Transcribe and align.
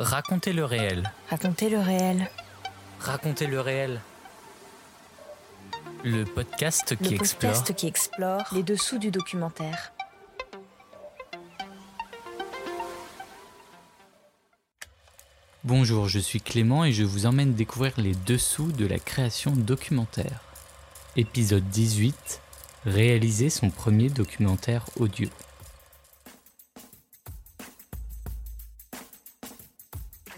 Racontez 0.00 0.54
le 0.54 0.64
réel. 0.64 1.12
Racontez 1.28 1.68
le 1.68 1.78
réel. 1.78 2.30
Racontez 3.00 3.46
le 3.46 3.60
réel. 3.60 4.00
Le 6.04 6.24
podcast 6.24 6.96
qui 6.96 7.10
le 7.10 7.16
explore. 7.16 7.52
podcast 7.52 7.74
qui 7.74 7.86
explore 7.86 8.44
les 8.52 8.62
dessous 8.62 8.96
du 8.96 9.10
documentaire. 9.10 9.92
Bonjour, 15.64 16.08
je 16.08 16.18
suis 16.18 16.40
Clément 16.40 16.86
et 16.86 16.92
je 16.92 17.04
vous 17.04 17.26
emmène 17.26 17.52
découvrir 17.52 17.92
les 17.98 18.14
dessous 18.14 18.72
de 18.72 18.86
la 18.86 18.98
création 18.98 19.50
documentaire. 19.50 20.40
Épisode 21.16 21.68
18. 21.68 22.40
Réaliser 22.86 23.50
son 23.50 23.68
premier 23.68 24.08
documentaire 24.08 24.86
audio. 24.96 25.28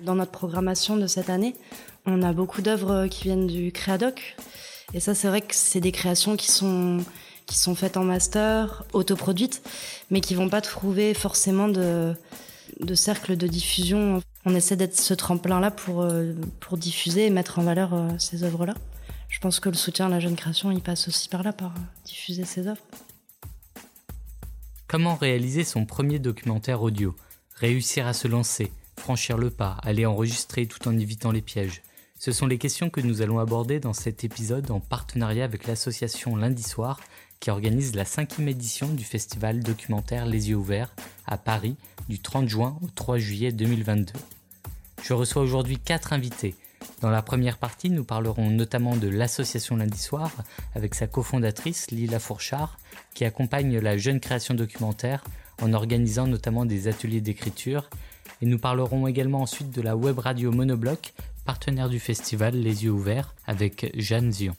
Dans 0.05 0.17
notre 0.17 0.33
programmation 0.33 0.97
de 0.97 1.07
cette 1.07 1.31
année, 1.31 1.55
on 2.07 2.23
a 2.23 2.33
beaucoup 2.33 2.61
d'œuvres 2.61 3.07
qui 3.07 3.25
viennent 3.25 3.47
du 3.47 3.71
Créadoc. 3.71 4.37
Et 4.95 5.01
ça, 5.01 5.15
c'est 5.15 5.29
vrai 5.29 5.41
que 5.41 5.55
c'est 5.55 5.81
des 5.81 5.93
créations 5.93 6.37
qui 6.37 6.51
sont, 6.51 6.99
qui 7.47 7.57
sont 7.57 7.75
faites 7.75 7.97
en 7.97 8.03
master, 8.03 8.85
autoproduites, 8.93 9.63
mais 10.11 10.21
qui 10.21 10.35
vont 10.35 10.49
pas 10.49 10.61
trouver 10.61 11.15
forcément 11.15 11.69
de, 11.69 12.15
de 12.81 12.95
cercle 12.95 13.37
de 13.37 13.47
diffusion. 13.47 14.21
On 14.45 14.55
essaie 14.57 14.75
d'être 14.77 14.99
ce 14.99 15.15
tremplin-là 15.15 15.71
pour, 15.71 16.03
euh, 16.03 16.33
pour 16.59 16.79
diffuser 16.79 17.27
et 17.27 17.31
mettre 17.31 17.61
en 17.61 17.63
valeur 17.63 17.95
euh, 17.95 18.09
ces 18.19 18.43
œuvres-là. 18.43 18.75
Je 19.29 19.39
pense 19.39 19.61
que 19.61 19.69
le 19.69 19.77
soutien 19.77 20.07
à 20.07 20.09
la 20.09 20.19
jeune 20.19 20.37
création, 20.37 20.73
il 20.73 20.81
passe 20.81 21.07
aussi 21.07 21.29
par 21.29 21.45
là, 21.45 21.53
par 21.53 21.71
euh, 21.71 21.81
diffuser 22.05 22.45
ces 22.45 22.67
œuvres. 22.67 22.83
Comment 24.89 25.15
réaliser 25.15 25.63
son 25.63 25.87
premier 25.87 26.19
documentaire 26.19 26.83
audio? 26.83 27.15
Réussir 27.55 28.07
à 28.07 28.13
se 28.13 28.27
lancer? 28.27 28.73
Franchir 29.03 29.37
le 29.37 29.51
pas 29.51 29.79
Aller 29.83 30.07
enregistrer 30.07 30.67
tout 30.67 30.87
en 30.87 30.97
évitant 30.97 31.33
les 31.33 31.43
pièges 31.43 31.83
Ce 32.21 32.31
sont 32.31 32.47
les 32.47 32.57
questions 32.57 32.89
que 32.89 33.01
nous 33.01 33.21
allons 33.21 33.41
aborder 33.41 33.81
dans 33.81 33.95
cet 33.95 34.23
épisode 34.23 34.71
en 34.71 34.79
partenariat 34.79 35.43
avec 35.43 35.67
l'association 35.67 36.37
Lundi 36.37 36.63
Soir 36.63 37.01
qui 37.41 37.51
organise 37.51 37.97
la 37.97 38.05
cinquième 38.05 38.47
édition 38.47 38.87
du 38.87 39.03
festival 39.03 39.59
documentaire 39.59 40.25
Les 40.25 40.51
Yeux 40.51 40.57
Ouverts 40.57 40.95
à 41.27 41.37
Paris 41.37 41.75
du 42.09 42.21
30 42.21 42.49
juin 42.49 42.79
au 42.81 42.87
3 42.95 43.19
juillet 43.19 43.51
2022. 43.51 44.13
Je 45.03 45.15
reçois 45.15 45.43
aujourd'hui 45.43 45.79
quatre 45.79 46.13
invités. 46.13 46.55
Dans 47.01 47.11
la 47.11 47.23
première 47.23 47.59
partie, 47.59 47.91
nous 47.91 48.05
parlerons 48.05 48.51
notamment 48.51 48.95
de 48.95 49.09
l'association 49.09 49.75
Lundi 49.75 49.99
Soir 49.99 50.31
avec 50.77 50.95
sa 50.95 51.09
cofondatrice 51.09 51.91
Lila 51.91 52.21
Fourchard 52.21 52.79
qui 53.15 53.25
accompagne 53.25 53.81
la 53.81 53.97
jeune 53.99 54.21
création 54.21 54.55
documentaire 54.55 55.25
en 55.61 55.73
organisant 55.73 56.29
notamment 56.29 56.67
des 56.67 56.87
ateliers 56.87 57.21
d'écriture 57.21 57.91
et 58.43 58.47
nous 58.47 58.59
parlerons 58.59 59.07
également 59.07 59.41
ensuite 59.41 59.71
de 59.71 59.81
la 59.81 59.97
web 59.97 60.19
radio 60.19 60.51
Monobloc, 60.51 61.15
partenaire 61.45 61.89
du 61.89 62.01
festival 62.01 62.57
Les 62.57 62.85
Yeux 62.85 62.91
Ouverts, 62.91 63.37
avec 63.47 63.93
Jeanne 63.95 64.33
Zion. 64.33 64.57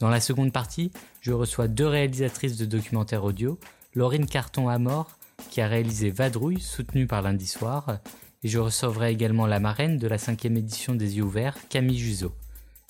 Dans 0.00 0.08
la 0.08 0.20
seconde 0.20 0.52
partie, 0.52 0.92
je 1.20 1.32
reçois 1.32 1.66
deux 1.66 1.88
réalisatrices 1.88 2.56
de 2.56 2.64
documentaires 2.64 3.24
audio, 3.24 3.58
Laurine 3.96 4.26
Carton 4.26 4.68
Amor, 4.68 5.18
qui 5.50 5.60
a 5.60 5.66
réalisé 5.66 6.10
Vadrouille, 6.10 6.60
soutenue 6.60 7.08
par 7.08 7.22
lundi 7.22 7.48
soir, 7.48 7.98
et 8.44 8.48
je 8.48 8.60
recevrai 8.60 9.10
également 9.10 9.46
la 9.46 9.58
marraine 9.58 9.98
de 9.98 10.06
la 10.06 10.18
cinquième 10.18 10.56
édition 10.56 10.94
des 10.94 11.16
Yeux 11.16 11.24
Ouverts, 11.24 11.56
Camille 11.68 11.98
Juzo. 11.98 12.32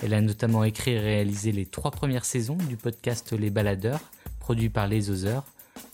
Elle 0.03 0.13
a 0.13 0.21
notamment 0.21 0.63
écrit 0.63 0.93
et 0.93 1.01
réalisé 1.01 1.53
les 1.53 1.65
trois 1.65 1.91
premières 1.91 2.27
saisons 2.27 2.59
du 2.69 2.77
podcast 2.77 3.33
Les 3.33 3.49
Baladeurs, 3.49 4.03
produit 4.41 4.69
par 4.69 4.89
Les 4.89 5.09
Oseurs, 5.09 5.45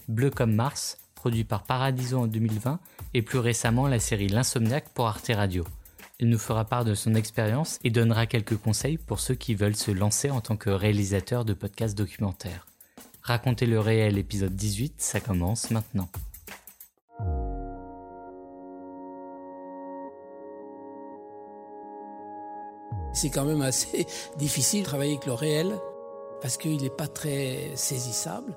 Bleu 0.08 0.30
comme 0.30 0.56
Mars, 0.56 0.98
produit 1.14 1.44
par 1.44 1.62
Paradiso 1.62 2.18
en 2.18 2.26
2020, 2.26 2.80
et 3.14 3.22
plus 3.22 3.38
récemment 3.38 3.86
la 3.86 4.00
série 4.00 4.28
L'Insomniaque 4.28 4.90
pour 4.92 5.06
Arte 5.06 5.30
Radio. 5.34 5.64
Elle 6.20 6.28
nous 6.28 6.38
fera 6.38 6.64
part 6.64 6.84
de 6.84 6.94
son 6.94 7.14
expérience 7.14 7.78
et 7.82 7.90
donnera 7.90 8.26
quelques 8.26 8.56
conseils 8.56 8.98
pour 8.98 9.20
ceux 9.20 9.34
qui 9.34 9.54
veulent 9.54 9.76
se 9.76 9.90
lancer 9.90 10.30
en 10.30 10.40
tant 10.40 10.56
que 10.56 10.70
réalisateur 10.70 11.44
de 11.44 11.54
podcasts 11.54 11.96
documentaires. 11.96 12.66
Racontez 13.22 13.66
le 13.66 13.80
réel 13.80 14.18
épisode 14.18 14.54
18, 14.54 14.94
ça 14.98 15.20
commence 15.20 15.70
maintenant. 15.70 16.08
C'est 23.12 23.30
quand 23.30 23.44
même 23.44 23.62
assez 23.62 24.06
difficile 24.38 24.80
de 24.80 24.86
travailler 24.86 25.12
avec 25.12 25.26
le 25.26 25.32
réel 25.32 25.78
parce 26.42 26.56
qu'il 26.56 26.82
n'est 26.82 26.90
pas 26.90 27.08
très 27.08 27.70
saisissable. 27.76 28.56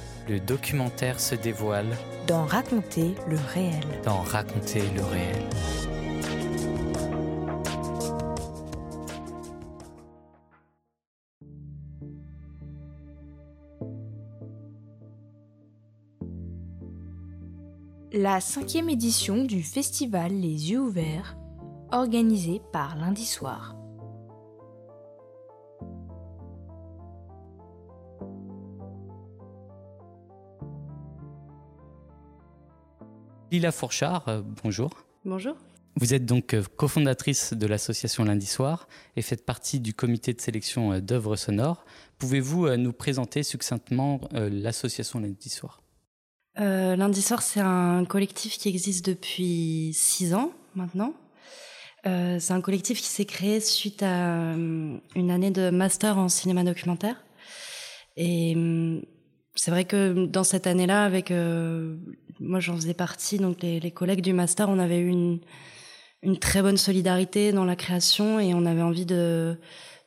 Le 0.29 0.39
documentaire 0.39 1.19
se 1.19 1.35
dévoile 1.35 1.97
dans 2.27 2.45
Raconter 2.45 3.15
le 3.27 3.37
réel. 3.53 3.83
Dans 4.05 4.21
Raconter 4.21 4.83
le 4.95 5.03
réel. 5.03 5.43
La 18.13 18.41
cinquième 18.41 18.89
édition 18.89 19.43
du 19.45 19.63
festival 19.63 20.31
Les 20.31 20.71
Yeux 20.71 20.81
Ouverts, 20.81 21.37
organisé 21.91 22.61
par 22.71 22.95
Lundi 22.95 23.25
Soir. 23.25 23.80
Lila 33.51 33.71
Fourchard, 33.71 34.27
euh, 34.27 34.41
bonjour. 34.63 34.91
Bonjour. 35.25 35.55
Vous 35.97 36.13
êtes 36.13 36.25
donc 36.25 36.53
euh, 36.53 36.63
cofondatrice 36.77 37.53
de 37.53 37.67
l'association 37.67 38.23
Lundi 38.23 38.45
Soir 38.45 38.87
et 39.17 39.21
faites 39.21 39.45
partie 39.45 39.81
du 39.81 39.93
comité 39.93 40.33
de 40.33 40.39
sélection 40.39 40.93
euh, 40.93 41.01
d'œuvres 41.01 41.35
sonores. 41.35 41.83
Pouvez-vous 42.17 42.69
nous 42.77 42.93
présenter 42.93 43.43
succinctement 43.43 44.21
l'association 44.31 45.19
Lundi 45.19 45.49
Soir? 45.49 45.81
Euh, 46.59 46.95
Lundi 46.95 47.21
Soir, 47.21 47.41
c'est 47.41 47.61
un 47.61 48.05
collectif 48.05 48.57
qui 48.57 48.69
existe 48.69 49.05
depuis 49.05 49.91
six 49.93 50.33
ans 50.33 50.51
maintenant. 50.75 51.13
Euh, 52.05 52.37
c'est 52.39 52.53
un 52.53 52.61
collectif 52.61 52.99
qui 52.99 53.07
s'est 53.07 53.25
créé 53.25 53.59
suite 53.59 54.03
à 54.03 54.53
une 54.53 55.31
année 55.31 55.51
de 55.51 55.69
master 55.69 56.17
en 56.17 56.29
cinéma 56.29 56.63
documentaire. 56.63 57.23
Et 58.17 58.55
c'est 59.55 59.71
vrai 59.71 59.85
que 59.85 60.25
dans 60.25 60.43
cette 60.43 60.67
année-là, 60.67 61.03
avec 61.03 61.31
euh, 61.31 61.95
moi 62.39 62.59
j'en 62.59 62.75
faisais 62.75 62.93
partie, 62.93 63.37
donc 63.37 63.61
les, 63.61 63.79
les, 63.79 63.91
collègues 63.91 64.21
du 64.21 64.33
master, 64.33 64.69
on 64.69 64.79
avait 64.79 64.99
eu 64.99 65.07
une, 65.07 65.39
une 66.23 66.37
très 66.37 66.61
bonne 66.61 66.77
solidarité 66.77 67.51
dans 67.51 67.65
la 67.65 67.75
création 67.75 68.39
et 68.39 68.53
on 68.53 68.65
avait 68.65 68.81
envie 68.81 69.05
de, 69.05 69.57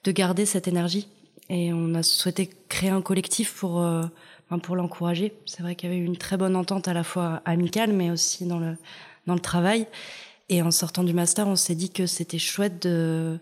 de 0.04 0.12
garder 0.12 0.46
cette 0.46 0.68
énergie. 0.68 1.08
Et 1.50 1.72
on 1.72 1.94
a 1.94 2.02
souhaité 2.02 2.48
créer 2.68 2.90
un 2.90 3.02
collectif 3.02 3.54
pour, 3.54 3.82
euh, 3.82 4.04
pour 4.62 4.76
l'encourager. 4.76 5.34
C'est 5.46 5.62
vrai 5.62 5.74
qu'il 5.74 5.90
y 5.90 5.92
avait 5.92 6.00
eu 6.00 6.04
une 6.06 6.16
très 6.16 6.36
bonne 6.36 6.56
entente 6.56 6.88
à 6.88 6.94
la 6.94 7.04
fois 7.04 7.42
amicale, 7.44 7.92
mais 7.92 8.10
aussi 8.10 8.46
dans 8.46 8.58
le, 8.58 8.76
dans 9.26 9.34
le 9.34 9.40
travail. 9.40 9.86
Et 10.48 10.62
en 10.62 10.70
sortant 10.70 11.04
du 11.04 11.12
master, 11.12 11.46
on 11.48 11.56
s'est 11.56 11.74
dit 11.74 11.90
que 11.90 12.06
c'était 12.06 12.38
chouette 12.38 12.82
de, 12.82 13.38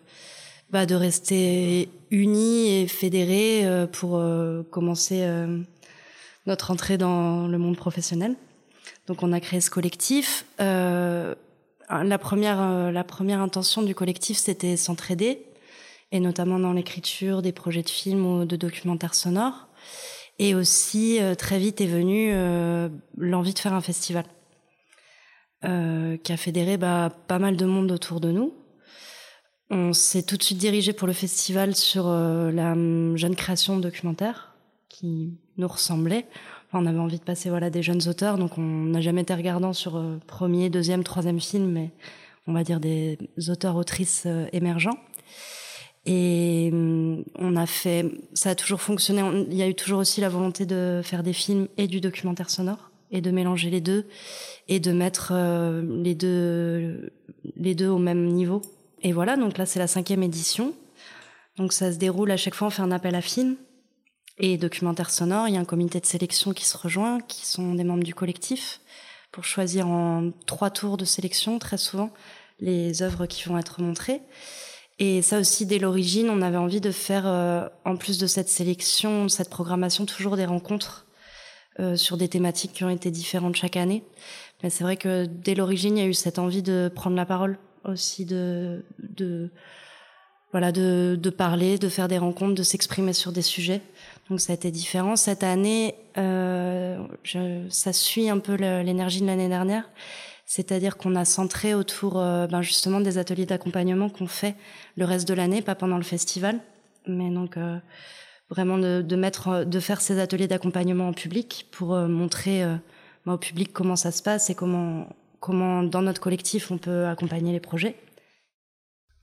bah, 0.71 0.87
de 0.87 0.95
rester 0.95 1.89
unis 2.11 2.69
et 2.69 2.89
fédérés 2.89 3.67
euh, 3.67 3.87
pour 3.87 4.17
euh, 4.17 4.63
commencer 4.71 5.23
notre 6.47 6.71
entrée 6.71 6.99
dans 6.99 7.47
le 7.47 7.59
monde 7.59 7.77
professionnel. 7.77 8.35
Donc 9.07 9.23
on 9.23 9.33
a 9.33 9.41
créé 9.41 9.61
ce 9.61 9.71
collectif. 9.71 10.45
Euh, 10.61 11.35
la 11.91 12.19
première, 12.19 12.91
la 12.91 13.05
première 13.05 13.41
intention 13.41 13.83
du 13.83 13.95
collectif, 13.95 14.39
c'était 14.39 14.77
s'entraider, 14.77 15.45
et 16.11 16.21
notamment 16.21 16.59
dans 16.59 16.73
l'écriture 16.73 17.43
des 17.43 17.53
projets 17.53 17.83
de 17.83 17.91
films 17.91 18.25
ou 18.25 18.45
de 18.45 18.57
documentaires 18.57 19.15
sonores. 19.15 19.69
Et 20.39 20.55
aussi, 20.55 21.21
euh, 21.21 21.35
très 21.35 21.59
vite 21.59 21.81
est 21.81 21.87
venue 21.87 22.33
euh, 22.33 22.89
l'envie 23.17 23.55
de 23.55 23.59
faire 23.59 23.75
un 23.75 23.81
festival 23.81 24.25
euh, 25.65 26.17
qui 26.17 26.33
a 26.33 26.37
fédéré 26.37 26.77
bah, 26.77 27.11
pas 27.29 27.39
mal 27.39 27.57
de 27.57 27.65
monde 27.65 27.93
autour 27.93 28.21
de 28.21 28.31
nous. 28.31 28.55
On 29.71 29.93
s'est 29.93 30.23
tout 30.23 30.37
de 30.37 30.43
suite 30.43 30.59
dirigé 30.59 30.93
pour 30.93 31.07
le 31.07 31.13
festival 31.13 31.75
sur 31.75 32.09
la 32.09 32.73
hum, 32.73 33.17
jeune 33.17 33.37
création 33.37 33.79
documentaire 33.79 34.52
qui 34.93 35.39
nous 35.57 35.69
ressemblait. 35.69 36.27
on 36.73 36.87
avait 36.87 36.99
envie 36.99 37.19
de 37.19 37.25
passer 37.25 37.49
voilà 37.49 37.71
des 37.71 37.83
jeunes 37.83 38.09
auteurs, 38.09 38.39
donc 38.39 38.59
on 38.59 38.63
n'a 38.63 39.01
jamais 39.01 39.23
été 39.23 39.35
regardant 39.35 39.73
sur 39.73 40.03
premier, 40.27 40.71
deuxième, 40.71 41.03
troisième 41.03 41.41
film, 41.41 41.71
mais 41.71 41.91
on 42.47 42.53
va 42.53 42.63
dire 42.63 42.79
des 42.79 43.19
auteurs 43.49 43.77
autrices 43.77 44.27
émergents. 44.53 44.99
Et 46.05 46.71
hum, 46.73 47.25
on 47.37 47.57
a 47.57 47.67
fait, 47.67 48.07
ça 48.35 48.51
a 48.51 48.55
toujours 48.55 48.81
fonctionné. 48.81 49.23
Il 49.51 49.57
y 49.57 49.63
a 49.63 49.69
eu 49.69 49.75
toujours 49.75 50.01
aussi 50.01 50.21
la 50.21 50.29
volonté 50.29 50.67
de 50.67 51.01
faire 51.03 51.23
des 51.23 51.33
films 51.33 51.69
et 51.77 51.87
du 51.87 52.01
documentaire 52.01 52.51
sonore 52.51 52.91
et 53.11 53.21
de 53.21 53.31
mélanger 53.31 53.71
les 53.71 53.81
deux 53.81 54.07
et 54.69 54.81
de 54.81 54.91
mettre 54.93 55.33
euh, 55.33 55.83
les 56.03 56.15
deux 56.15 57.13
les 57.57 57.75
deux 57.75 57.89
au 57.89 57.99
même 57.99 58.27
niveau. 58.27 58.63
Et 59.03 59.13
voilà, 59.13 59.37
donc 59.37 59.59
là 59.59 59.67
c'est 59.67 59.79
la 59.79 59.87
cinquième 59.87 60.23
édition. 60.23 60.75
Donc 61.57 61.73
ça 61.73 61.93
se 61.93 61.99
déroule 61.99 62.31
à 62.31 62.37
chaque 62.37 62.55
fois 62.55 62.69
on 62.69 62.71
fait 62.71 62.83
un 62.83 62.91
appel 62.91 63.15
à 63.15 63.21
films 63.21 63.57
et 64.39 64.57
documentaire 64.57 65.11
sonore. 65.11 65.49
Il 65.49 65.55
y 65.55 65.57
a 65.57 65.61
un 65.61 65.65
comité 65.65 66.01
de 66.01 66.07
sélection 66.07 66.53
qui 66.53 66.65
se 66.65 66.77
rejoint, 66.77 67.21
qui 67.21 67.47
sont 67.47 67.75
des 67.75 67.85
membres 67.85 68.05
du 68.05 68.15
collectif 68.15 68.81
pour 69.31 69.45
choisir 69.45 69.89
en 69.89 70.31
trois 70.47 70.71
tours 70.71 70.97
de 70.97 71.05
sélection 71.05 71.59
très 71.59 71.79
souvent 71.79 72.11
les 72.61 73.03
œuvres 73.03 73.27
qui 73.27 73.49
vont 73.49 73.59
être 73.59 73.81
montrées. 73.81 74.21
Et 74.99 75.21
ça 75.23 75.39
aussi, 75.39 75.67
dès 75.67 75.79
l'origine, 75.79 76.31
on 76.31 76.43
avait 76.43 76.59
envie 76.59 76.81
de 76.81 76.93
faire, 76.93 77.27
euh, 77.27 77.69
en 77.85 77.97
plus 77.97 78.19
de 78.19 78.27
cette 78.27 78.49
sélection, 78.49 79.29
cette 79.29 79.51
programmation, 79.51 80.07
toujours 80.07 80.37
des 80.37 80.45
rencontres 80.45 81.07
euh, 81.81 81.97
sur 81.97 82.17
des 82.17 82.29
thématiques 82.29 82.73
qui 82.75 82.85
ont 82.85 82.91
été 82.91 83.11
différentes 83.11 83.57
chaque 83.57 83.77
année. 83.77 84.05
Mais 84.63 84.71
c'est 84.71 84.85
vrai 84.85 84.97
que 84.97 85.25
dès 85.27 85.55
l'origine, 85.55 85.97
il 85.97 86.01
y 86.03 86.05
a 86.05 86.09
eu 86.09 86.15
cette 86.15 86.39
envie 86.39 86.63
de 86.63 86.91
prendre 86.95 87.17
la 87.17 87.27
parole 87.27 87.59
aussi, 87.85 88.25
de, 88.25 88.85
de 88.99 89.51
voilà, 90.53 90.71
de, 90.71 91.19
de 91.21 91.31
parler, 91.31 91.79
de 91.79 91.89
faire 91.89 92.07
des 92.07 92.19
rencontres, 92.19 92.55
de 92.55 92.63
s'exprimer 92.63 93.15
sur 93.15 93.33
des 93.33 93.43
sujets. 93.43 93.81
Donc 94.31 94.41
ça 94.41 94.53
a 94.53 94.55
été 94.55 94.71
différent. 94.71 95.17
Cette 95.17 95.43
année, 95.43 95.95
euh, 96.17 96.99
ça 97.69 97.93
suit 97.93 98.29
un 98.31 98.39
peu 98.39 98.55
l'énergie 98.55 99.21
de 99.21 99.27
l'année 99.27 99.49
dernière. 99.49 99.89
C'est-à-dire 100.47 100.97
qu'on 100.97 101.15
a 101.17 101.25
centré 101.25 101.75
autour 101.75 102.19
euh, 102.19 102.47
ben 102.47 102.63
justement 102.63 103.01
des 103.01 103.17
ateliers 103.19 103.47
d'accompagnement 103.47 104.11
qu'on 104.11 104.27
fait 104.27 104.55
le 104.97 105.05
reste 105.05 105.27
de 105.27 105.35
l'année, 105.35 105.63
pas 105.63 105.75
pendant 105.75 105.97
le 105.97 106.03
festival, 106.03 106.61
mais 107.07 107.31
donc 107.31 107.57
euh, 107.57 107.79
vraiment 108.51 108.77
de, 108.77 109.17
mettre, 109.17 109.65
de 109.65 109.81
faire 109.81 110.01
ces 110.01 110.19
ateliers 110.19 110.49
d'accompagnement 110.49 111.09
en 111.09 111.13
public 111.13 111.69
pour 111.71 111.97
montrer 111.97 112.63
ben 113.25 113.33
au 113.33 113.39
public 113.39 113.73
comment 113.73 113.97
ça 113.97 114.11
se 114.11 114.23
passe 114.23 114.51
et 114.51 114.55
comment, 114.55 115.09
comment 115.41 115.83
dans 115.83 116.03
notre 116.03 116.21
collectif 116.21 116.71
on 116.71 116.77
peut 116.77 117.07
accompagner 117.07 117.53
les 117.53 117.61
projets. 117.61 117.97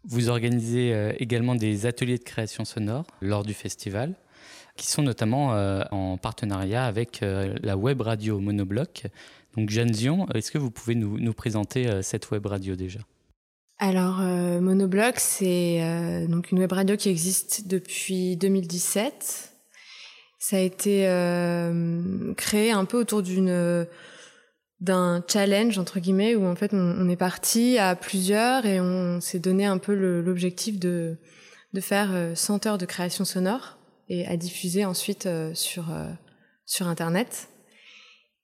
Vous 0.05 0.29
organisez 0.29 1.13
également 1.19 1.53
des 1.53 1.85
ateliers 1.85 2.17
de 2.17 2.23
création 2.23 2.65
sonore 2.65 3.05
lors 3.21 3.43
du 3.43 3.53
festival 3.53 4.15
qui 4.79 4.87
sont 4.87 5.03
notamment 5.03 5.49
en 5.91 6.17
partenariat 6.17 6.85
avec 6.85 7.19
la 7.21 7.77
web 7.77 8.01
radio 8.01 8.39
Monobloc. 8.39 9.05
Donc 9.57 9.69
Jeanne 9.69 9.93
Zion, 9.93 10.27
est-ce 10.33 10.51
que 10.51 10.57
vous 10.57 10.71
pouvez 10.71 10.95
nous, 10.95 11.33
présenter 11.33 11.87
euh, 11.87 12.01
cette 12.01 12.31
web 12.31 12.45
radio 12.45 12.75
déjà? 12.75 12.99
Alors, 13.77 14.19
euh, 14.21 14.59
Monobloc, 14.59 15.19
c'est 15.19 15.81
euh, 15.81 16.27
donc 16.27 16.51
une 16.51 16.59
web 16.59 16.71
radio 16.71 16.95
qui 16.97 17.09
existe 17.09 17.67
depuis 17.67 18.35
2017. 18.37 19.53
Ça 20.39 20.55
a 20.55 20.59
été 20.59 21.01
créé 22.37 22.71
un 22.71 22.85
peu 22.85 22.97
autour 22.97 23.21
d'un 24.79 25.23
challenge 25.27 25.77
entre 25.77 25.99
guillemets 25.99 26.33
où 26.35 26.45
en 26.45 26.55
fait 26.55 26.73
on, 26.73 27.09
est 27.09 27.17
parti 27.17 27.77
à 27.77 27.97
plusieurs 27.97 28.65
et 28.65 28.79
on 28.79 29.19
s'est 29.19 29.39
donné 29.39 29.65
un 29.65 29.77
peu 29.77 29.93
l'objectif 29.93 30.79
de 30.79 31.17
faire 31.81 32.31
100 32.35 32.67
heures 32.67 32.77
de 32.77 32.85
création 32.85 33.25
sonore 33.25 33.78
et 34.09 34.25
à 34.27 34.35
diffuser 34.37 34.85
ensuite 34.85 35.29
sur 35.53 35.85
sur 36.69 36.87
internet. 36.87 37.49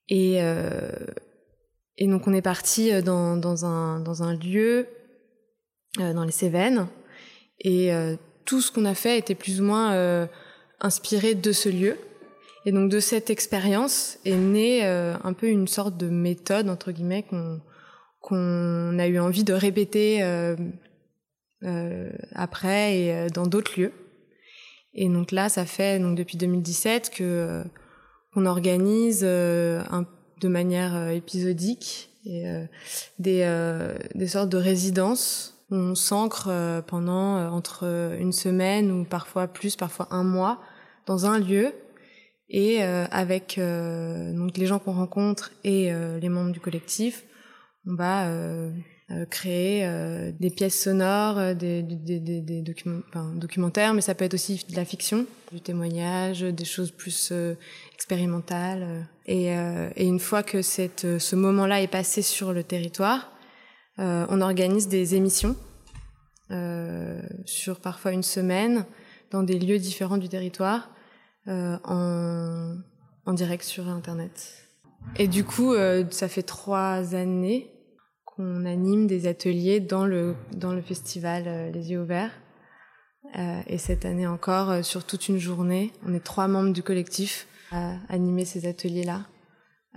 Et, 0.08 0.42
euh, 0.42 0.90
et 1.96 2.06
donc 2.08 2.26
on 2.26 2.34
est 2.34 2.42
parti 2.42 2.92
euh, 2.92 3.00
dans, 3.02 3.36
dans, 3.36 3.64
un, 3.64 4.00
dans 4.00 4.22
un 4.22 4.34
lieu 4.34 4.88
euh, 6.00 6.12
dans 6.12 6.24
les 6.24 6.32
Cévennes. 6.32 6.88
Et 7.60 7.94
euh, 7.94 8.16
tout 8.44 8.60
ce 8.60 8.70
qu'on 8.70 8.84
a 8.84 8.94
fait 8.94 9.16
était 9.16 9.36
plus 9.36 9.60
ou 9.60 9.64
moins 9.64 9.94
euh, 9.94 10.26
inspiré 10.80 11.34
de 11.34 11.52
ce 11.52 11.68
lieu. 11.68 11.96
Et 12.64 12.72
donc 12.72 12.90
de 12.90 12.98
cette 12.98 13.30
expérience 13.30 14.18
est 14.24 14.34
née 14.34 14.84
un 14.84 15.32
peu 15.34 15.46
une 15.46 15.68
sorte 15.68 15.96
de 15.96 16.08
méthode, 16.08 16.68
entre 16.68 16.90
guillemets, 16.90 17.22
qu'on 17.22 17.60
qu'on 18.20 18.98
a 18.98 19.06
eu 19.06 19.20
envie 19.20 19.44
de 19.44 19.52
répéter 19.52 20.20
après 22.34 22.98
et 22.98 23.30
dans 23.30 23.46
d'autres 23.46 23.80
lieux. 23.80 23.92
Et 24.96 25.08
donc 25.08 25.30
là, 25.30 25.48
ça 25.48 25.64
fait 25.64 26.00
donc 26.00 26.16
depuis 26.16 26.36
2017 26.36 27.10
que 27.10 27.62
on 28.34 28.44
organise 28.46 29.22
euh, 29.24 29.82
de 30.40 30.48
manière 30.48 30.94
euh, 30.94 31.08
épisodique 31.10 32.10
euh, 32.26 32.66
des, 33.18 33.46
des 34.14 34.26
sortes 34.26 34.48
de 34.48 34.58
résidences 34.58 35.52
on 35.68 35.96
s'ancre 35.96 36.82
pendant 36.86 37.50
entre 37.50 38.16
une 38.20 38.30
semaine 38.30 38.92
ou 38.92 39.04
parfois 39.04 39.48
plus, 39.48 39.74
parfois 39.74 40.06
un 40.12 40.22
mois 40.22 40.60
dans 41.06 41.26
un 41.26 41.40
lieu 41.40 41.72
et 42.48 42.84
avec 42.84 43.58
donc 43.58 44.56
les 44.56 44.66
gens 44.66 44.78
qu'on 44.78 44.92
rencontre 44.92 45.50
et 45.64 45.90
les 46.20 46.28
membres 46.28 46.52
du 46.52 46.60
collectif, 46.60 47.24
on 47.86 47.94
va 47.94 48.28
euh, 48.28 48.70
créer 49.30 49.86
euh, 49.86 50.32
des 50.40 50.50
pièces 50.50 50.82
sonores, 50.82 51.38
euh, 51.38 51.54
des, 51.54 51.82
des, 51.82 52.18
des, 52.18 52.40
des 52.40 52.60
documentaires, 52.62 53.94
mais 53.94 54.00
ça 54.00 54.16
peut 54.16 54.24
être 54.24 54.34
aussi 54.34 54.64
de 54.68 54.74
la 54.74 54.84
fiction, 54.84 55.26
du 55.52 55.60
témoignage, 55.60 56.40
des 56.40 56.64
choses 56.64 56.90
plus 56.90 57.32
expérimentales. 57.94 59.06
Et, 59.26 59.46
et, 59.46 60.04
une 60.04 60.18
fois 60.18 60.42
que 60.42 60.60
cette, 60.60 61.18
ce 61.18 61.36
moment-là 61.36 61.82
est 61.82 61.86
passé 61.86 62.20
sur 62.22 62.52
le 62.52 62.64
territoire, 62.64 63.30
on 63.98 64.40
organise 64.40 64.88
des 64.88 65.14
émissions 65.14 65.56
sur 67.44 67.80
parfois 67.80 68.12
une 68.12 68.22
semaine 68.22 68.84
dans 69.30 69.42
des 69.42 69.58
lieux 69.58 69.78
différents 69.78 70.18
du 70.18 70.28
territoire 70.28 70.90
en, 71.46 72.76
en 73.24 73.32
direct 73.32 73.64
sur 73.64 73.88
Internet. 73.88 74.64
Et 75.16 75.28
du 75.28 75.44
coup, 75.44 75.74
ça 76.10 76.28
fait 76.28 76.42
trois 76.42 77.14
années 77.14 77.75
on 78.38 78.64
anime 78.66 79.06
des 79.06 79.26
ateliers 79.26 79.80
dans 79.80 80.06
le, 80.06 80.34
dans 80.52 80.72
le 80.72 80.82
festival 80.82 81.44
euh, 81.46 81.70
Les 81.70 81.90
Yeux 81.90 82.00
Ouverts. 82.00 82.32
Euh, 83.38 83.60
et 83.66 83.78
cette 83.78 84.04
année 84.04 84.26
encore, 84.26 84.70
euh, 84.70 84.82
sur 84.82 85.04
toute 85.04 85.28
une 85.28 85.38
journée, 85.38 85.92
on 86.06 86.14
est 86.14 86.22
trois 86.22 86.48
membres 86.48 86.72
du 86.72 86.82
collectif 86.82 87.48
à 87.72 87.94
animer 88.08 88.44
ces 88.44 88.66
ateliers-là. 88.68 89.26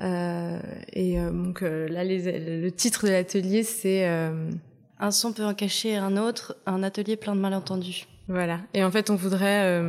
et 0.01 1.17
donc 1.17 1.61
là, 1.61 2.03
le 2.03 2.69
titre 2.69 3.05
de 3.05 3.11
l'atelier, 3.11 3.61
c'est 3.63 4.07
Un 4.07 5.11
son 5.11 5.33
peut 5.33 5.45
en 5.45 5.53
cacher 5.53 5.95
un 5.95 6.17
autre, 6.17 6.55
un 6.65 6.81
atelier 6.81 7.15
plein 7.15 7.35
de 7.35 7.41
malentendus. 7.41 8.07
Voilà. 8.27 8.61
Et 8.73 8.83
en 8.83 8.89
fait, 8.89 9.11
on 9.11 9.15
voudrait, 9.15 9.83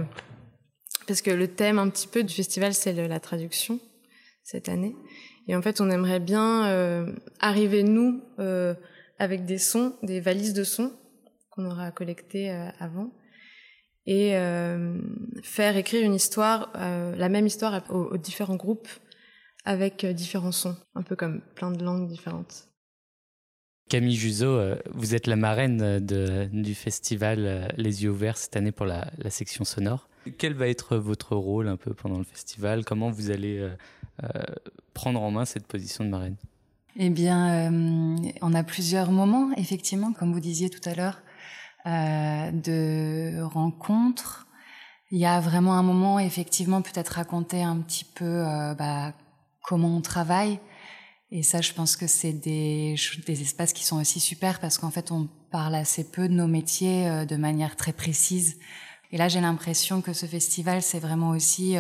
parce 1.07 1.23
que 1.23 1.31
le 1.31 1.49
thème 1.49 1.79
un 1.79 1.89
petit 1.89 2.07
peu 2.07 2.23
du 2.23 2.35
festival, 2.35 2.75
c'est 2.75 2.93
la 2.93 3.19
traduction 3.19 3.81
cette 4.43 4.69
année. 4.69 4.95
Et 5.51 5.57
en 5.57 5.63
fait, 5.63 5.81
on 5.81 5.91
aimerait 5.91 6.21
bien 6.21 6.69
euh, 6.69 7.13
arriver, 7.41 7.83
nous, 7.83 8.23
euh, 8.39 8.73
avec 9.19 9.47
des 9.47 9.59
sons, 9.59 9.97
des 10.01 10.21
valises 10.21 10.55
de 10.55 10.63
sons 10.63 10.93
qu'on 11.51 11.69
aura 11.69 11.91
collectées 11.91 12.53
euh, 12.53 12.69
avant, 12.79 13.11
et 14.07 14.31
faire 15.43 15.77
écrire 15.77 16.05
une 16.05 16.15
histoire, 16.15 16.73
la 16.75 17.29
même 17.29 17.47
histoire 17.47 17.83
aux, 17.91 18.17
différents 18.17 18.57
groupes, 18.57 18.89
avec 19.65 20.07
différents 20.07 20.53
sons, 20.53 20.77
un 20.95 21.03
peu 21.03 21.17
comme 21.17 21.43
plein 21.55 21.71
de 21.71 21.85
langues 21.85 22.09
différentes. 22.09 22.69
Camille 23.89 24.17
Juzo, 24.17 24.59
vous 24.93 25.15
êtes 25.15 25.27
la 25.27 25.37
marraine 25.37 26.01
du 26.01 26.75
festival 26.75 27.73
Les 27.77 28.05
yeux 28.05 28.11
ouverts 28.11 28.37
cette 28.37 28.57
année 28.57 28.73
pour 28.73 28.87
la, 28.87 29.11
section 29.29 29.65
sonore. 29.65 30.09
Quel 30.39 30.55
va 30.55 30.67
être 30.69 30.97
votre 30.97 31.37
rôle 31.37 31.69
un 31.69 31.77
peu 31.77 31.93
pendant 31.93 32.19
le 32.19 32.25
festival? 32.25 32.85
Comment 32.85 33.11
vous 33.11 33.31
allez 33.31 33.69
prendre 35.01 35.23
en 35.23 35.31
main 35.31 35.45
cette 35.47 35.67
position 35.67 36.05
de 36.05 36.11
marraine 36.11 36.37
Eh 36.97 37.11
bien, 37.11 37.73
on 38.43 38.55
a 38.55 38.63
plusieurs 38.63 39.11
moments, 39.11 39.51
effectivement, 39.57 40.13
comme 40.13 40.33
vous 40.33 40.41
disiez 40.41 40.69
tout 40.69 40.87
à 40.89 40.95
l'heure, 40.95 41.23
de 41.87 43.41
rencontres, 43.41 44.47
il 45.11 45.19
y 45.19 45.27
a 45.27 45.41
vraiment 45.41 45.75
un 45.75 45.83
moment, 45.83 46.21
effectivement, 46.21 46.83
peut-être 46.83 47.15
raconter 47.15 47.63
un 47.63 47.79
petit 47.79 48.05
peu 48.05 48.25
euh, 48.25 48.75
bah, 48.75 49.13
comment 49.63 49.97
on 49.97 50.01
travaille. 50.01 50.61
Et 51.33 51.43
ça, 51.43 51.61
je 51.61 51.73
pense 51.73 51.97
que 51.97 52.07
c'est 52.07 52.33
des, 52.33 52.95
des 53.27 53.43
espaces 53.43 53.73
qui 53.73 53.85
sont 53.85 54.01
aussi 54.01 54.21
super 54.21 54.61
parce 54.61 54.79
qu'en 54.79 54.91
fait, 54.91 55.11
on 55.11 55.29
parle 55.51 55.75
assez 55.75 56.09
peu 56.09 56.29
de 56.29 56.35
nos 56.35 56.47
métiers 56.47 57.09
euh, 57.09 57.25
de 57.25 57.37
manière 57.37 57.75
très 57.75 57.93
précise. 57.93 58.59
Et 59.11 59.17
là, 59.17 59.29
j'ai 59.29 59.41
l'impression 59.41 60.01
que 60.01 60.13
ce 60.13 60.27
festival, 60.27 60.81
c'est 60.81 61.01
vraiment 61.01 61.31
aussi 61.31 61.77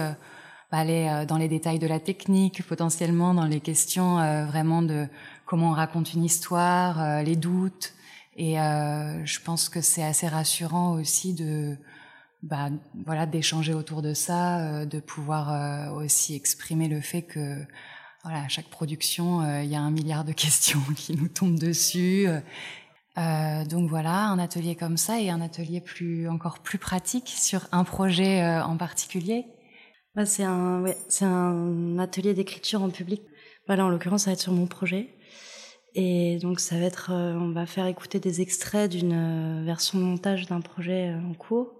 euh, 0.72 0.76
bah, 0.76 0.78
aller 0.78 1.24
dans 1.26 1.36
les 1.36 1.48
détails 1.48 1.78
de 1.78 1.86
la 1.86 2.00
technique, 2.00 2.62
potentiellement 2.66 3.34
dans 3.34 3.46
les 3.46 3.60
questions 3.60 4.16
vraiment 4.46 4.82
de 4.82 5.06
comment 5.46 5.70
on 5.70 5.74
raconte 5.74 6.14
une 6.14 6.24
histoire, 6.24 7.22
les 7.22 7.36
doutes. 7.36 7.94
Et 8.36 8.54
je 8.54 9.40
pense 9.40 9.68
que 9.68 9.80
c'est 9.80 10.04
assez 10.04 10.28
rassurant 10.28 10.92
aussi 10.92 11.34
de 11.34 11.76
bah, 12.42 12.70
voilà, 13.04 13.26
d'échanger 13.26 13.74
autour 13.74 14.00
de 14.00 14.14
ça, 14.14 14.60
euh, 14.60 14.84
de 14.86 14.98
pouvoir 14.98 15.52
euh, 15.52 15.90
aussi 15.90 16.34
exprimer 16.34 16.88
le 16.88 17.00
fait 17.00 17.22
que 17.22 17.56
voilà, 18.22 18.48
chaque 18.48 18.68
production, 18.68 19.42
euh, 19.42 19.62
il 19.62 19.70
y 19.70 19.76
a 19.76 19.80
un 19.80 19.90
milliard 19.90 20.24
de 20.24 20.32
questions 20.32 20.80
qui 20.96 21.16
nous 21.16 21.28
tombent 21.28 21.58
dessus. 21.58 22.26
donc 23.16 23.90
voilà, 23.90 24.28
un 24.28 24.38
atelier 24.38 24.74
comme 24.74 24.96
ça 24.96 25.20
et 25.20 25.28
un 25.28 25.42
atelier 25.42 25.82
plus 25.82 26.28
encore 26.28 26.60
plus 26.60 26.78
pratique 26.78 27.28
sur 27.28 27.68
un 27.72 27.84
projet 27.84 28.42
en 28.60 28.78
particulier. 28.78 29.44
Bah, 30.20 30.26
c'est 30.26 31.24
un, 31.24 31.98
atelier 31.98 32.34
d'écriture 32.34 32.82
en 32.82 32.90
public. 32.90 33.22
Voilà, 33.66 33.86
en 33.86 33.88
l'occurrence, 33.88 34.24
ça 34.24 34.30
va 34.30 34.34
être 34.34 34.40
sur 34.40 34.52
mon 34.52 34.66
projet. 34.66 35.14
Et 35.94 36.36
donc 36.42 36.60
ça 36.60 36.78
va 36.78 36.84
être, 36.84 37.10
on 37.10 37.52
va 37.52 37.64
faire 37.64 37.86
écouter 37.86 38.20
des 38.20 38.42
extraits 38.42 38.90
d'une 38.90 39.64
version 39.64 39.98
de 39.98 40.04
montage 40.04 40.46
d'un 40.46 40.60
projet 40.60 41.14
en 41.14 41.32
cours. 41.32 41.72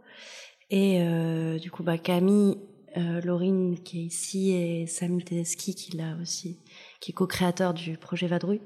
Et 0.70 1.02
euh, 1.02 1.59
du 1.59 1.70
coup, 1.70 1.82
bah, 1.82 1.99
Camille, 1.99 2.56
euh, 2.97 3.20
Laurine 3.20 3.78
qui 3.82 4.00
est 4.00 4.04
ici 4.04 4.52
et 4.52 4.87
Samy 4.87 5.23
Tedeschi 5.23 5.75
qui 5.75 7.11
est 7.11 7.12
co-créateur 7.12 7.75
du 7.75 7.99
projet 7.99 8.26
Vadrouille, 8.26 8.62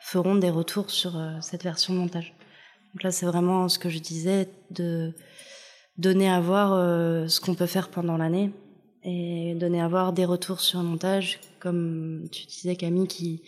feront 0.00 0.36
des 0.36 0.48
retours 0.48 0.88
sur 0.88 1.18
euh, 1.18 1.32
cette 1.42 1.64
version 1.64 1.92
montage. 1.92 2.34
Donc 2.94 3.02
là, 3.02 3.10
c'est 3.10 3.26
vraiment 3.26 3.68
ce 3.68 3.78
que 3.78 3.90
je 3.90 3.98
disais 3.98 4.48
de 4.70 5.12
donner 5.98 6.30
à 6.30 6.40
voir 6.40 6.72
euh, 6.72 7.28
ce 7.28 7.42
qu'on 7.42 7.54
peut 7.54 7.66
faire 7.66 7.90
pendant 7.90 8.16
l'année 8.16 8.52
et 9.04 9.54
donner 9.54 9.80
à 9.80 9.88
voir 9.88 10.12
des 10.12 10.24
retours 10.24 10.60
sur 10.60 10.82
montage, 10.82 11.40
comme 11.60 12.28
tu 12.30 12.46
disais 12.46 12.76
Camille, 12.76 13.08
qui 13.08 13.42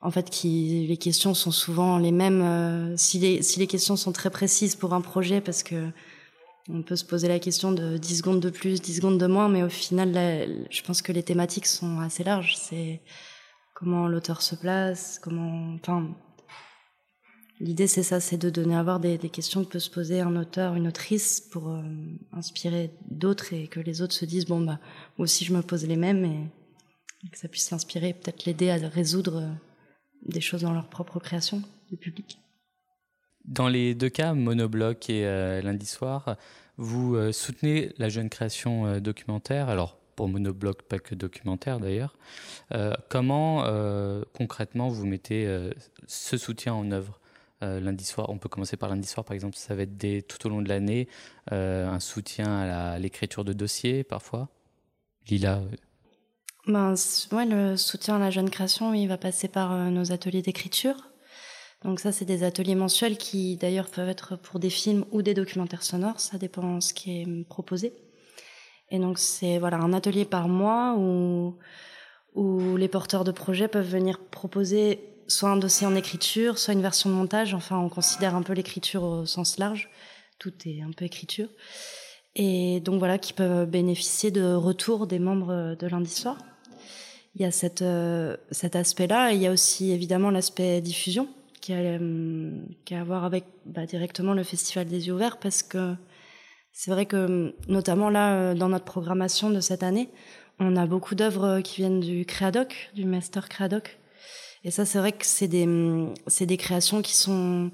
en 0.00 0.10
fait, 0.10 0.28
qui 0.28 0.86
les 0.86 0.98
questions 0.98 1.32
sont 1.32 1.50
souvent 1.50 1.98
les 1.98 2.12
mêmes. 2.12 2.42
Euh, 2.42 2.96
si 2.96 3.18
les 3.18 3.42
si 3.42 3.58
les 3.58 3.66
questions 3.66 3.96
sont 3.96 4.12
très 4.12 4.30
précises 4.30 4.76
pour 4.76 4.92
un 4.92 5.00
projet, 5.00 5.40
parce 5.40 5.62
que 5.62 5.90
on 6.68 6.82
peut 6.82 6.96
se 6.96 7.04
poser 7.04 7.28
la 7.28 7.38
question 7.38 7.72
de 7.72 7.98
10 7.98 8.18
secondes 8.18 8.40
de 8.40 8.50
plus, 8.50 8.80
10 8.80 8.96
secondes 8.96 9.18
de 9.18 9.26
moins, 9.26 9.48
mais 9.48 9.62
au 9.62 9.68
final, 9.68 10.66
je 10.70 10.82
pense 10.82 11.02
que 11.02 11.12
les 11.12 11.22
thématiques 11.22 11.66
sont 11.66 12.00
assez 12.00 12.24
larges. 12.24 12.56
C'est 12.56 13.00
comment 13.74 14.08
l'auteur 14.08 14.42
se 14.42 14.54
place, 14.54 15.18
comment. 15.22 15.74
Enfin, 15.74 16.08
l'idée 17.60 17.86
c'est 17.86 18.02
ça, 18.02 18.20
c'est 18.20 18.36
de 18.36 18.50
donner 18.50 18.76
à 18.76 18.82
voir 18.82 19.00
des, 19.00 19.18
questions 19.18 19.64
que 19.64 19.70
peut 19.70 19.78
se 19.78 19.90
poser 19.90 20.20
un 20.20 20.36
auteur, 20.36 20.74
une 20.74 20.88
autrice 20.88 21.40
pour 21.40 21.70
euh, 21.70 21.82
inspirer 22.32 22.90
d'autres 23.10 23.52
et 23.52 23.68
que 23.68 23.80
les 23.80 24.02
autres 24.02 24.14
se 24.14 24.24
disent 24.24 24.46
bon 24.46 24.60
bah 24.60 24.78
moi 25.18 25.24
aussi 25.24 25.44
je 25.44 25.52
me 25.52 25.62
pose 25.62 25.86
les 25.86 25.96
mêmes 25.96 26.24
et, 26.24 26.50
que 27.32 27.38
ça 27.38 27.48
puisse 27.48 27.70
l'inspirer, 27.70 28.12
peut-être 28.12 28.44
l'aider 28.44 28.68
à 28.68 28.76
résoudre 28.76 29.38
euh, 29.38 29.48
des 30.26 30.42
choses 30.42 30.60
dans 30.60 30.74
leur 30.74 30.88
propre 30.88 31.18
création 31.18 31.62
du 31.90 31.96
public. 31.96 32.38
Dans 33.46 33.68
les 33.68 33.94
deux 33.94 34.10
cas, 34.10 34.34
Monobloc 34.34 35.08
et 35.08 35.26
euh, 35.26 35.62
Lundi 35.62 35.86
Soir, 35.86 36.36
vous 36.76 37.16
soutenez 37.32 37.92
la 37.96 38.10
jeune 38.10 38.28
création 38.28 38.98
documentaire. 38.98 39.68
Alors, 39.68 39.96
pour 40.16 40.28
Monobloc, 40.28 40.82
pas 40.82 40.98
que 40.98 41.14
documentaire 41.14 41.78
d'ailleurs. 41.78 42.16
comment 43.08 43.64
concrètement 44.32 44.88
vous 44.88 45.06
mettez 45.06 45.70
ce 46.08 46.36
soutien 46.36 46.74
en 46.74 46.90
œuvre? 46.90 47.20
Lundi 47.80 48.04
soir, 48.04 48.30
on 48.30 48.38
peut 48.38 48.48
commencer 48.48 48.76
par 48.76 48.88
lundi 48.88 49.06
soir 49.08 49.24
par 49.24 49.34
exemple, 49.34 49.56
ça 49.56 49.74
va 49.74 49.82
être 49.82 50.26
tout 50.28 50.46
au 50.46 50.50
long 50.50 50.62
de 50.62 50.68
l'année, 50.68 51.08
un 51.50 52.00
soutien 52.00 52.60
à 52.60 52.98
l'écriture 52.98 53.44
de 53.44 53.52
dossiers 53.52 54.04
parfois. 54.04 54.48
Lila 55.28 55.62
ben, 56.66 56.94
ouais, 57.32 57.46
Le 57.46 57.76
soutien 57.76 58.16
à 58.16 58.18
la 58.18 58.30
jeune 58.30 58.50
création, 58.50 58.94
il 58.94 59.06
va 59.06 59.16
passer 59.16 59.48
par 59.48 59.90
nos 59.90 60.12
ateliers 60.12 60.42
d'écriture 60.42 61.10
donc 61.84 62.00
ça, 62.00 62.12
c'est 62.12 62.24
des 62.24 62.44
ateliers 62.44 62.74
mensuels 62.74 63.18
qui 63.18 63.56
d'ailleurs 63.56 63.90
peuvent 63.90 64.08
être 64.08 64.36
pour 64.36 64.58
des 64.58 64.70
films 64.70 65.04
ou 65.12 65.20
des 65.20 65.34
documentaires 65.34 65.82
sonores, 65.82 66.18
ça 66.18 66.38
dépend 66.38 66.76
de 66.76 66.80
ce 66.80 66.94
qui 66.94 67.20
est 67.20 67.44
proposé. 67.44 67.92
Et 68.90 68.98
donc 68.98 69.18
c'est 69.18 69.58
voilà 69.58 69.76
un 69.78 69.92
atelier 69.92 70.24
par 70.24 70.48
mois 70.48 70.94
où, 70.96 71.56
où 72.34 72.76
les 72.76 72.88
porteurs 72.88 73.24
de 73.24 73.32
projets 73.32 73.68
peuvent 73.68 73.88
venir 73.88 74.18
proposer 74.18 75.13
soit 75.28 75.50
un 75.50 75.56
dossier 75.56 75.86
en 75.86 75.94
écriture, 75.94 76.58
soit 76.58 76.74
une 76.74 76.82
version 76.82 77.10
de 77.10 77.14
montage. 77.14 77.54
Enfin, 77.54 77.78
on 77.78 77.88
considère 77.88 78.34
un 78.34 78.42
peu 78.42 78.52
l'écriture 78.52 79.02
au 79.02 79.26
sens 79.26 79.58
large. 79.58 79.88
Tout 80.38 80.52
est 80.66 80.82
un 80.82 80.90
peu 80.92 81.04
écriture. 81.04 81.48
Et 82.36 82.80
donc 82.80 82.98
voilà, 82.98 83.18
qui 83.18 83.32
peuvent 83.32 83.68
bénéficier 83.68 84.30
de 84.30 84.54
retours 84.54 85.06
des 85.06 85.18
membres 85.18 85.76
de 85.76 85.86
lundi 85.86 86.10
soir. 86.10 86.36
Il 87.36 87.42
y 87.42 87.44
a 87.44 87.50
euh, 87.82 88.36
cet 88.50 88.76
aspect-là. 88.76 89.32
Il 89.32 89.40
y 89.40 89.46
a 89.46 89.52
aussi 89.52 89.90
évidemment 89.90 90.30
l'aspect 90.30 90.80
diffusion 90.80 91.28
qui 91.60 91.72
a, 91.72 91.78
euh, 91.78 92.52
à 92.90 93.04
voir 93.04 93.24
avec 93.24 93.44
bah, 93.66 93.86
directement 93.86 94.34
le 94.34 94.44
Festival 94.44 94.86
des 94.86 95.08
yeux 95.08 95.14
ouverts 95.14 95.38
parce 95.38 95.62
que 95.62 95.94
c'est 96.72 96.90
vrai 96.90 97.06
que 97.06 97.54
notamment 97.68 98.10
là 98.10 98.34
euh, 98.34 98.54
dans 98.54 98.68
notre 98.68 98.84
programmation 98.84 99.50
de 99.50 99.60
cette 99.60 99.82
année, 99.82 100.10
on 100.60 100.76
a 100.76 100.86
beaucoup 100.86 101.16
d'œuvres 101.16 101.60
qui 101.60 101.76
viennent 101.76 102.00
du 102.00 102.24
Créadoc, 102.24 102.90
du 102.94 103.04
Master 103.04 103.48
Créadoc. 103.48 103.98
Et 104.64 104.70
ça, 104.70 104.86
c'est 104.86 104.98
vrai 104.98 105.12
que 105.12 105.26
c'est 105.26 105.46
des, 105.46 106.56
créations 106.56 107.02
qui 107.02 107.14
sont, 107.14 107.70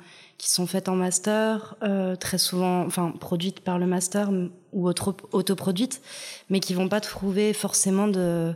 faites 0.67 0.89
en 0.89 0.97
master, 0.97 1.77
euh, 1.85 2.17
très 2.17 2.37
souvent, 2.37 2.85
enfin, 2.85 3.13
produites 3.13 3.61
par 3.61 3.79
le 3.79 3.87
master 3.87 4.31
ou 4.73 4.89
autoproduites, 4.89 6.03
mais 6.49 6.59
qui 6.59 6.75
vont 6.75 6.89
pas 6.89 7.01
trouver 7.01 7.53
forcément 7.53 8.09
de, 8.09 8.53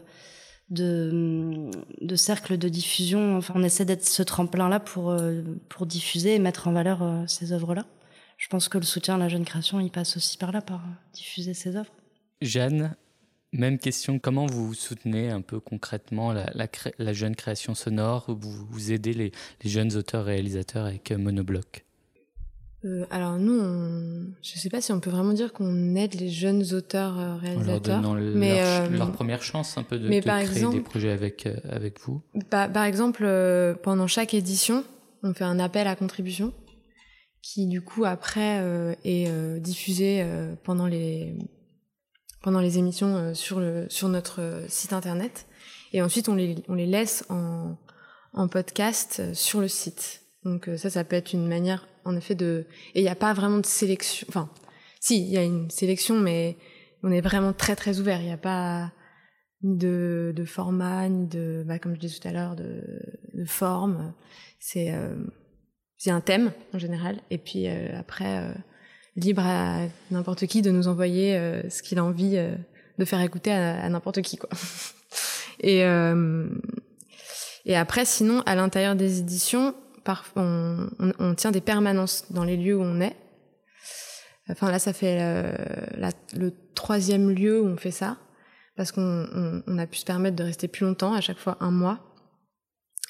de, 0.70 1.70
de 2.00 2.16
cercles 2.16 2.58
de 2.58 2.68
diffusion. 2.68 3.36
Enfin, 3.36 3.54
on 3.56 3.62
essaie 3.62 3.84
d'être 3.84 4.04
ce 4.04 4.24
tremplin-là 4.24 4.80
pour, 4.80 5.10
euh, 5.10 5.42
pour 5.68 5.86
diffuser 5.86 6.34
et 6.34 6.38
mettre 6.40 6.66
en 6.66 6.72
valeur 6.72 7.04
euh, 7.04 7.24
ces 7.28 7.52
œuvres-là. 7.52 7.86
Je 8.36 8.48
pense 8.48 8.68
que 8.68 8.78
le 8.78 8.84
soutien 8.84 9.14
à 9.14 9.18
la 9.18 9.28
jeune 9.28 9.44
création, 9.44 9.78
il 9.78 9.90
passe 9.90 10.16
aussi 10.16 10.38
par 10.38 10.50
là, 10.50 10.60
par 10.60 10.82
diffuser 11.12 11.54
ces 11.54 11.76
œuvres. 11.76 11.92
Jeanne, 12.42 12.96
même 13.54 13.78
question, 13.78 14.18
comment 14.18 14.46
vous 14.46 14.75
soutenez 14.75 15.30
un 15.30 15.40
peu 15.40 15.61
concrètement 15.61 16.32
la, 16.32 16.46
la, 16.99 17.12
jeune 17.12 17.37
création 17.37 17.75
sonore 17.75 18.26
vous, 18.28 18.66
vous 18.68 18.92
aidez 18.92 19.14
les, 19.14 19.32
les 19.62 19.70
jeunes 19.70 19.96
auteurs-réalisateurs 19.96 20.87
avec 20.87 21.12
Monobloc? 21.12 21.84
Euh, 22.84 23.06
alors 23.11 23.38
nous, 23.38 23.58
je 24.42 24.54
ne 24.54 24.58
sais 24.58 24.68
pas 24.68 24.80
si 24.80 24.92
on 24.92 25.00
peut 25.00 25.11
vraiment 25.11 25.32
dire 25.32 25.52
qu'on 25.52 25.94
aide 25.94 26.14
les 26.20 26.28
jeunes 26.28 26.75
auteurs 26.75 27.18
euh, 27.18 27.37
réalisateurs, 27.37 28.02
mais 28.14 28.56
leur, 28.56 28.82
euh, 28.82 28.88
leur, 28.90 29.12
première 29.12 29.42
chance 29.42 29.78
un 29.78 29.82
peu 29.82 29.99
de, 29.99 30.08
créer 30.08 30.68
des 30.70 30.80
projets 30.80 31.11
avec 31.11 31.49
avec 31.70 31.99
vous? 32.00 32.20
par 32.50 32.84
exemple, 32.84 33.26
pendant 33.82 34.06
chaque 34.06 34.34
édition, 34.34 34.84
on 35.23 35.32
fait 35.32 35.44
un 35.44 35.58
appel 35.58 35.87
à 35.87 35.96
contribution 35.96 36.52
qui 37.40 37.66
du 37.66 37.80
coup 37.80 38.04
après 38.04 38.62
est 39.04 39.61
diffusé 39.61 40.26
pendant 40.62 40.87
les 40.87 41.34
pendant 42.44 42.60
les 42.60 42.78
émissions 42.78 43.34
sur 43.34 43.58
le 43.58 43.86
sur 43.88 44.08
notre 44.08 44.64
site 44.68 44.92
internet. 44.92 45.46
Et 45.92 46.02
ensuite 46.02 46.28
on 46.28 46.36
les 46.36 46.62
on 46.68 46.74
les 46.74 46.86
laisse 46.86 47.24
en 47.30 47.76
en 48.32 48.48
podcast 48.48 49.34
sur 49.34 49.60
le 49.60 49.68
site. 49.68 50.22
Donc 50.44 50.68
ça, 50.76 50.90
ça 50.90 51.04
peut 51.04 51.16
être 51.16 51.32
une 51.32 51.48
manière 51.48 51.88
en 52.04 52.14
effet 52.16 52.34
de 52.34 52.66
et 52.94 53.00
il 53.00 53.02
n'y 53.02 53.08
a 53.08 53.16
pas 53.16 53.32
vraiment 53.32 53.58
de 53.58 53.66
sélection 53.66 54.26
enfin 54.28 54.50
si 55.00 55.24
il 55.24 55.30
y 55.30 55.38
a 55.38 55.42
une 55.42 55.70
sélection 55.70 56.20
mais 56.20 56.56
on 57.02 57.10
est 57.10 57.20
vraiment 57.20 57.52
très 57.52 57.76
très 57.76 58.00
ouvert. 58.00 58.20
Il 58.20 58.26
n'y 58.26 58.32
a 58.32 58.38
pas 58.38 58.92
ni 59.62 59.76
de, 59.76 60.32
de 60.34 60.44
format 60.44 61.08
ni 61.08 61.26
de 61.26 61.64
bah, 61.66 61.78
comme 61.78 61.94
je 61.94 62.00
disais 62.00 62.18
tout 62.18 62.28
à 62.28 62.32
l'heure 62.32 62.56
de, 62.56 62.82
de 63.34 63.44
forme. 63.44 64.14
C'est 64.58 64.92
euh, 64.92 65.14
c'est 65.96 66.10
un 66.10 66.20
thème 66.20 66.52
en 66.72 66.78
général. 66.78 67.20
Et 67.30 67.38
puis 67.38 67.68
euh, 67.68 67.98
après 67.98 68.38
euh, 68.38 68.54
libre 69.16 69.42
à 69.44 69.80
n'importe 70.11 70.47
qui 70.47 70.62
de 70.62 70.71
nous 70.71 70.88
envoyer 70.88 71.38
ce 71.68 71.83
qu'il 71.83 71.99
a 71.99 72.04
envie 72.04 72.37
de 72.99 73.04
faire 73.04 73.21
écouter 73.21 73.52
à, 73.52 73.88
n'importe 73.88 74.23
qui 74.23 74.37
quoi 74.37 74.50
et 75.61 75.85
et 77.64 77.76
après 77.76 78.04
sinon 78.04 78.42
à 78.47 78.54
l'intérieur 78.54 78.97
des 78.97 79.21
éditions 79.21 79.75
on, 80.37 81.35
tient 81.37 81.50
des 81.50 81.61
permanences 81.61 82.30
dans 82.30 82.44
les 82.44 82.56
lieux 82.56 82.76
où 82.76 82.83
on 82.83 83.00
est. 83.00 83.16
Enfin 84.49 84.71
là, 84.71 84.78
ça 84.78 84.92
fait 84.92 85.18
le 86.35 86.52
troisième 86.75 87.30
lieu 87.30 87.61
où 87.61 87.66
on 87.66 87.76
fait 87.76 87.90
ça, 87.90 88.18
parce 88.76 88.92
qu'on 88.92 89.78
a 89.78 89.87
pu 89.87 89.99
se 89.99 90.04
permettre 90.04 90.37
de 90.37 90.44
rester 90.44 90.68
plus 90.68 90.85
longtemps, 90.85 91.14
à 91.14 91.21
chaque 91.21 91.38
fois 91.38 91.56
un 91.61 91.71
mois. 91.71 92.00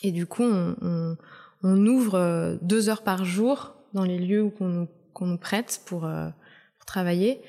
Et 0.02 0.12
du 0.12 0.26
coup, 0.26 0.44
on, 0.44 1.16
ouvre 1.62 2.58
deux 2.62 2.88
heures 2.88 3.02
par 3.02 3.24
jour 3.24 3.74
dans 3.94 4.04
les 4.04 4.18
lieux 4.18 4.50
qu'on 4.50 4.68
nous, 4.68 4.88
prête 5.38 5.82
pour 5.86 6.08
travailler. 6.86 7.40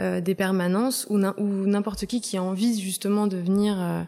Euh, 0.00 0.20
des 0.20 0.34
permanences 0.34 1.06
ou 1.08 1.18
n'importe 1.18 2.06
qui 2.06 2.20
qui 2.20 2.36
a 2.36 2.42
envie 2.42 2.80
justement 2.80 3.28
de 3.28 3.36
venir 3.36 3.80
euh, 3.80 4.02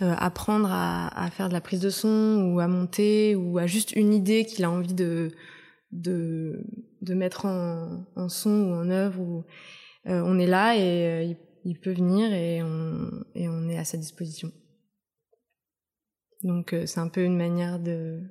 euh, 0.00 0.14
apprendre 0.16 0.70
à, 0.72 1.28
faire 1.30 1.50
de 1.50 1.52
la 1.52 1.60
prise 1.60 1.80
de 1.80 1.90
son 1.90 2.50
ou 2.50 2.58
à 2.58 2.68
monter 2.68 3.36
ou 3.36 3.58
à 3.58 3.66
juste 3.66 3.92
une 3.92 4.14
idée 4.14 4.46
qu'il 4.46 4.64
a 4.64 4.70
envie 4.70 4.94
de, 4.94 5.30
de, 5.92 6.64
mettre 7.10 7.44
en, 7.44 8.06
son 8.30 8.62
ou 8.62 8.72
en 8.72 8.88
œuvre. 8.88 9.44
On 10.06 10.38
est 10.38 10.46
là 10.46 10.74
et 10.78 11.36
il, 11.66 11.78
peut 11.78 11.92
venir 11.92 12.32
et 12.32 12.62
on 12.62 13.68
est 13.68 13.76
à 13.76 13.84
sa 13.84 13.98
disposition. 13.98 14.50
Donc 16.44 16.74
c'est 16.86 17.00
un 17.00 17.08
peu 17.08 17.22
une 17.22 17.36
manière 17.36 17.78
de... 17.78 18.22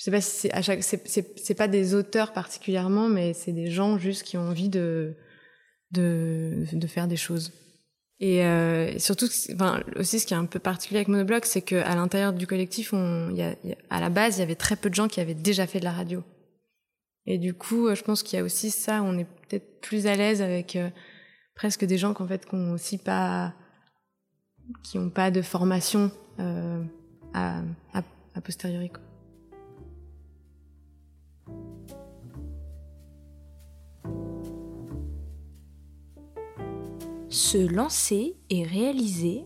Je 0.00 0.04
sais 0.04 0.10
pas 0.10 0.22
si 0.22 0.30
c'est 0.30 0.52
à 0.54 0.62
chaque... 0.62 0.82
C'est 0.82 1.54
pas 1.54 1.68
des 1.68 1.94
auteurs 1.94 2.32
particulièrement, 2.32 3.10
mais 3.10 3.34
c'est 3.34 3.52
des 3.52 3.70
gens 3.70 3.98
juste 3.98 4.22
qui 4.22 4.38
ont 4.38 4.48
envie 4.48 4.70
de 4.70 5.14
de, 5.90 6.86
faire 6.86 7.06
des 7.06 7.16
choses. 7.16 7.52
Et, 8.18 8.44
euh, 8.44 8.98
surtout, 8.98 9.26
aussi, 9.96 10.20
ce 10.20 10.26
qui 10.26 10.32
est 10.32 10.38
un 10.38 10.46
peu 10.46 10.58
particulier 10.58 11.00
avec 11.00 11.08
Monobloc, 11.08 11.44
c'est 11.44 11.62
qu'à 11.62 11.94
l'intérieur 11.94 12.32
du 12.32 12.46
collectif, 12.46 12.94
à 12.94 14.00
la 14.00 14.08
base, 14.08 14.36
il 14.36 14.40
y 14.40 14.42
avait 14.42 14.54
très 14.54 14.76
peu 14.76 14.88
de 14.88 14.94
gens 14.94 15.08
qui 15.08 15.20
avaient 15.20 15.34
déjà 15.34 15.66
fait 15.66 15.80
de 15.80 15.84
la 15.84 15.92
radio. 15.92 16.22
Et 17.26 17.36
du 17.36 17.54
coup, 17.54 17.86
euh, 17.86 17.94
je 17.94 18.02
pense 18.02 18.22
qu'il 18.22 18.38
y 18.38 18.40
a 18.40 18.44
aussi 18.44 18.70
ça, 18.70 19.02
on 19.02 19.18
est 19.18 19.26
peut-être 19.48 19.80
plus 19.80 20.06
à 20.06 20.16
l'aise 20.16 20.42
avec 20.42 20.76
euh, 20.76 20.88
presque 21.54 21.84
des 21.84 21.98
gens 21.98 22.14
qu'en 22.14 22.26
fait, 22.26 22.46
qui 22.46 22.54
ont 22.54 22.72
aussi 22.72 22.98
pas, 22.98 23.52
qui 24.82 24.98
ont 24.98 25.10
pas 25.10 25.30
de 25.30 25.42
formation 25.42 26.10
euh, 26.38 26.82
à, 27.34 27.60
à, 27.92 28.02
à 28.34 28.40
posteriori. 28.40 28.90
Se 37.30 37.58
lancer 37.58 38.36
et 38.50 38.64
réaliser 38.64 39.44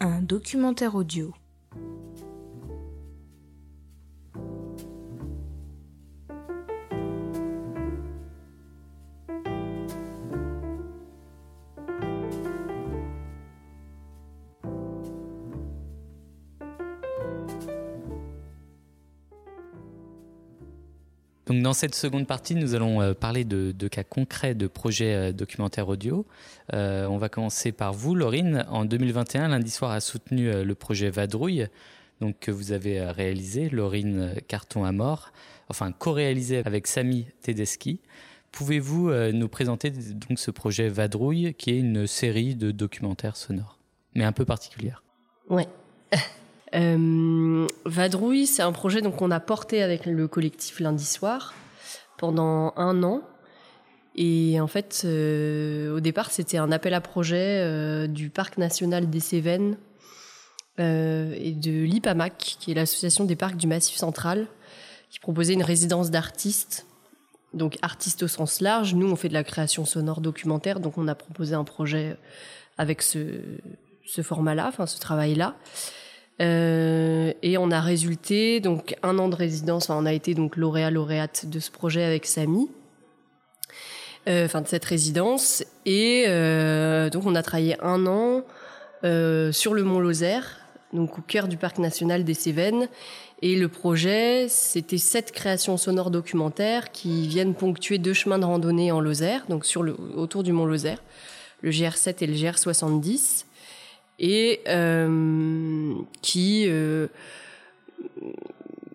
un 0.00 0.20
documentaire 0.20 0.94
audio. 0.94 1.32
Dans 21.72 21.78
cette 21.78 21.94
seconde 21.94 22.26
partie, 22.26 22.54
nous 22.54 22.74
allons 22.74 23.00
euh, 23.00 23.14
parler 23.14 23.44
de, 23.44 23.88
cas 23.88 24.04
concrets 24.04 24.54
de 24.54 24.66
projets 24.66 25.14
euh, 25.14 25.32
documentaires 25.32 25.88
audio. 25.88 26.26
Euh, 26.74 27.06
on 27.06 27.16
va 27.16 27.30
commencer 27.30 27.72
par 27.72 27.94
vous, 27.94 28.14
Laurine. 28.14 28.66
En 28.68 28.84
2021, 28.84 29.48
lundi 29.48 29.70
soir 29.70 29.90
a 29.90 30.00
soutenu 30.00 30.52
le 30.52 30.74
projet 30.74 31.08
Vadrouille, 31.08 31.68
donc 32.20 32.38
que 32.40 32.50
vous 32.50 32.72
avez 32.72 33.02
réalisé, 33.02 33.70
Laurine 33.70 34.34
Carton 34.48 34.84
à 34.84 34.92
mort, 34.92 35.32
enfin 35.70 35.92
co-réalisé 35.92 36.60
avec 36.62 36.86
Samy 36.86 37.24
Tedeschi. 37.40 38.00
Pouvez-vous 38.50 39.10
nous 39.32 39.48
présenter 39.48 39.90
donc 39.90 40.38
ce 40.38 40.50
projet 40.50 40.90
Vadrouille, 40.90 41.54
qui 41.54 41.70
est 41.70 41.78
une 41.78 42.06
série 42.06 42.54
de 42.54 42.70
documentaires 42.70 43.38
sonores, 43.38 43.78
mais 44.14 44.24
un 44.24 44.32
peu 44.32 44.44
particulière? 44.44 45.02
Ouais. 45.48 45.68
Euh, 46.74 47.66
Vadrouille, 47.84 48.46
c'est 48.46 48.62
un 48.62 48.72
projet 48.72 49.02
qu'on 49.02 49.30
a 49.30 49.40
porté 49.40 49.82
avec 49.82 50.06
le 50.06 50.26
collectif 50.26 50.80
lundi 50.80 51.04
soir 51.04 51.52
pendant 52.22 52.72
un 52.76 53.02
an. 53.02 53.20
Et 54.14 54.60
en 54.60 54.68
fait, 54.68 55.02
euh, 55.04 55.96
au 55.96 55.98
départ, 55.98 56.30
c'était 56.30 56.56
un 56.56 56.70
appel 56.70 56.94
à 56.94 57.00
projet 57.00 57.58
euh, 57.64 58.06
du 58.06 58.30
Parc 58.30 58.58
national 58.58 59.10
des 59.10 59.18
Cévennes 59.18 59.76
et 60.78 61.52
de 61.52 61.82
l'IPAMAC, 61.84 62.56
qui 62.58 62.70
est 62.70 62.74
l'association 62.74 63.24
des 63.24 63.36
parcs 63.36 63.56
du 63.56 63.66
Massif 63.66 63.96
central, 63.96 64.46
qui 65.10 65.18
proposait 65.18 65.52
une 65.52 65.62
résidence 65.62 66.10
d'artistes. 66.10 66.86
Donc 67.54 67.78
artistes 67.82 68.22
au 68.22 68.28
sens 68.28 68.60
large. 68.60 68.94
Nous, 68.94 69.10
on 69.10 69.16
fait 69.16 69.28
de 69.28 69.34
la 69.34 69.44
création 69.44 69.84
sonore 69.84 70.20
documentaire, 70.20 70.78
donc 70.80 70.98
on 70.98 71.08
a 71.08 71.14
proposé 71.14 71.54
un 71.54 71.64
projet 71.64 72.16
avec 72.78 73.02
ce, 73.02 73.40
ce 74.06 74.22
format-là, 74.22 74.66
enfin 74.68 74.86
ce 74.86 74.98
travail-là. 74.98 75.56
Euh, 76.40 77.32
et 77.42 77.58
on 77.58 77.70
a 77.70 77.80
résulté 77.80 78.60
donc 78.60 78.96
un 79.02 79.18
an 79.18 79.28
de 79.28 79.36
résidence. 79.36 79.90
on 79.90 80.06
a 80.06 80.12
été 80.12 80.34
donc 80.34 80.56
lauréat 80.56 80.90
lauréate 80.90 81.46
de 81.46 81.60
ce 81.60 81.70
projet 81.70 82.02
avec 82.02 82.26
Samy. 82.26 82.68
Euh, 84.28 84.44
enfin 84.44 84.60
de 84.60 84.68
cette 84.68 84.84
résidence 84.84 85.64
et 85.84 86.26
euh, 86.28 87.10
donc 87.10 87.26
on 87.26 87.34
a 87.34 87.42
travaillé 87.42 87.76
un 87.82 88.06
an 88.06 88.44
sur 89.04 89.74
le 89.74 89.82
Mont 89.82 89.98
Lozère, 89.98 90.60
donc 90.92 91.18
au 91.18 91.22
cœur 91.22 91.48
du 91.48 91.56
parc 91.56 91.78
national 91.78 92.22
des 92.22 92.34
Cévennes. 92.34 92.88
Et 93.44 93.56
le 93.56 93.66
projet, 93.66 94.46
c'était 94.48 94.98
sept 94.98 95.32
créations 95.32 95.76
sonores 95.76 96.12
documentaires 96.12 96.92
qui 96.92 97.26
viennent 97.26 97.54
ponctuer 97.54 97.98
deux 97.98 98.12
chemins 98.12 98.38
de 98.38 98.44
randonnée 98.44 98.92
en 98.92 99.00
Lozère, 99.00 99.44
donc 99.48 99.66
autour 100.16 100.44
du 100.44 100.52
Mont 100.52 100.66
Lozère, 100.66 101.02
le 101.62 101.72
GR7 101.72 102.22
et 102.22 102.26
le 102.28 102.34
GR70 102.34 103.46
et 104.22 104.60
euh, 104.68 105.94
qui 106.22 106.64
euh, 106.68 107.08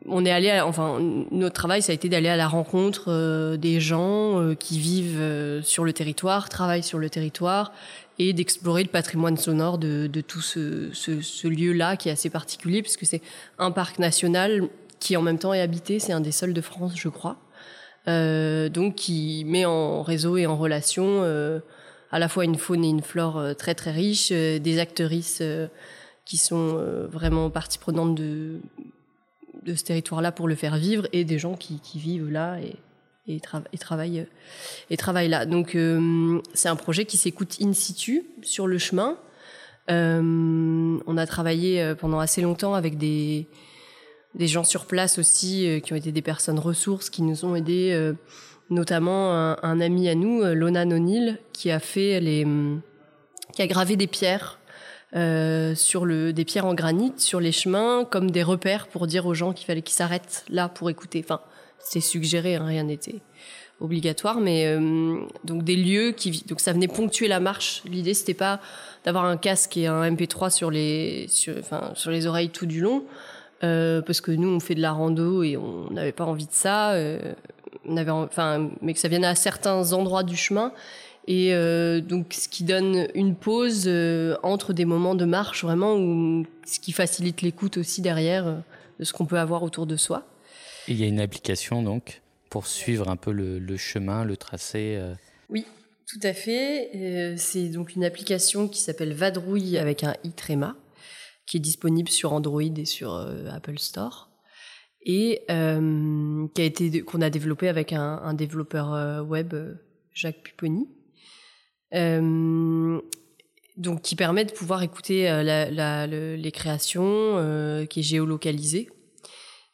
on 0.08 0.26
est 0.26 0.32
allé, 0.32 0.62
enfin, 0.62 1.00
notre 1.32 1.54
travail, 1.54 1.82
ça 1.82 1.92
a 1.92 1.96
été 1.96 2.08
d'aller 2.08 2.30
à 2.30 2.38
la 2.38 2.48
rencontre 2.48 3.10
euh, 3.10 3.58
des 3.58 3.82
gens 3.82 4.56
qui 4.58 4.80
vivent 4.80 5.62
sur 5.62 5.84
le 5.84 5.92
territoire, 5.92 6.48
travaillent 6.48 6.82
sur 6.82 6.98
le 6.98 7.10
territoire, 7.10 7.74
et 8.18 8.32
d'explorer 8.32 8.84
le 8.84 8.90
patrimoine 8.90 9.36
sonore 9.36 9.78
de, 9.78 10.08
tout 10.22 10.42
ce, 10.42 10.90
ce, 10.94 11.22
ce 11.22 11.48
lieu-là 11.50 11.98
qui 11.98 12.08
est 12.08 12.14
assez 12.14 12.30
particulier, 12.30 12.82
puisque 12.82 13.06
c'est 13.06 13.22
un 13.60 13.72
parc 13.72 14.00
national 14.00 14.70
qui 15.00 15.18
en 15.18 15.22
même 15.22 15.38
temps 15.38 15.54
est 15.54 15.62
habité, 15.62 16.00
c'est 16.00 16.14
un 16.14 16.22
des 16.22 16.32
seuls 16.32 16.54
de 16.54 16.62
France, 16.62 16.94
je 16.96 17.10
crois, 17.10 17.36
donc 18.08 18.96
qui 18.96 19.44
met 19.46 19.66
en 19.66 20.04
réseau 20.04 20.38
et 20.38 20.48
en 20.48 20.56
relation 20.56 21.22
à 22.12 22.20
la 22.20 22.30
fois 22.30 22.46
une 22.46 22.56
faune 22.56 22.84
et 22.84 22.90
une 22.90 23.02
flore 23.02 23.38
euh, 23.38 23.54
très 23.54 23.76
très 23.76 23.92
riches, 23.92 24.30
euh, 24.32 24.60
des 24.60 24.80
actrices 24.80 25.40
euh, 25.42 25.68
qui 26.26 26.38
sont 26.38 26.84
vraiment 27.10 27.50
partie 27.50 27.78
prenante 27.78 28.14
de, 28.16 28.60
ce 29.66 29.84
territoire-là 29.84 30.34
pour 30.34 30.50
le 30.50 30.56
faire 30.56 30.76
vivre 30.76 31.08
et 31.14 31.24
des 31.24 31.40
gens 31.40 31.56
qui, 31.56 31.80
vivent 31.96 32.30
là 32.30 32.58
et, 33.28 33.40
travaillent, 33.40 34.28
là. 35.30 35.46
Donc 35.46 35.78
c'est 36.54 36.68
un 36.68 36.76
projet 36.76 37.06
qui 37.06 37.16
s'écoute 37.16 37.56
in 37.62 37.72
situ 37.72 38.26
sur 38.42 38.68
le 38.68 38.78
chemin. 38.78 39.18
on 39.88 41.18
a 41.18 41.26
travaillé 41.26 41.94
pendant 41.98 42.20
assez 42.20 42.42
longtemps 42.42 42.74
avec 42.74 42.98
des, 42.98 43.48
des 44.36 44.48
gens 44.48 44.66
sur 44.66 44.86
place 44.86 45.20
aussi 45.20 45.82
qui 45.82 45.94
ont 45.94 45.98
été 45.98 46.12
des 46.12 46.22
personnes 46.22 46.60
ressources 46.60 47.10
qui 47.10 47.22
nous 47.22 47.46
ont 47.46 47.56
aidés 47.56 48.14
notamment 48.70 49.34
un, 49.34 49.80
ami 49.80 50.10
à 50.10 50.16
nous, 50.16 50.42
euh, 50.42 50.54
Lona 50.54 50.86
Nonil, 50.86 51.40
qui 51.54 51.72
a 51.72 51.80
fait 51.80 52.20
les, 52.20 52.44
hum, 52.46 52.82
qui 53.54 53.62
a 53.62 53.68
gravé 53.68 53.96
des 53.96 54.08
pierres 54.08 54.60
euh, 55.16 55.74
sur 55.74 56.06
le, 56.06 56.34
des 56.34 56.44
pierres 56.44 56.66
en 56.66 56.74
granit 56.74 57.14
sur 57.18 57.40
les 57.40 57.54
chemins 57.54 58.06
comme 58.10 58.30
des 58.30 58.44
repères 58.44 58.88
pour 58.88 59.08
dire 59.08 59.26
aux 59.26 59.34
gens 59.34 59.54
qu'il 59.54 59.66
fallait 59.66 59.82
qu'ils 59.82 59.96
s'arrêtent 59.96 60.44
là 60.50 60.68
pour 60.70 60.90
écouter. 60.90 61.22
Enfin, 61.24 61.40
c'est 61.80 62.02
suggéré, 62.02 62.56
hein, 62.56 62.66
rien 62.66 62.84
n'était 62.84 63.22
obligatoire, 63.80 64.40
mais 64.42 64.66
euh, 64.66 65.20
donc 65.44 65.64
des 65.64 65.76
lieux 65.76 66.12
qui 66.12 66.44
donc 66.48 66.60
ça 66.60 66.74
venait 66.74 66.88
ponctuer 66.88 67.28
la 67.28 67.40
marche. 67.40 67.84
L'idée 67.86 68.16
c'était 68.16 68.34
pas 68.34 68.60
d'avoir 69.06 69.26
un 69.26 69.38
casque 69.38 69.78
et 69.78 69.88
un 69.88 70.10
MP3 70.10 70.50
sur 70.50 70.72
les 70.72 71.28
enfin, 71.60 71.92
sur 71.94 72.12
les 72.12 72.26
oreilles 72.26 72.50
tout 72.50 72.66
du 72.66 72.82
long. 72.82 73.04
Parce 73.62 74.22
que 74.22 74.32
nous 74.32 74.50
on 74.50 74.60
fait 74.60 74.76
de 74.76 74.82
la 74.82 74.92
rando 74.92 75.42
et 75.44 75.58
on 75.58 75.90
n'avait 75.92 76.12
pas 76.12 76.26
envie 76.26 76.48
de 76.48 76.54
ça. 76.54 76.96
Avait, 77.96 78.12
enfin, 78.12 78.70
mais 78.82 78.94
que 78.94 79.00
ça 79.00 79.08
vienne 79.08 79.26
à 79.26 79.36
certains 79.36 79.94
endroits 79.94 80.24
du 80.24 80.36
chemin. 80.36 80.74
Et 81.28 81.54
euh, 81.54 82.00
donc, 82.00 82.34
ce 82.34 82.48
qui 82.48 82.64
donne 82.64 83.10
une 83.14 83.36
pause 83.36 83.84
euh, 83.88 84.38
entre 84.44 84.72
des 84.72 84.86
moments 84.86 85.14
de 85.14 85.26
marche, 85.26 85.64
vraiment, 85.64 85.96
ou 85.96 86.46
ce 86.66 86.80
qui 86.80 86.94
facilite 86.94 87.42
l'écoute 87.42 87.78
aussi 87.78 88.02
derrière 88.02 88.48
euh, 88.48 88.56
de 89.00 89.04
ce 89.04 89.12
qu'on 89.12 89.26
peut 89.26 89.38
avoir 89.38 89.62
autour 89.62 89.86
de 89.86 89.98
soi. 89.98 90.26
Et 90.88 90.94
il 90.94 91.00
y 91.00 91.04
a 91.04 91.08
une 91.08 91.20
application, 91.20 91.84
donc, 91.84 92.22
pour 92.50 92.66
suivre 92.66 93.10
un 93.10 93.18
peu 93.18 93.32
le, 93.32 93.78
chemin, 93.78 94.24
le 94.24 94.38
tracé 94.38 94.98
Oui, 95.50 95.66
tout 96.08 96.20
à 96.24 96.32
fait. 96.32 97.36
c'est 97.36 97.68
donc 97.68 97.94
une 97.96 98.06
application 98.06 98.70
qui 98.70 98.80
s'appelle 98.80 99.14
Vadrouille 99.14 99.78
avec 99.78 100.06
un 100.06 100.16
i 100.24 100.32
tréma, 100.32 100.78
qui 101.46 101.58
est 101.58 101.60
disponible 101.60 102.08
sur 102.08 102.32
Android 102.32 102.62
et 102.62 102.86
sur 102.86 103.14
Apple 103.52 103.80
Store. 103.80 104.27
Et 105.08 105.42
qui 105.48 106.62
a 106.62 106.64
été 106.64 107.02
qu'on 107.02 107.22
a 107.22 107.30
développé 107.30 107.70
avec 107.70 107.94
un, 107.94 108.34
développeur 108.34 109.26
web 109.26 109.56
Jacques 110.14 110.44
Pupponi. 110.44 110.88
donc 113.78 114.02
qui 114.02 114.16
permet 114.16 114.46
de 114.46 114.52
pouvoir 114.52 114.84
écouter 114.84 115.24
les 115.44 116.52
créations, 116.52 117.86
qui 117.90 118.02
est 118.02 118.04
géolocalisée 118.04 118.90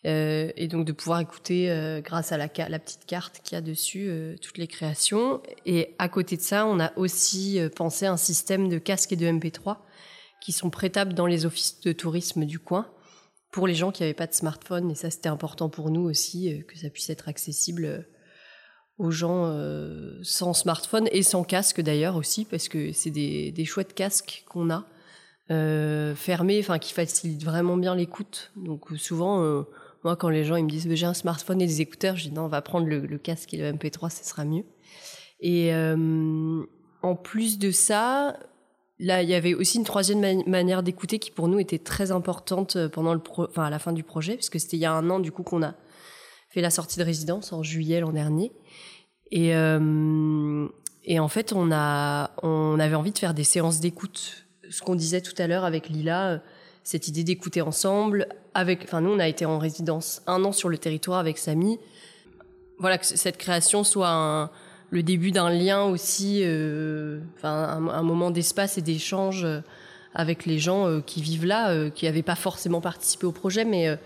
euh, 0.06 0.52
et 0.58 0.68
donc 0.68 0.86
de 0.86 0.92
pouvoir 0.92 1.22
écouter 1.22 1.72
euh, 1.72 2.02
grâce 2.02 2.34
à 2.34 2.38
la, 2.38 2.50
petite 2.50 3.06
carte 3.06 3.40
qu'il 3.42 3.56
y 3.56 3.58
a 3.58 3.62
dessus 3.62 4.08
euh, 4.10 4.36
toutes 4.42 4.58
les 4.58 4.68
créations. 4.68 5.42
Et 5.66 5.96
à 5.98 6.10
côté 6.10 6.36
de 6.36 6.42
ça, 6.42 6.66
on 6.66 6.80
a 6.80 6.92
aussi 6.98 7.60
pensé 7.76 8.06
un 8.06 8.18
système 8.18 8.68
de 8.68 8.78
casques 8.78 9.14
et 9.14 9.16
de 9.16 9.26
MP3 9.26 9.78
qui 10.42 10.52
sont 10.52 10.70
prêtables 10.70 11.14
dans 11.14 11.26
les 11.26 11.46
offices 11.46 11.80
de 11.82 11.94
tourisme 11.94 12.46
du 12.46 12.60
coin 12.60 12.88
pour 13.54 13.68
les 13.68 13.76
gens 13.76 13.92
qui 13.92 14.04
n'avaient 14.04 14.14
pas 14.14 14.28
de 14.28 14.34
smartphone. 14.34 14.92
Et 14.92 14.96
ça, 14.96 15.10
c'était 15.10 15.30
important 15.30 15.70
pour 15.70 15.90
nous 15.90 16.02
aussi 16.02 16.64
que 16.68 16.78
ça 16.78 16.90
puisse 16.90 17.10
être 17.10 17.30
accessible 17.30 18.06
aux 18.98 19.12
gens 19.12 19.50
sans 20.22 20.54
smartphone 20.54 21.08
et 21.12 21.24
sans 21.24 21.44
casque 21.44 21.80
d'ailleurs 21.80 22.18
aussi 22.18 22.44
parce 22.44 22.68
que 22.68 22.92
c'est 22.92 23.10
des, 23.12 23.52
des 23.52 23.66
chouettes 23.66 23.94
casques 23.94 24.44
qu'on 24.50 24.70
a. 24.70 24.86
fermés, 26.16 26.60
enfin 26.60 26.80
qui 26.80 26.94
facilitent 26.94 27.46
vraiment 27.46 27.78
bien 27.78 27.96
l'écoute. 27.96 28.52
Donc 28.58 28.90
souvent, 28.98 29.66
moi, 30.04 30.16
quand 30.18 30.30
les 30.30 30.44
gens 30.44 30.56
ils 30.56 30.66
me 30.66 30.70
disent 30.70 30.88
j'ai 30.94 31.06
un 31.06 31.14
smartphone 31.14 31.62
et 31.62 31.68
des 31.68 31.82
écouteurs, 31.82 32.16
je 32.18 32.28
dis 32.28 32.34
non, 32.34 32.44
on 32.44 32.50
va 32.50 32.62
prendre 32.62 32.88
le, 32.88 33.18
casque 33.18 33.54
et 33.54 33.58
le 33.58 33.72
MP3, 33.72 34.10
ce 34.10 34.28
sera 34.28 34.44
mieux. 34.44 34.66
Et 35.40 35.74
euh, 35.74 36.64
en 37.02 37.16
plus 37.16 37.58
de 37.58 37.72
ça, 37.72 38.38
là, 39.00 39.22
il 39.22 39.30
y 39.30 39.34
avait 39.34 39.54
aussi 39.54 39.78
une 39.78 39.84
troisième 39.84 40.44
manière 40.48 40.84
d'écouter 40.84 41.20
qui 41.20 41.32
pour 41.32 41.48
nous 41.48 41.60
était 41.60 41.80
très 41.80 42.12
importante 42.12 42.76
euh, 42.76 42.90
pendant 42.90 43.14
le 43.14 43.22
enfin, 43.38 43.64
à 43.64 43.70
la 43.70 43.80
fin 43.80 43.94
du 43.94 44.04
projet, 44.04 44.36
puisque 44.36 44.60
c'était 44.60 44.78
il 44.78 44.82
y 44.82 44.86
a 44.86 44.94
un 44.94 45.10
an 45.10 45.20
du 45.20 45.32
coup 45.32 45.44
qu'on 45.44 45.64
a 45.64 45.76
fait 46.50 46.62
la 46.62 46.70
sortie 46.70 47.00
de 47.00 47.04
résidence 47.04 47.52
en 47.52 47.64
juillet 47.64 48.00
l'an 48.00 48.12
dernier. 48.12 48.52
Et, 49.32 49.56
euh, 49.56 50.68
et 51.04 51.20
en 51.20 51.28
fait, 51.28 51.54
on, 51.54 51.72
a, 51.72 52.32
on 52.44 52.80
avait 52.80 52.96
envie 52.96 53.12
de 53.12 53.18
faire 53.18 53.34
des 53.34 53.44
séances 53.44 53.80
d'écoute. 53.80 54.46
Ce 54.70 54.82
qu'on 54.82 54.96
disait 54.96 55.22
tout 55.22 55.34
à 55.40 55.48
l'heure 55.48 55.66
avec 55.66 55.90
Lila, 55.90 56.42
cette 56.84 57.08
idée 57.08 57.24
d'écouter 57.24 57.62
ensemble. 57.62 58.28
Avec, 58.54 58.84
enfin, 58.84 59.02
nous, 59.02 59.10
on 59.10 59.20
a 59.20 59.28
été 59.28 59.46
en 59.46 59.58
résidence 59.58 60.22
un 60.28 60.44
an 60.44 60.52
sur 60.52 60.70
le 60.70 60.78
territoire 60.78 61.18
avec 61.18 61.40
Samy. 61.40 61.80
Voilà, 62.78 63.00
que 63.00 63.06
cette 63.06 63.38
création 63.38 63.84
soit 63.84 64.52
le 64.94 65.02
début 65.02 65.32
d'un 65.32 65.50
lien 65.50 65.86
aussi, 65.86 66.42
euh, 66.44 67.20
un, 67.42 68.04
moment 68.04 68.30
d'espace 68.30 68.78
et 68.78 68.84
d'échange 68.84 69.44
euh, 69.44 69.62
avec 70.14 70.46
les 70.46 70.60
gens 70.60 70.88
euh, 70.88 71.02
qui 71.02 71.24
vivent 71.24 71.48
là, 71.48 71.90
qui 71.90 72.06
n'avaient 72.06 72.22
pas 72.22 72.36
forcément 72.36 72.80
participé 72.80 73.26
au 73.26 73.32
projet, 73.32 73.66
mais 73.66 73.98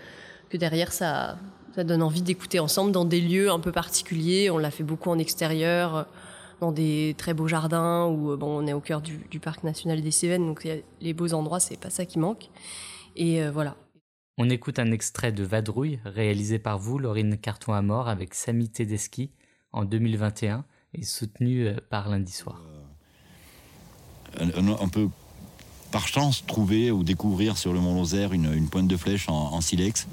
que 0.48 0.56
derrière, 0.56 0.90
ça, 0.90 1.36
ça 1.74 1.84
donne 1.84 2.02
envie 2.02 2.22
d'écouter 2.22 2.58
ensemble 2.58 2.90
dans 2.90 3.04
des 3.04 3.20
lieux 3.20 3.50
un 3.50 3.60
peu 3.60 3.70
particuliers. 3.70 4.48
On 4.48 4.56
l'a 4.56 4.70
fait 4.70 4.82
beaucoup 4.82 5.10
en 5.10 5.18
extérieur 5.18 6.06
dans 6.60 6.72
des 6.72 7.14
très 7.18 7.34
beaux 7.34 7.48
jardins 7.48 8.06
où 8.06 8.34
bon, 8.38 8.64
on 8.64 8.66
est 8.66 8.72
au 8.72 8.80
cœur 8.80 9.02
du, 9.02 9.40
parc 9.40 9.64
national 9.64 10.00
des 10.00 10.10
Cévennes, 10.10 10.46
donc 10.46 10.66
les 11.02 11.12
beaux 11.12 11.34
endroits, 11.34 11.60
c'est 11.60 11.78
pas 11.78 11.90
ça 11.90 12.06
qui 12.06 12.18
manque. 12.18 12.48
Et 13.14 13.42
euh, 13.42 13.50
voilà. 13.50 13.76
On 14.38 14.48
écoute 14.48 14.78
un 14.78 14.90
extrait 14.90 15.32
de 15.32 15.44
Vadrouille, 15.44 16.00
réalisé 16.06 16.58
par 16.58 16.78
vous, 16.78 16.98
Laurine 16.98 17.36
Carton 17.36 17.74
à 17.74 17.82
mort, 17.82 18.08
avec 18.08 18.32
Samy 18.32 18.70
Tedeschi 18.70 19.32
en 19.72 19.84
2021 19.84 20.64
et 20.94 21.04
soutenu 21.04 21.66
euh, 21.66 21.76
par 21.90 22.08
lundi 22.08 22.32
soir. 22.32 22.62
Euh, 24.40 24.76
on 24.80 24.88
peut 24.88 25.08
par 25.90 26.06
chance 26.06 26.44
trouver 26.46 26.90
ou 26.90 27.02
découvrir 27.02 27.56
sur 27.56 27.72
le 27.72 27.80
Mont 27.80 27.94
Lozère 27.94 28.32
une, 28.32 28.68
pointe 28.68 28.88
de 28.88 28.96
flèche 28.96 29.28
en, 29.28 29.60
silex. 29.60 30.06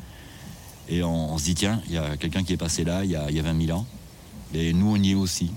Et 0.87 1.03
on, 1.03 1.37
se 1.37 1.45
dit, 1.45 1.55
tiens, 1.55 1.81
il 1.87 1.93
y 1.93 1.97
a 1.97 2.15
quelqu'un 2.15 2.43
qui 2.43 2.53
est 2.53 2.57
passé 2.57 2.83
là 2.83 3.03
il 3.03 3.11
y, 3.11 3.15
a, 3.15 3.29
il 3.29 3.35
y 3.35 3.39
a 3.39 3.43
20 3.43 3.65
000 3.65 3.77
ans. 3.77 3.85
Et 4.53 4.71
nous, 4.71 4.91
on 4.91 4.95
y 4.95 5.11
est 5.11 5.15
aussi. 5.15 5.51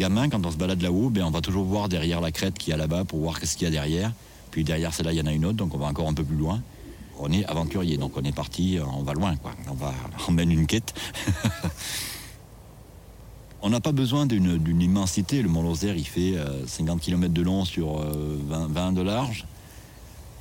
gamin, 0.00 0.30
quand 0.30 0.44
on 0.46 0.50
se 0.50 0.56
balade 0.56 0.80
là-haut, 0.80 1.10
ben, 1.10 1.24
on 1.24 1.30
va 1.30 1.42
toujours 1.42 1.64
voir 1.64 1.88
derrière 1.88 2.22
la 2.22 2.32
crête 2.32 2.54
qu'il 2.54 2.70
y 2.70 2.74
a 2.74 2.76
là-bas 2.78 3.04
pour 3.04 3.20
voir 3.20 3.38
qu'est-ce 3.38 3.56
qu'il 3.56 3.66
y 3.66 3.68
a 3.68 3.70
derrière. 3.70 4.12
Puis 4.50 4.64
derrière 4.64 4.94
celle-là, 4.94 5.12
il 5.12 5.18
y 5.18 5.20
en 5.20 5.26
a 5.26 5.32
une 5.32 5.44
autre, 5.44 5.56
donc 5.56 5.74
on 5.74 5.78
va 5.78 5.86
encore 5.86 6.08
un 6.08 6.14
peu 6.14 6.24
plus 6.24 6.36
loin. 6.36 6.62
On 7.22 7.30
est 7.30 7.44
aventurier, 7.44 7.98
donc 7.98 8.12
on 8.16 8.22
est 8.22 8.34
parti, 8.34 8.78
on 8.82 9.02
va 9.02 9.12
loin, 9.12 9.36
quoi. 9.36 9.52
On 9.70 9.74
va, 9.74 9.92
on 10.28 10.32
mène 10.32 10.50
une 10.50 10.66
quête. 10.66 10.94
on 13.62 13.68
n'a 13.68 13.80
pas 13.80 13.92
besoin 13.92 14.24
d'une 14.26 14.80
immensité. 14.80 15.42
Le 15.42 15.48
Mont 15.48 15.62
Lozère, 15.62 15.96
il 15.96 16.06
fait 16.06 16.34
50 16.66 16.96
euh, 16.96 17.00
km 17.00 17.32
de 17.32 17.42
long 17.42 17.64
sur 17.66 17.98
20, 17.98 18.08
euh, 18.08 18.92
de 18.92 19.02
large. 19.02 19.44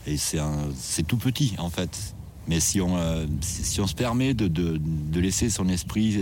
Et 0.07 0.15
c'est 0.17 1.03
tout 1.05 1.17
petit, 1.17 1.55
en 1.57 1.69
fait. 1.69 2.15
Mais 2.47 2.61
si 2.61 2.79
on, 2.79 2.97
euh, 2.97 3.27
se 3.41 3.93
permet 3.93 4.33
de, 4.33 4.79
laisser 5.19 5.49
son 5.49 5.67
esprit 5.67 6.21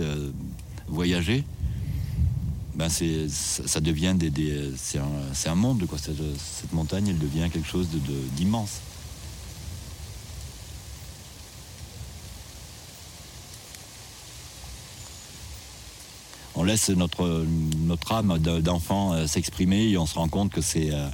voyager, 0.88 1.44
ben 2.74 2.88
c'est, 2.88 3.28
ça 3.28 3.80
devient 3.80 4.16
c'est, 4.76 4.98
un, 5.48 5.54
monde 5.54 5.86
quoi. 5.86 5.98
Cette, 5.98 6.16
cette, 6.38 6.72
montagne, 6.72 7.08
elle 7.08 7.18
devient 7.18 7.48
quelque 7.50 7.68
chose 7.68 7.88
d'immense. 8.36 8.80
On 16.60 16.64
laisse 16.64 16.90
notre, 16.90 17.46
âme 18.10 18.36
d'enfant 18.38 19.12
euh, 19.12 19.28
s'exprimer 19.28 19.90
et 19.90 19.96
on 19.96 20.06
se 20.06 20.16
rend 20.16 20.26
compte 20.26 20.50
que 20.50 20.60
c'est, 20.60 20.92
euh, 20.92 21.08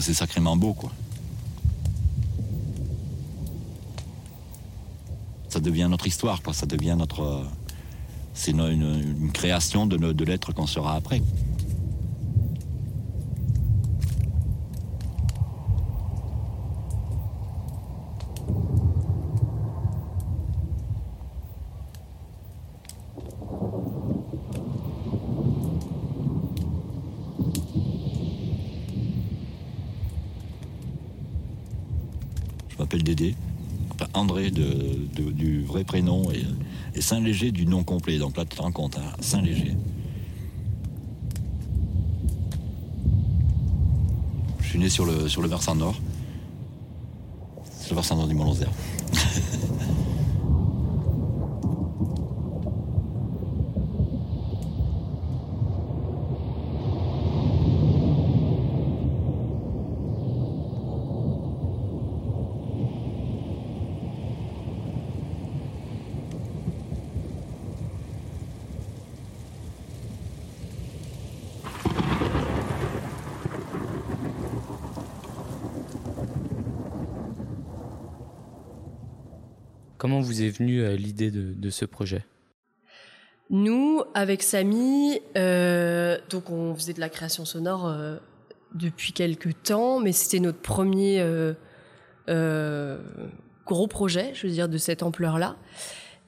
sacrément 0.00 0.56
beau. 0.56 0.76
Ça 5.48 5.60
devient 5.60 5.86
notre 5.88 6.08
histoire, 6.08 6.42
quoi. 6.42 6.52
ça 6.52 6.66
devient 6.66 6.96
notre, 6.98 7.44
c'est 8.34 8.50
une, 8.50 9.30
création 9.32 9.86
de, 9.86 9.96
de 9.96 10.24
l'être 10.24 10.52
qu'on 10.52 10.66
sera 10.66 10.96
après. 10.96 11.22
André 34.14 34.50
du 34.50 35.62
vrai 35.62 35.84
prénom 35.84 36.30
et 36.94 37.00
Saint-Léger 37.00 37.52
du 37.52 37.66
nom 37.66 37.84
complet. 37.84 38.18
Donc 38.18 38.36
là, 38.36 38.44
tu 38.44 38.56
te 38.56 38.62
rends 38.62 38.72
compte, 38.72 38.98
hein, 38.98 39.12
Saint-Léger. 39.20 39.76
Je 44.60 44.68
suis 44.72 44.78
né 44.78 44.88
sur 44.88 45.06
le, 45.06 45.48
versant 45.48 45.74
nord. 45.74 45.98
C'est 47.80 47.90
le 47.90 47.94
versant 47.94 48.16
nord 48.16 48.28
du 48.28 48.34
Mont 48.34 48.54
Vous 80.20 80.42
est 80.42 80.48
venue 80.48 80.82
euh, 80.82 80.96
l'idée 80.96 81.30
de, 81.30 81.70
ce 81.70 81.84
projet? 81.84 82.24
Nous, 83.50 84.02
avec 84.14 84.42
Samy, 84.42 85.20
euh, 85.36 86.18
donc 86.30 86.50
on 86.50 86.74
faisait 86.74 86.92
de 86.92 87.00
la 87.00 87.08
création 87.08 87.44
sonore 87.44 87.86
euh, 87.88 88.16
depuis 88.74 89.12
quelques 89.12 89.62
temps, 89.62 90.00
mais 90.00 90.12
c'était 90.12 90.40
notre 90.40 90.60
premier 90.60 91.24
gros 93.66 93.86
projet, 93.86 94.32
je 94.34 94.46
veux 94.46 94.52
dire, 94.52 94.68
de 94.68 94.78
cette 94.78 95.02
ampleur-là. 95.02 95.56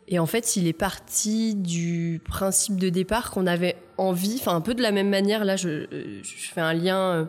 Et 0.09 0.19
en 0.19 0.27
fait, 0.27 0.57
il 0.57 0.67
est 0.67 0.73
parti 0.73 1.55
du 1.55 2.21
principe 2.25 2.77
de 2.77 2.89
départ 2.89 3.31
qu'on 3.31 3.47
avait 3.47 3.77
envie, 3.97 4.37
enfin 4.41 4.55
un 4.57 4.61
peu 4.61 4.75
de 4.75 4.83
la 4.83 4.91
même 4.91 5.09
manière, 5.09 5.45
là 5.45 5.57
je 5.57 5.87
fais 6.25 6.61
un 6.61 6.73
lien 6.75 7.29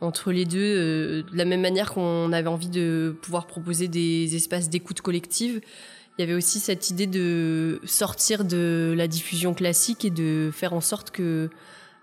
entre 0.00 0.30
les 0.30 0.44
deux, 0.44 0.58
euh, 0.58 1.22
de 1.22 1.36
la 1.36 1.44
même 1.44 1.62
manière 1.62 1.92
qu'on 1.92 2.32
avait 2.32 2.48
envie 2.48 2.68
de 2.68 3.16
pouvoir 3.22 3.46
proposer 3.46 3.88
des 3.88 4.36
espaces 4.36 4.68
d'écoute 4.68 5.00
collective, 5.00 5.60
il 6.18 6.22
y 6.22 6.24
avait 6.24 6.34
aussi 6.34 6.60
cette 6.60 6.90
idée 6.90 7.06
de 7.06 7.80
sortir 7.84 8.44
de 8.44 8.94
la 8.96 9.06
diffusion 9.06 9.54
classique 9.54 10.04
et 10.04 10.10
de 10.10 10.50
faire 10.52 10.72
en 10.72 10.80
sorte 10.80 11.10
que 11.10 11.50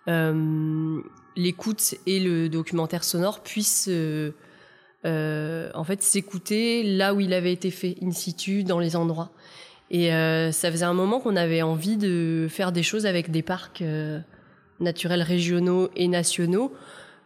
euh, 0.08 1.02
l'écoute 1.36 1.96
et 2.06 2.20
le 2.20 2.48
documentaire 2.48 3.04
sonore 3.04 3.42
puissent 3.42 3.90
euh, 3.90 4.32
en 5.74 5.84
fait, 5.84 6.04
s'écouter 6.04 6.84
là 6.84 7.14
où 7.14 7.20
il 7.20 7.34
avait 7.34 7.54
été 7.54 7.72
fait, 7.72 7.96
in 8.04 8.12
situ, 8.12 8.64
dans 8.64 8.80
les 8.80 8.96
endroits. 8.96 9.32
Et 9.90 10.10
ça 10.10 10.72
faisait 10.72 10.86
un 10.86 10.94
moment 10.94 11.20
qu'on 11.20 11.36
avait 11.36 11.62
envie 11.62 11.98
de 11.98 12.48
faire 12.50 12.72
des 12.72 12.82
choses 12.82 13.06
avec 13.06 13.30
des 13.30 13.44
parcs 13.44 13.84
naturels 14.80 15.22
régionaux 15.22 15.90
et 15.96 16.08
nationaux. 16.08 16.74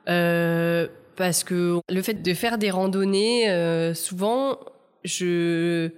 Parce 0.08 1.43
que 1.43 1.80
le 1.89 2.02
fait 2.02 2.22
de 2.22 2.34
faire 2.34 2.58
des 2.58 2.72
randonnées, 2.72 3.93
souvent, 3.93 4.60
je, 5.04 5.91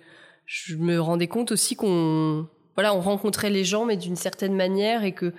je 0.45 0.75
me 0.75 0.99
rendais 0.99 1.27
compte 1.27 1.51
aussi 1.51 1.75
qu'on 1.75 2.47
voilà, 2.79 2.95
on 2.95 3.01
rencontrait 3.01 3.49
les 3.49 3.65
gens, 3.65 3.83
mais 3.83 3.97
d'une 3.97 4.15
certaine 4.15 4.55
manière, 4.55 5.03
et 5.03 5.11
que, 5.11 5.33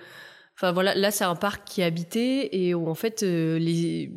enfin 0.57 0.73
voilà, 0.73 0.95
là 0.95 1.11
c'est 1.11 1.25
un 1.25 1.35
parc 1.35 1.67
qui 1.67 1.81
est 1.81 1.85
habité 1.85 2.67
et 2.67 2.75
où 2.75 2.87
en 2.91 2.95
fait 2.95 3.23
euh, 3.23 3.59
les, 3.59 4.13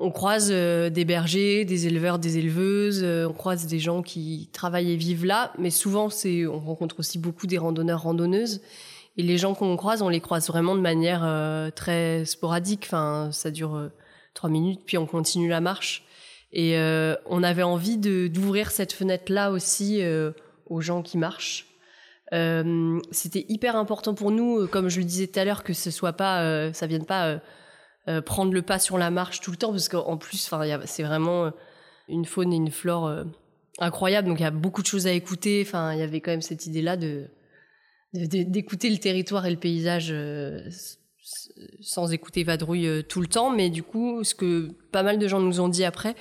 on 0.00 0.10
croise 0.10 0.48
euh, 0.50 0.90
des 0.90 1.04
bergers, 1.04 1.64
des 1.64 1.86
éleveurs, 1.86 2.18
des 2.18 2.38
éleveuses, 2.38 3.04
euh, 3.04 3.28
on 3.28 3.32
croise 3.32 3.68
des 3.68 3.78
gens 3.78 4.02
qui 4.02 4.50
travaillent 4.52 4.90
et 4.90 4.96
vivent 4.96 5.24
là, 5.24 5.52
mais 5.56 5.70
souvent 5.70 6.10
c'est, 6.10 6.44
on 6.44 6.58
rencontre 6.58 6.98
aussi 6.98 7.20
beaucoup 7.20 7.46
des 7.46 7.58
randonneurs, 7.58 8.02
randonneuses, 8.02 8.60
et 9.16 9.22
les 9.22 9.38
gens 9.38 9.54
qu'on 9.54 9.76
croise, 9.76 10.02
on 10.02 10.08
les 10.08 10.20
croise 10.20 10.46
vraiment 10.48 10.74
de 10.74 10.80
manière 10.80 11.22
très 11.74 12.24
sporadique. 12.24 12.84
Enfin, 12.86 13.28
ça 13.32 13.50
dure 13.50 13.90
trois 14.34 14.48
minutes, 14.48 14.80
puis 14.86 14.96
on 14.96 15.06
continue 15.06 15.48
la 15.48 15.60
marche. 15.60 16.04
Et 16.52 16.76
on 17.26 17.42
avait 17.42 17.62
envie 17.62 17.98
d'ouvrir 17.98 18.70
cette 18.70 18.92
fenêtre 18.92 19.30
là 19.30 19.50
aussi 19.50 20.02
aux 20.66 20.80
gens 20.80 21.02
qui 21.02 21.18
marchent 21.18 21.72
euh, 22.32 22.98
c'était 23.10 23.44
hyper 23.48 23.76
important 23.76 24.14
pour 24.14 24.30
nous, 24.30 24.60
euh, 24.60 24.66
comme 24.66 24.88
je 24.88 24.98
le 24.98 25.04
disais 25.04 25.26
tout 25.26 25.38
à 25.38 25.44
l'heure, 25.44 25.62
que 25.64 25.74
ce 25.74 25.90
soit 25.90 26.14
pas, 26.14 26.42
euh, 26.42 26.72
ça 26.72 26.86
vienne 26.86 27.04
pas 27.04 27.40
prendre 28.26 28.52
le 28.52 28.62
pas 28.62 28.80
sur 28.80 28.98
la 28.98 29.12
marche 29.12 29.40
tout 29.40 29.52
le 29.52 29.56
temps, 29.56 29.70
parce 29.70 29.88
qu'en 29.88 30.16
plus, 30.16 30.50
c'est 30.86 31.02
vraiment 31.04 31.52
une 32.08 32.24
faune 32.24 32.52
et 32.52 32.56
une 32.56 32.72
flore 32.72 33.08
incroyable. 33.78 34.26
Donc 34.26 34.40
il 34.40 34.42
y 34.42 34.46
a 34.46 34.50
beaucoup 34.50 34.82
de 34.82 34.88
choses 34.88 35.06
à 35.06 35.12
écouter. 35.12 35.62
Enfin, 35.64 35.92
il 35.92 36.00
y 36.00 36.02
avait 36.02 36.20
quand 36.20 36.32
même 36.32 36.42
cette 36.42 36.66
idée-là 36.66 36.96
de 36.96 37.28
d'écouter 38.12 38.90
le 38.90 38.98
territoire 38.98 39.46
et 39.46 39.50
le 39.50 39.56
paysage 39.56 40.14
sans 41.80 42.12
écouter 42.12 42.44
vadrouille 42.44 43.04
tout 43.08 43.20
le 43.20 43.26
temps. 43.26 43.50
Mais 43.50 43.70
du 43.70 43.82
coup, 43.82 44.22
ce 44.24 44.34
que 44.34 44.70
pas 44.90 45.02
mal 45.02 45.18
de 45.18 45.28
gens 45.28 45.40
nous 45.40 45.60
ont 45.60 45.68
dit 45.68 45.84
après, 45.84 46.14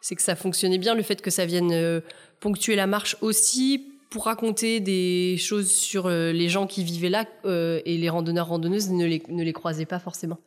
c'est 0.00 0.14
que 0.14 0.22
ça 0.22 0.36
fonctionnait 0.36 0.78
bien, 0.78 0.94
le 0.94 1.02
fait 1.02 1.22
que 1.22 1.30
ça 1.30 1.46
vienne 1.46 2.02
ponctuer 2.40 2.76
la 2.76 2.86
marche 2.86 3.16
aussi 3.20 3.98
pour 4.10 4.24
raconter 4.24 4.80
des 4.80 5.36
choses 5.38 5.70
sur 5.70 6.06
euh, 6.06 6.32
les 6.32 6.48
gens 6.48 6.66
qui 6.66 6.82
vivaient 6.84 7.10
là 7.10 7.26
euh, 7.44 7.80
et 7.84 7.98
les 7.98 8.08
randonneurs 8.08 8.48
randonneuses 8.48 8.90
ne 8.90 9.04
les, 9.04 9.22
ne 9.28 9.42
les 9.42 9.52
croisaient 9.52 9.86
pas 9.86 9.98
forcément. 9.98 10.38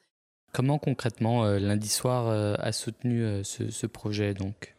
Comment 0.52 0.80
concrètement 0.80 1.46
euh, 1.46 1.60
lundi 1.60 1.88
soir 1.88 2.28
a 2.60 2.72
soutenu 2.72 3.44
ce, 3.44 3.86
projet 3.86 4.34
donc? 4.34 4.76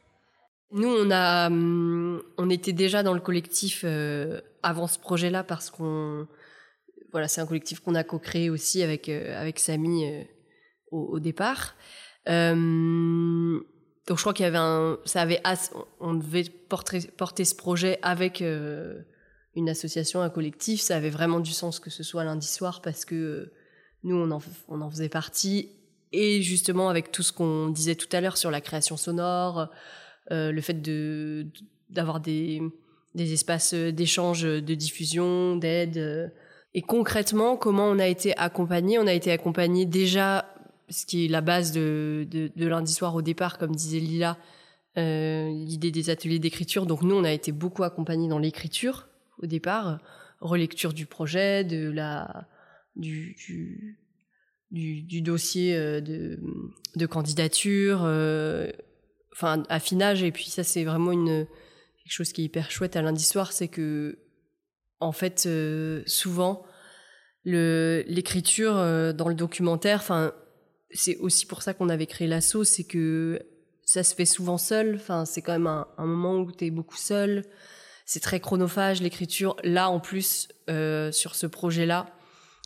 Nous 0.73 0.89
on 0.89 1.11
a 1.11 1.49
hum, 1.49 2.23
on 2.39 2.51
était 2.51 2.73
déjà 2.73 3.03
dans 3.03 3.15
le 3.15 3.21
collectif 3.21 3.85
avant 4.63 4.87
ce 4.87 4.99
projet-là 4.99 5.45
parce 5.45 5.71
qu'on 5.71 6.27
voilà 7.13 7.29
c'est 7.29 7.41
un 7.41 7.47
collectif 7.47 7.81
qu'on 7.81 7.95
a 7.95 8.05
co-créé 8.05 8.49
aussi 8.49 8.83
avec 8.83 9.09
avec 9.09 9.59
Samy 9.59 10.27
au, 10.91 11.01
au, 11.13 11.21
départ. 11.21 11.75
Donc 14.07 14.19
je 14.19 14.23
crois 14.23 14.33
qu'il 14.33 14.45
y 14.45 14.49
avait 14.49 14.97
ça 15.05 15.23
avait, 15.23 15.41
on 16.01 16.15
devait 16.15 16.45
porter, 16.45 17.01
porter 17.17 17.45
ce 17.45 17.55
projet 17.55 17.99
avec 18.03 18.43
euh, 18.43 19.01
une 19.55 19.69
association, 19.69 20.23
un 20.23 20.31
collectif. 20.31 20.81
Ça 20.81 20.97
avait 20.97 21.11
vraiment 21.11 21.41
du 21.41 21.53
sens 21.53 21.79
que 21.79 21.91
ce 21.91 22.03
soit 22.03 22.25
lundi 22.25 22.47
soir 22.47 22.83
parce 22.83 23.05
que 23.05 23.15
euh, 23.15 23.53
nous 24.03 24.17
on 24.17 24.31
en, 24.33 24.41
on 24.69 24.81
en 24.81 24.91
faisait 24.91 25.09
partie 25.09 25.71
et 26.11 26.43
justement 26.43 26.89
avec 26.89 27.13
tout 27.13 27.23
ce 27.23 27.33
qu'on 27.33 27.69
disait 27.69 27.95
tout 27.95 28.09
à 28.13 28.21
l'heure 28.21 28.37
sur 28.37 28.51
la 28.51 28.61
création 28.61 28.97
sonore, 28.97 29.61
euh, 29.61 29.67
le 30.31 30.61
fait 30.61 30.81
de 30.81 31.47
d'avoir 31.91 32.21
des 32.21 32.63
des 33.15 33.33
espaces 33.33 33.75
d'échange, 33.75 34.43
de 34.43 34.75
diffusion, 34.75 35.57
d'aide. 35.57 36.33
Et 36.75 36.81
concrètement, 36.81 37.57
comment 37.57 37.87
on 37.87 37.99
a 37.99 38.07
été 38.07 38.37
accompagné? 38.39 38.99
On 38.99 39.07
a 39.07 39.13
été 39.13 39.31
accompagné 39.31 39.85
déjà 39.85 40.47
ce 40.89 41.07
qui 41.07 41.25
est 41.25 41.29
la 41.29 41.41
base 41.41 41.73
de, 41.73 42.27
de, 42.31 42.67
lundi 42.67 42.93
soir 42.93 43.15
au 43.15 43.23
départ, 43.23 43.59
comme 43.59 43.75
disait 43.75 43.99
Lila, 43.99 44.39
euh, 44.99 45.49
l'idée 45.51 45.91
des 45.91 46.11
ateliers 46.11 46.39
d'écriture. 46.39 46.87
Donc 46.87 47.03
nous, 47.03 47.15
on 47.15 47.25
a 47.25 47.33
été 47.33 47.53
beaucoup 47.53 47.83
accompagnés 47.83 48.29
dans 48.29 48.39
l'écriture 48.39 49.09
au 49.43 49.47
départ, 49.47 49.99
relecture 50.41 50.93
du 50.93 51.07
projet, 51.07 51.65
de 51.65 51.91
la, 51.91 52.47
du, 52.97 53.37
du, 54.71 55.23
dossier 55.23 55.75
euh, 55.75 56.01
de, 56.01 56.39
de 56.97 57.07
candidature, 57.07 58.03
euh, 58.05 58.71
enfin 59.33 59.62
affinage. 59.68 60.23
Et 60.23 60.33
puis 60.33 60.47
ça, 60.47 60.64
c'est 60.64 60.85
vraiment 60.85 61.12
une 61.12 61.47
quelque 62.03 62.12
chose 62.12 62.33
qui 62.33 62.42
est 62.42 62.45
hyper 62.47 62.71
chouette 62.71 62.97
à 62.97 63.03
lundi 63.03 63.25
soir, 63.25 63.53
c'est 63.53 63.68
que 63.68 64.18
en 65.01 65.12
fait, 65.12 65.49
souvent 66.07 66.64
l'écriture 67.45 68.75
dans 69.14 69.29
le 69.29 69.35
documentaire, 69.35 69.99
enfin 69.99 70.33
c'est 70.92 71.16
aussi 71.18 71.47
pour 71.47 71.62
ça 71.62 71.75
qu'on 71.75 71.88
avait 71.88 72.07
créé 72.07 72.29
l'assaut, 72.29 72.64
c'est 72.64 72.85
que 72.85 73.40
ça 73.85 74.03
se 74.03 74.14
fait 74.14 74.25
souvent 74.25 74.59
seul. 74.59 74.97
Enfin, 74.97 75.25
c'est 75.25 75.42
quand 75.42 75.53
même 75.53 75.66
un, 75.66 76.07
moment 76.07 76.37
où 76.37 76.53
tu 76.53 76.66
es 76.66 76.71
beaucoup 76.71 76.97
seul. 76.97 77.45
C'est 78.05 78.21
très 78.21 78.40
chronophage 78.40 79.01
l'écriture. 79.01 79.57
Là, 79.64 79.90
en 79.90 80.01
plus, 80.01 80.49
euh, 80.71 81.12
sur 81.12 81.35
ce 81.35 81.47
projet-là, 81.47 82.07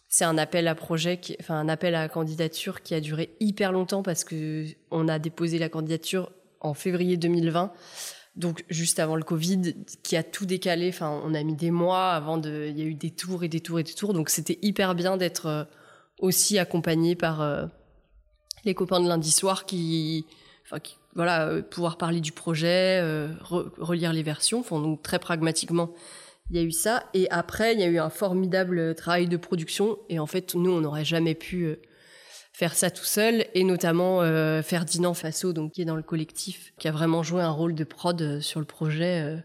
c'est 0.08 0.24
un 0.24 0.38
appel 0.38 0.68
à 0.68 0.74
projet, 0.74 1.20
enfin 1.40 1.58
un 1.58 1.68
appel 1.68 1.94
à 1.94 2.08
candidature 2.08 2.82
qui 2.82 2.94
a 2.94 3.00
duré 3.00 3.36
hyper 3.40 3.72
longtemps 3.72 4.02
parce 4.02 4.24
que 4.24 4.64
on 4.90 5.08
a 5.08 5.18
déposé 5.18 5.58
la 5.58 5.68
candidature 5.68 6.30
en 6.66 6.74
février 6.74 7.16
2020, 7.16 7.72
donc 8.36 8.64
juste 8.68 8.98
avant 8.98 9.16
le 9.16 9.22
Covid, 9.22 9.74
qui 10.02 10.16
a 10.16 10.22
tout 10.22 10.46
décalé. 10.46 10.90
Enfin, 10.90 11.20
on 11.24 11.34
a 11.34 11.42
mis 11.42 11.54
des 11.54 11.70
mois 11.70 12.10
avant 12.10 12.36
de, 12.38 12.66
il 12.68 12.78
y 12.78 12.82
a 12.82 12.84
eu 12.84 12.94
des 12.94 13.10
tours 13.10 13.44
et 13.44 13.48
des 13.48 13.60
tours 13.60 13.80
et 13.80 13.82
des 13.82 13.94
tours, 13.94 14.12
donc 14.12 14.28
c'était 14.28 14.58
hyper 14.62 14.94
bien 14.94 15.16
d'être 15.16 15.46
euh, 15.46 15.64
aussi 16.18 16.58
accompagné 16.58 17.14
par 17.14 17.40
euh, 17.40 17.66
les 18.64 18.74
copains 18.74 19.00
de 19.00 19.08
lundi 19.08 19.30
soir 19.30 19.64
qui, 19.64 20.26
enfin, 20.64 20.78
voilà, 21.14 21.48
euh, 21.48 21.62
pouvoir 21.62 21.96
parler 21.96 22.20
du 22.20 22.32
projet, 22.32 23.00
relire 23.40 24.12
les 24.12 24.22
versions. 24.22 24.60
Enfin, 24.60 24.80
donc 24.80 25.02
très 25.02 25.18
pragmatiquement, 25.18 25.92
il 26.50 26.56
y 26.56 26.58
a 26.58 26.62
eu 26.62 26.72
ça. 26.72 27.04
Et 27.14 27.30
après, 27.30 27.72
il 27.72 27.80
y 27.80 27.84
a 27.84 27.86
eu 27.86 27.98
un 27.98 28.10
formidable 28.10 28.94
travail 28.94 29.28
de 29.28 29.36
production. 29.38 29.98
Et 30.10 30.18
en 30.18 30.26
fait, 30.26 30.54
nous, 30.54 30.70
on 30.70 30.82
n'aurait 30.82 31.04
jamais 31.06 31.34
pu 31.34 31.78
faire 32.56 32.74
ça 32.74 32.90
tout 32.90 33.04
seul. 33.04 33.46
Et 33.54 33.64
notamment 33.64 34.20
Ferdinand 34.62 35.14
Fasso, 35.14 35.52
donc 35.52 35.72
qui 35.72 35.82
est 35.82 35.86
dans 35.86 35.96
le 35.96 36.02
collectif, 36.02 36.72
qui 36.78 36.88
a 36.88 36.92
vraiment 36.92 37.22
joué 37.22 37.42
un 37.42 37.50
rôle 37.50 37.74
de 37.74 37.84
prod 37.84 38.40
sur 38.40 38.60
le 38.60 38.66
projet. 38.66 39.42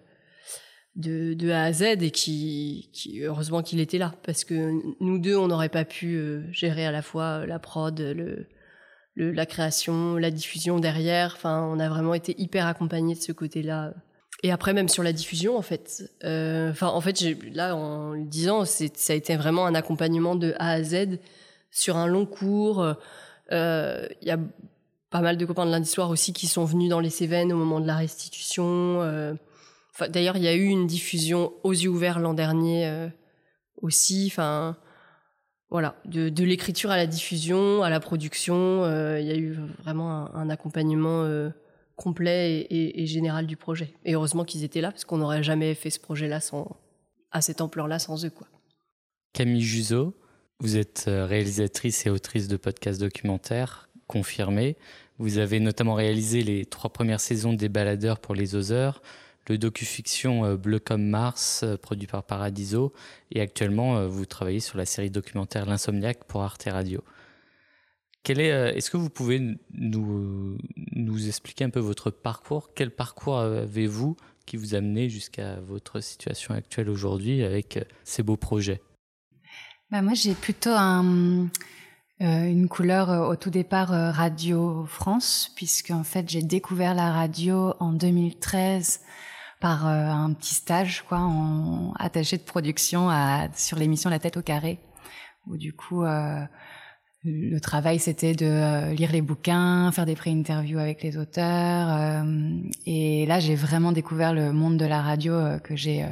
De, 0.97 1.33
de, 1.35 1.51
A 1.51 1.63
à 1.63 1.71
Z 1.71 1.83
et 2.01 2.11
qui, 2.11 2.89
heureusement 3.23 3.61
qu'il 3.61 3.79
était 3.79 3.97
là 3.97 4.13
parce 4.25 4.43
que 4.43 4.73
nous 4.99 5.19
deux 5.19 5.37
on 5.37 5.47
n'aurait 5.47 5.69
pas 5.69 5.85
pu 5.85 6.41
gérer 6.51 6.85
à 6.85 6.91
la 6.91 7.01
fois 7.01 7.45
la 7.45 7.59
prod 7.59 7.97
le, 7.97 8.45
la 9.15 9.45
création, 9.45 10.17
la 10.17 10.31
diffusion 10.31 10.79
derrière. 10.79 11.33
Enfin, 11.35 11.63
on 11.71 11.79
a 11.79 11.89
vraiment 11.89 12.13
été 12.13 12.35
hyper 12.39 12.65
accompagnés 12.65 13.15
de 13.15 13.21
ce 13.21 13.31
côté-là. 13.31 13.93
Et 14.43 14.51
après, 14.51 14.73
même 14.73 14.89
sur 14.89 15.03
la 15.03 15.13
diffusion, 15.13 15.57
en 15.57 15.61
fait. 15.61 16.11
Euh, 16.23 16.71
enfin, 16.71 16.87
en 16.87 17.01
fait, 17.01 17.21
là, 17.53 17.75
en 17.75 18.13
le 18.13 18.25
disant, 18.25 18.65
ça 18.65 18.85
a 19.09 19.13
été 19.15 19.35
vraiment 19.35 19.65
un 19.65 19.75
accompagnement 19.75 20.35
de 20.35 20.53
A 20.57 20.71
à 20.71 20.83
Z 20.83 21.19
sur 21.71 21.97
un 21.97 22.07
long 22.07 22.25
cours. 22.25 22.85
Euh, 23.51 24.07
il 24.21 24.27
y 24.27 24.31
a 24.31 24.39
pas 25.09 25.21
mal 25.21 25.37
de 25.37 25.45
copains 25.45 25.65
de 25.65 25.71
lundi 25.71 25.89
soir 25.89 26.09
aussi 26.09 26.31
qui 26.31 26.47
sont 26.47 26.65
venus 26.65 26.89
dans 26.89 26.99
les 26.99 27.09
Cévennes 27.09 27.51
au 27.51 27.57
moment 27.57 27.79
de 27.79 27.87
la 27.87 27.95
restitution. 27.95 29.01
Euh, 29.01 29.33
d'ailleurs, 30.09 30.37
il 30.37 30.43
y 30.43 30.47
a 30.47 30.53
eu 30.53 30.65
une 30.65 30.87
diffusion 30.87 31.53
aux 31.63 31.73
yeux 31.73 31.89
ouverts 31.89 32.19
l'an 32.19 32.33
dernier 32.33 33.09
aussi. 33.81 34.27
Enfin, 34.31 34.77
voilà, 35.71 35.95
de, 36.03 36.43
l'écriture 36.43 36.91
à 36.91 36.97
la 36.97 37.07
diffusion, 37.07 37.81
à 37.81 37.89
la 37.89 38.01
production, 38.01 38.83
euh, 38.83 39.21
il 39.21 39.25
y 39.25 39.31
a 39.31 39.37
eu 39.37 39.57
vraiment 39.79 40.29
un, 40.35 40.49
accompagnement 40.49 41.23
euh, 41.23 41.49
complet 41.95 42.67
et, 42.69 43.05
général 43.05 43.47
du 43.47 43.55
projet. 43.55 43.93
Et 44.03 44.13
heureusement 44.13 44.43
qu'ils 44.43 44.65
étaient 44.65 44.81
là, 44.81 44.91
parce 44.91 45.05
qu'on 45.05 45.19
n'aurait 45.19 45.43
jamais 45.43 45.73
fait 45.73 45.89
ce 45.89 45.99
projet-là 46.01 46.41
sans, 46.41 46.75
à 47.31 47.39
cette 47.39 47.61
ampleur-là 47.61 47.99
sans 47.99 48.25
eux. 48.25 48.29
Quoi. 48.29 48.47
Camille 49.31 49.61
Juzo, 49.61 50.13
vous 50.61 50.77
êtes 50.77 51.05
euh, 51.07 51.25
réalisatrice 51.25 52.05
et 52.05 52.11
autrice 52.11 52.47
de 52.47 52.55
podcasts 52.55 53.01
documentaires 53.01 53.89
confirmés. 54.05 54.77
Vous 55.17 55.39
avez 55.39 55.59
notamment 55.59 55.95
réalisé 55.95 56.43
les 56.43 56.65
trois 56.65 56.91
premières 56.91 57.19
saisons 57.19 57.53
des 57.53 57.67
Baladeurs 57.67 58.19
pour 58.19 58.35
les 58.35 58.53
Oseurs, 58.53 59.01
le 59.47 59.57
docu-fiction 59.57 60.45
euh, 60.45 60.57
Bleu 60.57 60.77
comme 60.77 61.03
Mars, 61.03 61.63
euh, 61.63 61.77
produit 61.77 62.05
par 62.05 62.23
Paradiso, 62.23 62.93
et 63.31 63.41
actuellement 63.41 64.07
vous 64.07 64.25
travaillez 64.27 64.59
sur 64.59 64.77
la 64.77 64.85
série 64.85 65.09
documentaire 65.09 65.65
L'Insomniaque 65.65 66.25
pour 66.25 66.43
Arte 66.43 66.67
Radio. 66.71 67.03
Quel 68.21 68.39
est, 68.39 68.77
est-ce 68.77 68.91
que 68.91 68.97
vous 68.97 69.09
pouvez 69.09 69.57
nous, 69.73 70.57
expliquer 71.27 71.63
un 71.63 71.71
peu 71.71 71.79
votre 71.79 72.11
parcours? 72.11 72.69
Quel 72.75 72.91
parcours 72.91 73.39
avez-vous 73.39 74.15
qui 74.45 74.57
vous 74.57 74.75
a 74.75 75.07
jusqu'à 75.07 75.59
votre 75.61 76.01
situation 76.01 76.53
actuelle 76.53 76.87
aujourd'hui 76.87 77.41
avec 77.41 77.79
ces 78.03 78.21
beaux 78.21 78.37
projets? 78.37 78.79
Bah 79.91 80.01
Moi, 80.01 80.13
j'ai 80.13 80.33
plutôt 80.33 80.71
un, 80.71 81.47
une 82.19 82.67
couleur 82.67 83.29
au 83.29 83.35
tout 83.35 83.49
départ 83.49 83.89
Radio 83.89 84.85
France, 84.85 85.51
puisque 85.55 85.91
en 85.91 86.03
fait 86.03 86.29
j'ai 86.29 86.41
découvert 86.41 86.93
la 86.93 87.11
radio 87.11 87.73
en 87.79 87.91
2013 87.91 89.01
par 89.59 89.85
un 89.85 90.33
petit 90.33 90.55
stage 90.55 91.03
quoi, 91.07 91.29
attaché 91.99 92.37
de 92.37 92.43
production 92.43 93.09
sur 93.55 93.77
l'émission 93.77 94.09
La 94.09 94.19
tête 94.19 94.37
au 94.37 94.41
carré, 94.41 94.79
où 95.45 95.57
du 95.57 95.73
coup 95.73 96.03
le 97.23 97.59
travail, 97.59 97.99
c'était 97.99 98.33
de 98.33 98.47
euh, 98.47 98.93
lire 98.93 99.11
les 99.11 99.21
bouquins, 99.21 99.91
faire 99.91 100.07
des 100.07 100.15
pré-interviews 100.15 100.79
avec 100.79 101.03
les 101.03 101.17
auteurs. 101.17 101.89
Euh, 101.91 102.23
et 102.87 103.27
là, 103.27 103.39
j'ai 103.39 103.53
vraiment 103.53 103.91
découvert 103.91 104.33
le 104.33 104.51
monde 104.51 104.77
de 104.77 104.85
la 104.85 105.03
radio 105.03 105.33
euh, 105.33 105.59
que 105.59 105.75
j'ai 105.75 106.03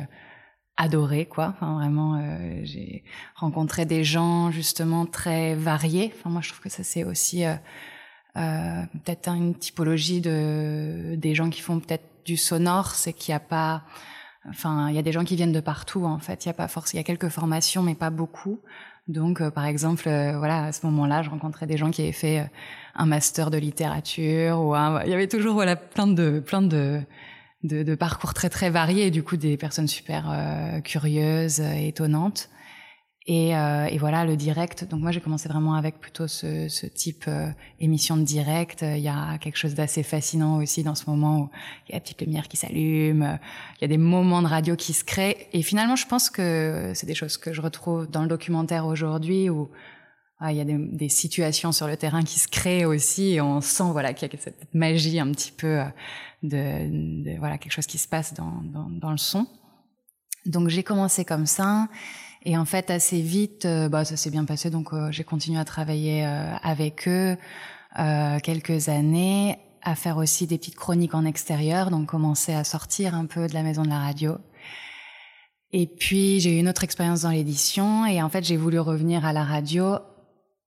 adoré, 0.79 1.27
quoi. 1.27 1.53
Enfin, 1.55 1.75
vraiment, 1.75 2.19
j'ai 2.63 3.03
rencontré 3.35 3.85
des 3.85 4.03
gens 4.03 4.49
justement 4.49 5.05
très 5.05 5.53
variés. 5.53 6.11
Enfin, 6.17 6.31
moi, 6.31 6.41
je 6.41 6.49
trouve 6.49 6.61
que 6.61 6.69
ça, 6.69 6.83
c'est 6.83 7.03
aussi 7.03 7.43
peut-être 8.33 9.27
une 9.27 9.53
typologie 9.55 10.21
de 10.21 11.15
des 11.15 11.35
gens 11.35 11.49
qui 11.49 11.61
font 11.61 11.79
peut-être 11.79 12.05
du 12.25 12.37
sonore, 12.37 12.95
c'est 12.95 13.13
qu'il 13.13 13.33
n'y 13.33 13.35
a 13.35 13.41
pas 13.41 13.83
Enfin, 14.47 14.89
il 14.89 14.95
y 14.95 14.97
a 14.97 15.01
des 15.01 15.11
gens 15.11 15.23
qui 15.25 15.35
viennent 15.35 15.51
de 15.51 15.59
partout 15.59 16.05
en 16.05 16.19
fait. 16.19 16.45
Il 16.45 16.47
y 16.47 16.51
a 16.51 16.53
pas 16.53 16.67
force, 16.67 16.93
il 16.93 16.97
y 16.97 16.99
a 16.99 17.03
quelques 17.03 17.29
formations, 17.29 17.83
mais 17.83 17.95
pas 17.95 18.09
beaucoup. 18.09 18.59
Donc, 19.07 19.41
euh, 19.41 19.49
par 19.49 19.65
exemple, 19.65 20.07
euh, 20.07 20.37
voilà, 20.37 20.65
à 20.65 20.71
ce 20.71 20.85
moment-là, 20.85 21.23
je 21.23 21.29
rencontrais 21.29 21.65
des 21.65 21.77
gens 21.77 21.89
qui 21.91 22.03
avaient 22.03 22.11
fait 22.11 22.39
euh, 22.39 22.43
un 22.95 23.05
master 23.05 23.49
de 23.49 23.57
littérature 23.57 24.59
ou 24.61 24.75
il 24.75 25.09
y 25.09 25.13
avait 25.13 25.27
toujours 25.27 25.53
voilà 25.53 25.75
plein 25.75 26.07
de 26.07 26.39
plein 26.39 26.61
de 26.61 27.01
de, 27.63 27.83
de 27.83 27.95
parcours 27.95 28.33
très 28.33 28.49
très 28.49 28.69
variés 28.69 29.07
et 29.07 29.11
du 29.11 29.23
coup 29.23 29.37
des 29.37 29.57
personnes 29.57 29.87
super 29.87 30.81
curieuses 30.83 31.59
et 31.59 31.87
étonnantes. 31.87 32.49
Et, 33.31 33.55
euh, 33.55 33.85
et, 33.85 33.99
voilà, 33.99 34.25
le 34.25 34.35
direct. 34.35 34.89
Donc 34.89 35.01
moi, 35.01 35.11
j'ai 35.11 35.21
commencé 35.21 35.47
vraiment 35.47 35.75
avec 35.75 35.99
plutôt 35.99 36.27
ce, 36.27 36.67
ce 36.67 36.87
type 36.87 37.25
euh, 37.27 37.51
émission 37.79 38.17
de 38.17 38.23
direct. 38.23 38.81
Il 38.81 39.03
y 39.03 39.07
a 39.07 39.37
quelque 39.37 39.57
chose 39.57 39.75
d'assez 39.75 40.01
fascinant 40.01 40.57
aussi 40.57 40.81
dans 40.81 40.95
ce 40.95 41.07
moment 41.07 41.41
où 41.41 41.49
il 41.87 41.91
y 41.91 41.93
a 41.93 41.97
la 41.97 41.99
petite 42.01 42.21
lumière 42.21 42.47
qui 42.47 42.57
s'allume. 42.57 43.37
Il 43.77 43.81
y 43.81 43.85
a 43.85 43.87
des 43.87 43.99
moments 43.99 44.41
de 44.41 44.47
radio 44.47 44.75
qui 44.75 44.93
se 44.93 45.03
créent. 45.03 45.47
Et 45.53 45.61
finalement, 45.61 45.95
je 45.95 46.07
pense 46.07 46.31
que 46.31 46.91
c'est 46.95 47.05
des 47.05 47.13
choses 47.13 47.37
que 47.37 47.53
je 47.53 47.61
retrouve 47.61 48.09
dans 48.09 48.23
le 48.23 48.27
documentaire 48.27 48.87
aujourd'hui 48.87 49.47
où 49.51 49.69
il 50.41 50.55
y 50.55 50.61
a 50.61 50.65
des, 50.65 50.77
des, 50.77 51.09
situations 51.09 51.71
sur 51.71 51.87
le 51.87 51.97
terrain 51.97 52.23
qui 52.23 52.39
se 52.39 52.47
créent 52.47 52.85
aussi 52.85 53.33
et 53.33 53.41
on 53.41 53.59
sent 53.59 53.91
voilà 53.91 54.13
qu'il 54.13 54.31
y 54.31 54.35
a 54.35 54.39
cette 54.39 54.73
magie 54.73 55.19
un 55.19 55.31
petit 55.31 55.51
peu 55.51 55.79
euh, 55.79 55.85
de, 56.43 57.23
de, 57.23 57.37
voilà 57.39 57.57
quelque 57.57 57.73
chose 57.73 57.87
qui 57.87 57.97
se 57.97 58.07
passe 58.07 58.33
dans, 58.33 58.61
dans, 58.63 58.89
dans 58.89 59.11
le 59.11 59.17
son. 59.17 59.47
Donc 60.45 60.69
j'ai 60.69 60.83
commencé 60.83 61.25
comme 61.25 61.45
ça. 61.45 61.87
Et 62.43 62.57
en 62.57 62.65
fait, 62.65 62.89
assez 62.89 63.21
vite, 63.21 63.65
euh, 63.65 63.89
bah, 63.89 64.05
ça 64.05 64.15
s'est 64.15 64.29
bien 64.29 64.45
passé. 64.45 64.69
Donc, 64.69 64.93
euh, 64.93 65.11
j'ai 65.11 65.23
continué 65.23 65.59
à 65.59 65.65
travailler 65.65 66.25
euh, 66.25 66.55
avec 66.61 67.07
eux 67.07 67.37
quelques 68.43 68.87
années, 68.87 69.57
à 69.81 69.95
faire 69.95 70.17
aussi 70.17 70.45
des 70.45 70.59
petites 70.59 70.75
chroniques 70.75 71.15
en 71.15 71.25
extérieur, 71.25 71.89
donc 71.89 72.05
commencer 72.05 72.53
à 72.53 72.63
sortir 72.63 73.15
un 73.15 73.25
peu 73.25 73.47
de 73.47 73.53
la 73.55 73.63
maison 73.63 73.81
de 73.81 73.89
la 73.89 73.97
radio. 73.97 74.37
Et 75.73 75.87
puis, 75.87 76.39
j'ai 76.39 76.55
eu 76.55 76.59
une 76.59 76.69
autre 76.69 76.83
expérience 76.83 77.23
dans 77.23 77.31
l'édition, 77.31 78.05
et 78.05 78.21
en 78.21 78.29
fait, 78.29 78.43
j'ai 78.43 78.57
voulu 78.57 78.79
revenir 78.79 79.25
à 79.25 79.33
la 79.33 79.43
radio 79.43 79.97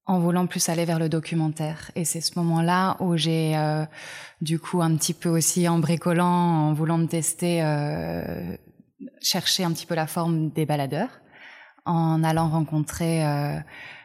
en 0.06 0.18
voulant 0.18 0.46
plus 0.46 0.68
aller 0.68 0.84
vers 0.84 0.98
le 0.98 1.08
documentaire. 1.08 1.90
Et 1.94 2.04
c'est 2.04 2.20
ce 2.20 2.38
moment-là 2.38 2.96
où 3.00 3.16
j'ai, 3.16 3.56
du 4.40 4.58
coup, 4.58 4.82
un 4.82 4.96
petit 4.96 5.14
peu 5.14 5.28
aussi 5.28 5.68
en 5.68 5.78
bricolant, 5.78 6.26
en 6.26 6.72
voulant 6.72 6.98
me 6.98 7.06
tester, 7.06 7.62
euh, 7.62 8.56
chercher 9.20 9.64
un 9.64 9.72
petit 9.72 9.86
peu 9.86 9.94
la 9.94 10.06
forme 10.06 10.50
des 10.50 10.66
baladeurs 10.66 11.22
en 11.84 12.22
allant 12.22 12.48
rencontrer 12.48 13.26
euh, 13.26 13.58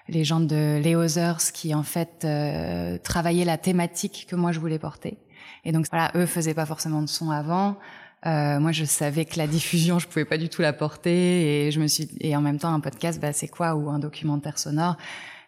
les 0.08 0.24
gens 0.24 0.40
de 0.40 0.82
Leozers 0.84 1.52
qui 1.54 1.76
en 1.76 1.84
fait 1.84 2.24
euh, 2.26 2.98
travaillaient 2.98 3.46
la 3.46 3.58
thématique 3.58 4.28
que 4.30 4.36
moi 4.36 4.52
je 4.52 4.60
voulais 4.60 4.80
porter. 4.80 5.18
Et 5.64 5.72
donc 5.72 5.86
voilà, 5.92 6.12
eux 6.16 6.26
faisaient 6.26 6.54
pas 6.54 6.66
forcément 6.66 7.02
de 7.02 7.10
son 7.10 7.30
avant. 7.30 7.78
Euh, 8.26 8.60
moi, 8.60 8.72
je 8.72 8.84
savais 8.84 9.26
que 9.26 9.38
la 9.38 9.46
diffusion, 9.46 10.00
je 10.00 10.08
pouvais 10.08 10.26
pas 10.26 10.40
du 10.40 10.50
tout 10.50 10.64
la 10.64 10.74
porter, 10.74 11.68
et 11.68 11.72
je 11.72 11.80
me 11.80 11.88
suis 11.88 12.10
et 12.20 12.36
en 12.36 12.42
même 12.42 12.58
temps 12.58 12.74
un 12.74 12.80
podcast, 12.80 13.22
bah, 13.22 13.32
c'est 13.32 13.48
quoi? 13.48 13.76
Ou 13.76 13.90
un 13.90 14.00
documentaire 14.00 14.58
sonore? 14.58 14.98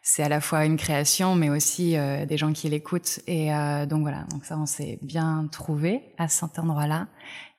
C'est 0.01 0.23
à 0.23 0.29
la 0.29 0.41
fois 0.41 0.65
une 0.65 0.77
création, 0.77 1.35
mais 1.35 1.49
aussi 1.49 1.97
euh, 1.97 2.25
des 2.25 2.37
gens 2.37 2.53
qui 2.53 2.69
l'écoutent. 2.69 3.19
Et 3.27 3.53
euh, 3.53 3.85
donc 3.85 4.01
voilà, 4.01 4.23
donc 4.31 4.45
ça, 4.45 4.57
on 4.57 4.65
s'est 4.65 4.99
bien 5.01 5.47
trouvé 5.51 6.01
à 6.17 6.27
cet 6.27 6.57
endroit-là. 6.57 7.07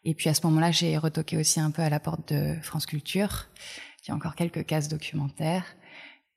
Et 0.05 0.15
puis 0.15 0.31
à 0.31 0.35
ce 0.35 0.47
moment-là, 0.47 0.71
j'ai 0.71 0.97
retoqué 0.97 1.37
aussi 1.37 1.61
un 1.61 1.71
peu 1.71 1.83
à 1.83 1.91
la 1.91 2.01
porte 2.01 2.33
de 2.33 2.57
France 2.63 2.87
Culture 2.87 3.49
y 4.11 4.13
a 4.13 4.17
encore 4.17 4.35
quelques 4.35 4.67
cases 4.67 4.89
documentaires. 4.89 5.65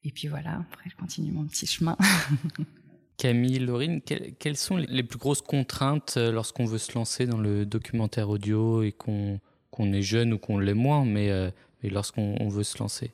Et 0.04 0.12
puis 0.12 0.28
voilà, 0.28 0.60
après 0.72 0.90
je 0.90 0.96
continue 0.96 1.32
mon 1.32 1.46
petit 1.46 1.66
chemin. 1.66 1.98
Camille, 3.18 3.60
Laurine, 3.60 4.02
quelles 4.02 4.58
sont 4.58 4.78
les 4.78 5.04
plus 5.04 5.20
grosses 5.20 5.42
contraintes 5.42 6.16
euh, 6.18 6.32
lorsqu'on 6.32 6.66
veut 6.66 6.80
se 6.80 6.94
lancer 6.98 7.26
dans 7.26 7.38
le 7.38 7.66
documentaire 7.66 8.30
audio 8.30 8.82
et 8.82 8.92
qu'on 8.92 9.40
est 9.80 10.02
jeune 10.02 10.34
ou 10.34 10.40
qu'on 10.40 10.58
l'est 10.58 10.74
moins, 10.74 11.06
mais 11.06 11.54
lorsqu'on 11.84 12.48
veut 12.50 12.64
se 12.64 12.80
lancer? 12.80 13.12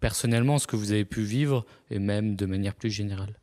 Personnellement, 0.00 0.58
ce 0.58 0.66
que 0.66 0.76
vous 0.76 0.92
avez 0.92 1.04
pu 1.04 1.22
vivre 1.22 1.66
et 1.90 1.98
même 1.98 2.36
de 2.36 2.46
manière 2.46 2.74
plus 2.74 2.90
générale 2.90 3.36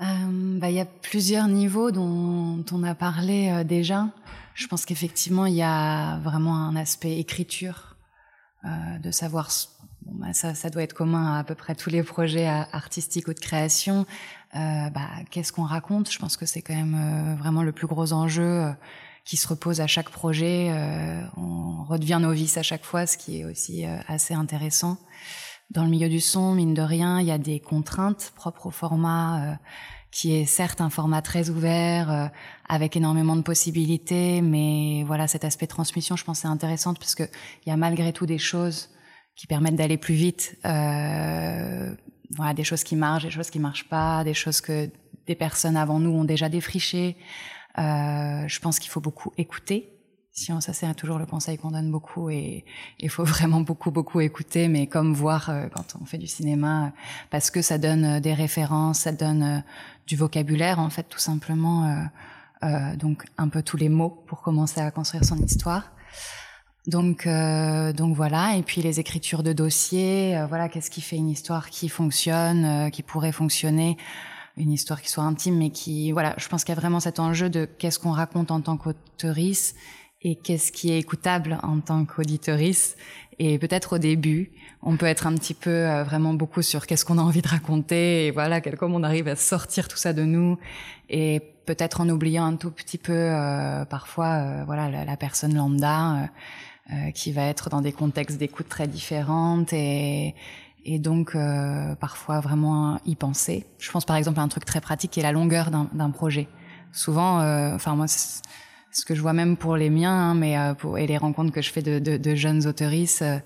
euh, 0.00 0.58
bah, 0.58 0.70
il 0.70 0.74
y 0.74 0.80
a 0.80 0.84
plusieurs 0.84 1.46
niveaux 1.46 1.92
dont 1.92 2.64
on 2.72 2.82
a 2.82 2.94
parlé 2.94 3.62
déjà. 3.64 4.08
Je 4.54 4.66
pense 4.66 4.84
qu'effectivement, 4.84 5.46
il 5.46 5.54
y 5.54 5.62
a 5.62 6.18
vraiment 6.20 6.56
un 6.56 6.74
aspect 6.74 7.18
écriture 7.18 7.96
euh, 8.64 8.98
de 8.98 9.10
savoir, 9.12 9.50
bon, 10.00 10.14
bah, 10.14 10.32
ça, 10.32 10.54
ça, 10.54 10.70
doit 10.70 10.82
être 10.82 10.94
commun 10.94 11.34
à 11.34 11.38
à 11.40 11.44
peu 11.44 11.54
près 11.54 11.76
tous 11.76 11.90
les 11.90 12.02
projets 12.02 12.46
artistiques 12.46 13.28
ou 13.28 13.34
de 13.34 13.38
création, 13.38 14.06
euh, 14.54 14.90
bah, 14.90 15.08
qu'est-ce 15.30 15.52
qu'on 15.52 15.64
raconte? 15.64 16.10
Je 16.10 16.18
pense 16.18 16.36
que 16.36 16.44
c'est 16.44 16.60
quand 16.60 16.74
même 16.74 16.94
euh, 16.94 17.34
vraiment 17.36 17.62
le 17.62 17.72
plus 17.72 17.86
gros 17.86 18.12
enjeu 18.12 18.42
euh, 18.42 18.72
qui 19.24 19.36
se 19.36 19.46
repose 19.46 19.80
à 19.80 19.86
chaque 19.86 20.10
projet. 20.10 20.70
on 21.36 21.84
redevient 21.84 22.18
novice 22.20 22.56
à 22.56 22.62
chaque 22.62 22.84
fois, 22.84 23.06
ce 23.06 23.16
qui 23.16 23.40
est 23.40 23.44
aussi 23.44 23.84
assez 24.08 24.34
intéressant. 24.34 24.98
Dans 25.70 25.84
le 25.84 25.90
milieu 25.90 26.08
du 26.08 26.20
son, 26.20 26.54
mine 26.54 26.74
de 26.74 26.82
rien, 26.82 27.20
il 27.20 27.26
y 27.26 27.30
a 27.30 27.38
des 27.38 27.60
contraintes 27.60 28.32
propres 28.34 28.66
au 28.66 28.70
format 28.70 29.58
qui 30.12 30.34
est 30.34 30.44
certes 30.44 30.80
un 30.80 30.90
format 30.90 31.22
très 31.22 31.50
ouvert, 31.50 32.10
euh, 32.10 32.26
avec 32.68 32.96
énormément 32.96 33.34
de 33.34 33.42
possibilités, 33.42 34.42
mais 34.42 35.04
voilà, 35.04 35.26
cet 35.26 35.44
aspect 35.44 35.66
transmission, 35.66 36.16
je 36.16 36.24
pense, 36.24 36.40
c'est 36.40 36.48
intéressant 36.48 36.94
parce 36.94 37.14
que 37.14 37.24
il 37.64 37.70
y 37.70 37.72
a 37.72 37.76
malgré 37.76 38.12
tout 38.12 38.26
des 38.26 38.38
choses 38.38 38.90
qui 39.34 39.46
permettent 39.46 39.74
d'aller 39.74 39.96
plus 39.96 40.14
vite. 40.14 40.58
Euh, 40.66 41.94
voilà, 42.36 42.54
des 42.54 42.64
choses 42.64 42.84
qui 42.84 42.94
marchent, 42.94 43.24
des 43.24 43.30
choses 43.30 43.50
qui 43.50 43.58
marchent 43.58 43.88
pas, 43.88 44.22
des 44.22 44.34
choses 44.34 44.60
que 44.60 44.90
des 45.26 45.34
personnes 45.34 45.76
avant 45.76 45.98
nous 45.98 46.10
ont 46.10 46.24
déjà 46.24 46.48
défrichées. 46.50 47.16
Euh, 47.78 48.46
je 48.46 48.60
pense 48.60 48.78
qu'il 48.78 48.90
faut 48.90 49.00
beaucoup 49.00 49.32
écouter 49.38 49.92
si 50.32 50.50
on, 50.50 50.60
ça 50.60 50.72
c'est 50.72 50.92
toujours 50.94 51.18
le 51.18 51.26
conseil 51.26 51.58
qu'on 51.58 51.70
donne 51.70 51.90
beaucoup 51.90 52.30
et 52.30 52.64
il 52.98 53.10
faut 53.10 53.24
vraiment 53.36 53.60
beaucoup 53.60 53.90
beaucoup 53.90 54.20
écouter, 54.20 54.68
mais 54.68 54.86
comme 54.86 55.12
voir 55.12 55.50
euh, 55.50 55.68
quand 55.68 55.96
on 56.00 56.04
fait 56.06 56.18
du 56.18 56.26
cinéma, 56.26 56.92
parce 57.30 57.50
que 57.50 57.62
ça 57.62 57.78
donne 57.78 58.04
euh, 58.04 58.20
des 58.20 58.34
références, 58.34 59.00
ça 59.00 59.12
donne 59.12 59.42
euh, 59.42 59.58
du 60.06 60.16
vocabulaire 60.16 60.78
en 60.78 60.90
fait 60.90 61.04
tout 61.04 61.18
simplement, 61.18 62.08
donc 62.96 63.24
un 63.38 63.48
peu 63.48 63.62
tous 63.62 63.76
les 63.76 63.88
mots 63.88 64.22
pour 64.26 64.42
commencer 64.42 64.80
à 64.80 64.90
construire 64.90 65.24
son 65.24 65.36
histoire. 65.36 65.92
Donc 66.88 67.28
donc 67.28 68.16
voilà 68.16 68.56
et 68.56 68.62
puis 68.62 68.82
les 68.82 68.98
écritures 68.98 69.44
de 69.44 69.52
dossiers, 69.52 70.44
voilà 70.48 70.68
qu'est-ce 70.68 70.90
qui 70.90 71.00
fait 71.00 71.16
une 71.16 71.28
histoire 71.28 71.70
qui 71.70 71.88
fonctionne, 71.88 72.90
qui 72.90 73.04
pourrait 73.04 73.30
fonctionner 73.30 73.96
une 74.56 74.72
histoire 74.72 75.00
qui 75.00 75.10
soit 75.10 75.24
intime, 75.24 75.56
mais 75.56 75.70
qui, 75.70 76.12
voilà, 76.12 76.34
je 76.38 76.48
pense 76.48 76.64
qu'il 76.64 76.74
y 76.74 76.78
a 76.78 76.80
vraiment 76.80 77.00
cet 77.00 77.18
enjeu 77.18 77.48
de 77.48 77.64
qu'est-ce 77.64 77.98
qu'on 77.98 78.12
raconte 78.12 78.50
en 78.50 78.60
tant 78.60 78.76
qu'auteurice 78.76 79.74
et 80.22 80.36
qu'est-ce 80.36 80.72
qui 80.72 80.92
est 80.92 80.98
écoutable 80.98 81.58
en 81.62 81.80
tant 81.80 82.04
qu'auditorice. 82.04 82.96
Et 83.38 83.58
peut-être 83.58 83.94
au 83.94 83.98
début, 83.98 84.52
on 84.82 84.96
peut 84.96 85.06
être 85.06 85.26
un 85.26 85.34
petit 85.34 85.54
peu 85.54 85.70
euh, 85.70 86.04
vraiment 86.04 86.34
beaucoup 86.34 86.62
sur 86.62 86.86
qu'est-ce 86.86 87.04
qu'on 87.04 87.18
a 87.18 87.22
envie 87.22 87.42
de 87.42 87.48
raconter 87.48 88.26
et 88.26 88.30
voilà, 88.30 88.60
comment 88.60 88.96
on 88.96 89.02
arrive 89.02 89.28
à 89.28 89.36
sortir 89.36 89.88
tout 89.88 89.96
ça 89.96 90.12
de 90.12 90.22
nous 90.22 90.58
et 91.08 91.40
peut-être 91.66 92.00
en 92.00 92.08
oubliant 92.08 92.44
un 92.44 92.56
tout 92.56 92.70
petit 92.70 92.98
peu 92.98 93.12
euh, 93.12 93.84
parfois 93.84 94.26
euh, 94.26 94.64
voilà 94.64 95.04
la, 95.04 95.16
personne 95.16 95.54
lambda 95.54 96.28
qui 97.14 97.32
va 97.32 97.46
être 97.46 97.70
dans 97.70 97.80
des 97.80 97.92
contextes 97.92 98.38
d'écoute 98.38 98.68
très 98.68 98.86
différentes 98.86 99.72
et 99.72 100.34
et 100.84 100.98
donc 100.98 101.36
parfois 102.00 102.40
vraiment 102.40 103.00
y 103.06 103.16
penser. 103.16 103.66
Je 103.78 103.90
pense 103.90 104.04
par 104.04 104.16
exemple 104.16 104.40
à 104.40 104.42
un 104.42 104.48
truc 104.48 104.64
très 104.64 104.80
pratique 104.80 105.12
qui 105.12 105.20
est 105.20 105.22
la 105.22 105.32
longueur 105.32 105.70
d'un 105.70 106.10
projet. 106.10 106.48
Souvent, 106.92 107.38
enfin 107.74 107.94
moi 107.94 108.06
ce 108.92 109.04
que 109.04 109.14
je 109.14 109.22
vois 109.22 109.32
même 109.32 109.56
pour 109.56 109.76
les 109.76 109.90
miens, 109.90 110.12
hein, 110.12 110.34
mais 110.34 110.58
euh, 110.58 110.74
pour, 110.74 110.98
et 110.98 111.06
les 111.06 111.16
rencontres 111.16 111.52
que 111.52 111.62
je 111.62 111.70
fais 111.70 111.82
de, 111.82 111.98
de, 111.98 112.16
de 112.16 112.34
jeunes 112.34 112.66
autoristes, 112.66 113.22
euh, 113.22 113.38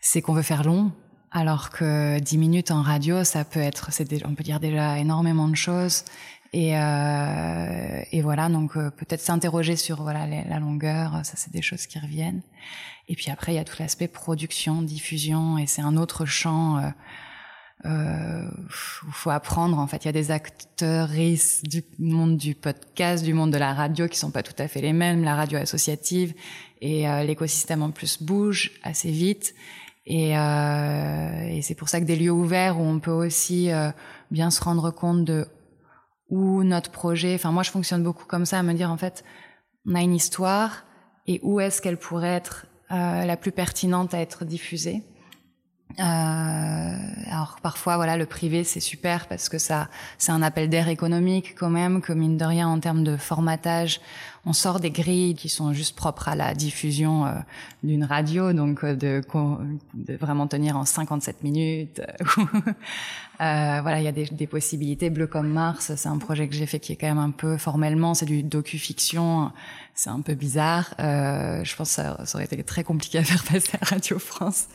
c'est 0.00 0.20
qu'on 0.20 0.34
veut 0.34 0.42
faire 0.42 0.64
long, 0.64 0.92
alors 1.30 1.70
que 1.70 2.18
10 2.18 2.38
minutes 2.38 2.70
en 2.70 2.82
radio, 2.82 3.24
ça 3.24 3.44
peut 3.44 3.60
être, 3.60 3.92
c'est 3.92 4.26
on 4.26 4.34
peut 4.34 4.44
dire 4.44 4.60
déjà 4.60 4.98
énormément 4.98 5.48
de 5.48 5.56
choses. 5.56 6.04
Et, 6.54 6.78
euh, 6.78 8.02
et 8.12 8.22
voilà, 8.22 8.48
donc 8.48 8.76
euh, 8.76 8.90
peut-être 8.90 9.20
s'interroger 9.20 9.74
sur 9.74 10.02
voilà 10.02 10.26
la 10.26 10.58
longueur, 10.60 11.20
ça 11.24 11.32
c'est 11.36 11.52
des 11.52 11.62
choses 11.62 11.86
qui 11.86 11.98
reviennent. 11.98 12.42
Et 13.08 13.16
puis 13.16 13.30
après, 13.30 13.52
il 13.52 13.56
y 13.56 13.58
a 13.58 13.64
tout 13.64 13.76
l'aspect 13.80 14.06
production, 14.06 14.80
diffusion, 14.80 15.58
et 15.58 15.66
c'est 15.66 15.82
un 15.82 15.96
autre 15.96 16.26
champ 16.26 16.80
euh, 17.86 18.48
faut 18.68 19.30
apprendre. 19.30 19.78
En 19.78 19.86
fait, 19.86 20.04
il 20.04 20.06
y 20.06 20.08
a 20.08 20.12
des 20.12 20.30
acteurs 20.30 21.08
du 21.08 21.82
monde 21.98 22.36
du 22.36 22.54
podcast, 22.54 23.24
du 23.24 23.34
monde 23.34 23.52
de 23.52 23.58
la 23.58 23.74
radio 23.74 24.08
qui 24.08 24.18
sont 24.18 24.30
pas 24.30 24.42
tout 24.42 24.54
à 24.58 24.68
fait 24.68 24.80
les 24.80 24.92
mêmes. 24.92 25.22
La 25.22 25.34
radio 25.34 25.58
associative 25.58 26.34
et 26.80 27.08
euh, 27.08 27.24
l'écosystème 27.24 27.82
en 27.82 27.90
plus 27.90 28.22
bouge 28.22 28.72
assez 28.82 29.10
vite. 29.10 29.54
Et, 30.06 30.36
euh, 30.36 31.48
et 31.48 31.62
c'est 31.62 31.74
pour 31.74 31.88
ça 31.88 32.00
que 32.00 32.04
des 32.04 32.16
lieux 32.16 32.30
ouverts 32.30 32.78
où 32.78 32.84
on 32.84 33.00
peut 33.00 33.10
aussi 33.10 33.70
euh, 33.70 33.90
bien 34.30 34.50
se 34.50 34.62
rendre 34.62 34.90
compte 34.90 35.24
de 35.24 35.46
où 36.28 36.62
notre 36.62 36.90
projet. 36.90 37.34
Enfin, 37.34 37.52
moi, 37.52 37.62
je 37.62 37.70
fonctionne 37.70 38.02
beaucoup 38.02 38.24
comme 38.26 38.46
ça, 38.46 38.58
à 38.58 38.62
me 38.62 38.74
dire 38.74 38.90
en 38.90 38.96
fait, 38.96 39.24
on 39.86 39.94
a 39.94 40.02
une 40.02 40.14
histoire 40.14 40.84
et 41.26 41.40
où 41.42 41.60
est-ce 41.60 41.80
qu'elle 41.80 41.98
pourrait 41.98 42.28
être 42.34 42.66
euh, 42.90 43.24
la 43.24 43.36
plus 43.36 43.52
pertinente 43.52 44.14
à 44.14 44.20
être 44.20 44.44
diffusée. 44.44 45.02
Euh, 45.98 46.96
alors 47.30 47.58
parfois, 47.62 47.96
voilà, 47.96 48.16
le 48.16 48.26
privé 48.26 48.64
c'est 48.64 48.80
super 48.80 49.26
parce 49.26 49.48
que 49.48 49.58
ça, 49.58 49.88
c'est 50.18 50.32
un 50.32 50.42
appel 50.42 50.68
d'air 50.68 50.88
économique 50.88 51.54
quand 51.56 51.70
même, 51.70 52.00
que 52.00 52.12
mine 52.12 52.36
de 52.36 52.44
rien 52.44 52.68
en 52.68 52.80
termes 52.80 53.04
de 53.04 53.16
formatage, 53.16 54.00
on 54.46 54.52
sort 54.52 54.80
des 54.80 54.90
grilles 54.90 55.34
qui 55.34 55.48
sont 55.48 55.72
juste 55.72 55.96
propres 55.96 56.28
à 56.28 56.34
la 56.34 56.54
diffusion 56.54 57.26
euh, 57.26 57.32
d'une 57.82 58.04
radio, 58.04 58.52
donc 58.52 58.84
euh, 58.84 58.94
de, 58.94 59.22
de, 59.94 60.16
vraiment 60.16 60.46
tenir 60.46 60.76
en 60.76 60.84
57 60.84 61.42
minutes. 61.42 62.02
Euh, 63.40 63.80
voilà, 63.82 63.98
il 63.98 64.04
y 64.04 64.06
a 64.06 64.12
des, 64.12 64.46
possibilités. 64.46 65.10
Bleu 65.10 65.26
comme 65.26 65.48
Mars, 65.48 65.92
c'est 65.96 66.08
un 66.08 66.18
projet 66.18 66.46
que 66.46 66.54
j'ai 66.54 66.66
fait 66.66 66.78
qui 66.78 66.92
est 66.92 66.96
quand 66.96 67.08
même 67.08 67.18
un 67.18 67.32
peu 67.32 67.56
formellement, 67.56 68.14
c'est 68.14 68.26
du 68.26 68.44
docu-fiction, 68.44 69.50
c'est 69.92 70.08
un 70.08 70.20
peu 70.20 70.34
bizarre. 70.34 70.94
je 71.00 71.74
pense 71.74 71.96
que 71.96 72.02
ça 72.02 72.16
aurait 72.32 72.44
été 72.44 72.62
très 72.62 72.84
compliqué 72.84 73.18
à 73.18 73.24
faire 73.24 73.42
passer 73.42 73.76
à 73.80 73.86
Radio 73.86 74.20
France. 74.20 74.68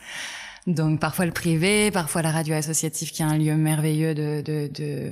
Donc 0.70 1.00
parfois 1.00 1.26
le 1.26 1.32
privé, 1.32 1.90
parfois 1.90 2.22
la 2.22 2.32
radio 2.32 2.54
associative 2.54 3.12
qui 3.12 3.24
est 3.24 3.26
un 3.26 3.38
lieu 3.38 3.56
merveilleux 3.56 4.14
de, 4.14 4.42
de, 4.46 4.70
de, 4.72 5.12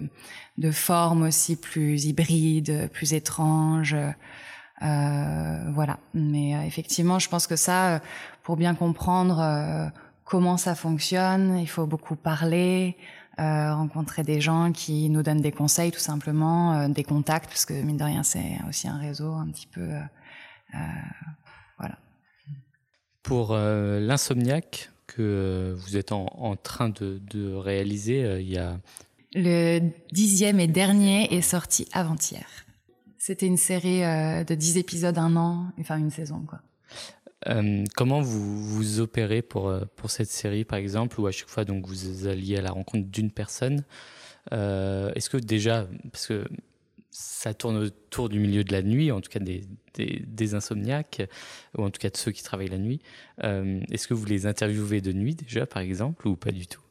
de 0.60 0.72
forme 0.72 1.24
aussi 1.24 1.56
plus 1.56 2.06
hybride, 2.06 2.90
plus 2.94 3.14
étrange. 3.14 3.96
Euh, 4.84 5.72
voilà. 5.72 5.98
Mais 6.14 6.56
euh, 6.56 6.62
effectivement, 6.62 7.18
je 7.18 7.28
pense 7.28 7.48
que 7.48 7.56
ça, 7.56 7.96
euh, 7.96 8.00
pour 8.44 8.56
bien 8.56 8.76
comprendre 8.76 9.92
comment 10.26 10.58
ça 10.58 10.76
fonctionne, 10.76 11.58
il 11.58 11.68
faut 11.68 11.88
beaucoup 11.88 12.16
parler, 12.16 12.96
rencontrer 13.38 14.24
des 14.24 14.40
gens 14.40 14.72
qui 14.72 15.10
nous 15.10 15.24
donnent 15.24 15.42
des 15.42 15.52
conseils, 15.52 15.92
tout 15.92 16.00
simplement, 16.00 16.88
des 16.88 17.04
contacts, 17.04 17.48
parce 17.48 17.66
que 17.66 17.74
mine 17.74 17.98
de 17.98 18.04
rien, 18.04 18.24
c'est 18.24 18.58
aussi 18.70 18.88
un 18.88 18.98
réseau 18.98 19.34
un 19.34 19.48
petit 19.48 19.68
peu. 19.68 19.90
voilà. 21.78 21.98
Pour 23.22 23.54
l'insomniaque, 23.56 24.92
que 25.08 25.22
euh, 25.22 25.76
vous 25.76 25.98
êtes 25.98 26.12
en, 26.12 26.26
en 26.38 26.56
train 26.56 26.90
de, 26.90 27.20
de 27.30 27.54
réaliser. 27.54 28.24
Euh, 28.24 28.42
il 28.42 28.50
y 28.50 28.58
a 28.58 28.80
le 29.34 29.80
dixième 30.12 30.60
et 30.60 30.68
dernier 30.68 31.34
est 31.34 31.42
sorti 31.42 31.88
avant-hier. 31.92 32.48
C'était 33.18 33.48
une 33.48 33.58
série 33.58 34.04
euh, 34.04 34.44
de 34.44 34.56
dix 34.56 34.78
épisodes, 34.78 35.18
un 35.18 35.36
an, 35.36 35.68
enfin 35.80 35.98
une 35.98 36.12
saison 36.12 36.42
quoi. 36.48 36.62
Euh, 37.48 37.84
comment 37.96 38.22
vous 38.22 38.64
vous 38.64 39.00
opérez 39.00 39.42
pour 39.42 39.74
pour 39.96 40.10
cette 40.10 40.30
série 40.30 40.66
par 40.66 40.80
exemple, 40.80 41.20
ou 41.20 41.28
à 41.28 41.32
chaque 41.32 41.50
fois 41.50 41.66
donc 41.66 41.88
vous 41.88 42.28
alliez 42.28 42.58
à 42.58 42.62
la 42.62 42.72
rencontre 42.72 43.08
d'une 43.10 43.32
personne? 43.32 43.84
Euh, 44.54 45.12
Est-ce 45.14 45.30
que 45.30 45.38
déjà, 45.38 45.88
parce 46.12 46.28
que 46.28 46.48
ça 47.10 47.54
tourne 47.54 47.78
autour 47.78 48.30
du 48.30 48.40
milieu 48.40 48.64
de 48.64 48.72
la 48.72 48.82
nuit, 48.82 49.12
en 49.12 49.22
tout 49.22 49.30
cas 49.30 49.40
des, 49.40 49.64
des, 49.96 50.54
insomniaques, 50.54 51.28
ou 51.78 51.84
en 51.84 51.90
tout 51.90 52.00
cas 52.00 52.10
de 52.10 52.18
ceux 52.18 52.32
qui 52.32 52.44
travaillent 52.44 52.70
la 52.70 52.78
nuit. 52.78 53.02
Euh, 53.44 53.82
Est-ce 53.92 54.08
que 54.08 54.14
vous 54.14 54.26
les 54.26 54.46
interviewez 54.46 55.02
de 55.02 55.14
nuit 55.14 55.36
déjà, 55.36 55.66
par 55.66 55.82
exemple, 55.82 56.28
ou 56.28 56.36
pas 56.36 56.52
du 56.52 56.68
tout? 56.68 56.82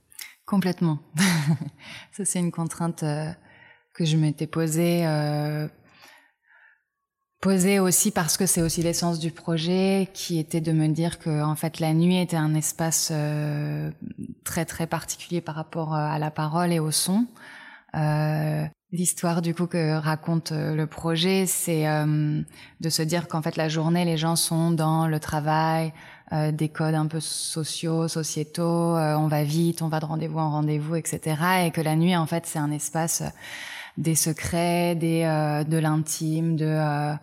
Complètement. 0.44 1.00
ça, 2.12 2.24
c'est 2.24 2.38
une 2.38 2.52
contrainte 2.52 3.02
euh, 3.02 3.30
que 3.94 4.04
je 4.04 4.16
m'étais 4.16 4.46
posée. 4.46 5.06
Euh, 5.06 5.68
posée 7.40 7.78
aussi 7.78 8.10
parce 8.10 8.36
que 8.36 8.46
c'est 8.46 8.62
aussi 8.62 8.82
l'essence 8.82 9.18
du 9.18 9.30
projet, 9.30 10.08
qui 10.14 10.38
était 10.38 10.60
de 10.60 10.72
me 10.72 10.88
dire 10.88 11.18
que 11.18 11.42
en 11.42 11.54
fait 11.54 11.78
la 11.78 11.92
nuit 11.92 12.18
était 12.18 12.36
un 12.36 12.54
espace 12.54 13.12
très 14.42 14.64
très 14.64 14.86
particulier 14.86 15.40
par 15.42 15.54
rapport 15.54 15.94
à 15.94 16.18
la 16.18 16.30
parole 16.32 16.72
et 16.72 16.80
au 16.80 16.90
son. 16.90 17.26
L'histoire 18.96 19.42
du 19.42 19.54
coup 19.54 19.66
que 19.66 19.98
raconte 19.98 20.52
euh, 20.52 20.74
le 20.74 20.86
projet, 20.86 21.44
c'est 21.44 21.86
euh, 21.86 22.40
de 22.80 22.88
se 22.88 23.02
dire 23.02 23.28
qu'en 23.28 23.42
fait 23.42 23.56
la 23.56 23.68
journée, 23.68 24.06
les 24.06 24.16
gens 24.16 24.36
sont 24.36 24.70
dans 24.70 25.06
le 25.06 25.20
travail, 25.20 25.92
euh, 26.32 26.50
des 26.50 26.70
codes 26.70 26.94
un 26.94 27.04
peu 27.04 27.20
sociaux, 27.20 28.08
sociétaux, 28.08 28.96
euh, 28.96 29.14
on 29.16 29.28
va 29.28 29.44
vite, 29.44 29.82
on 29.82 29.88
va 29.88 30.00
de 30.00 30.06
rendez-vous 30.06 30.38
en 30.38 30.50
rendez-vous, 30.50 30.96
etc. 30.96 31.20
Et 31.66 31.72
que 31.72 31.82
la 31.82 31.94
nuit, 31.94 32.16
en 32.16 32.24
fait, 32.24 32.46
c'est 32.46 32.58
un 32.58 32.70
espace 32.70 33.22
des 33.98 34.14
secrets, 34.14 34.94
des, 34.94 35.22
euh, 35.22 35.64
de 35.64 35.78
l'intime, 35.78 36.56
de, 36.56 36.66
euh, 36.66 37.14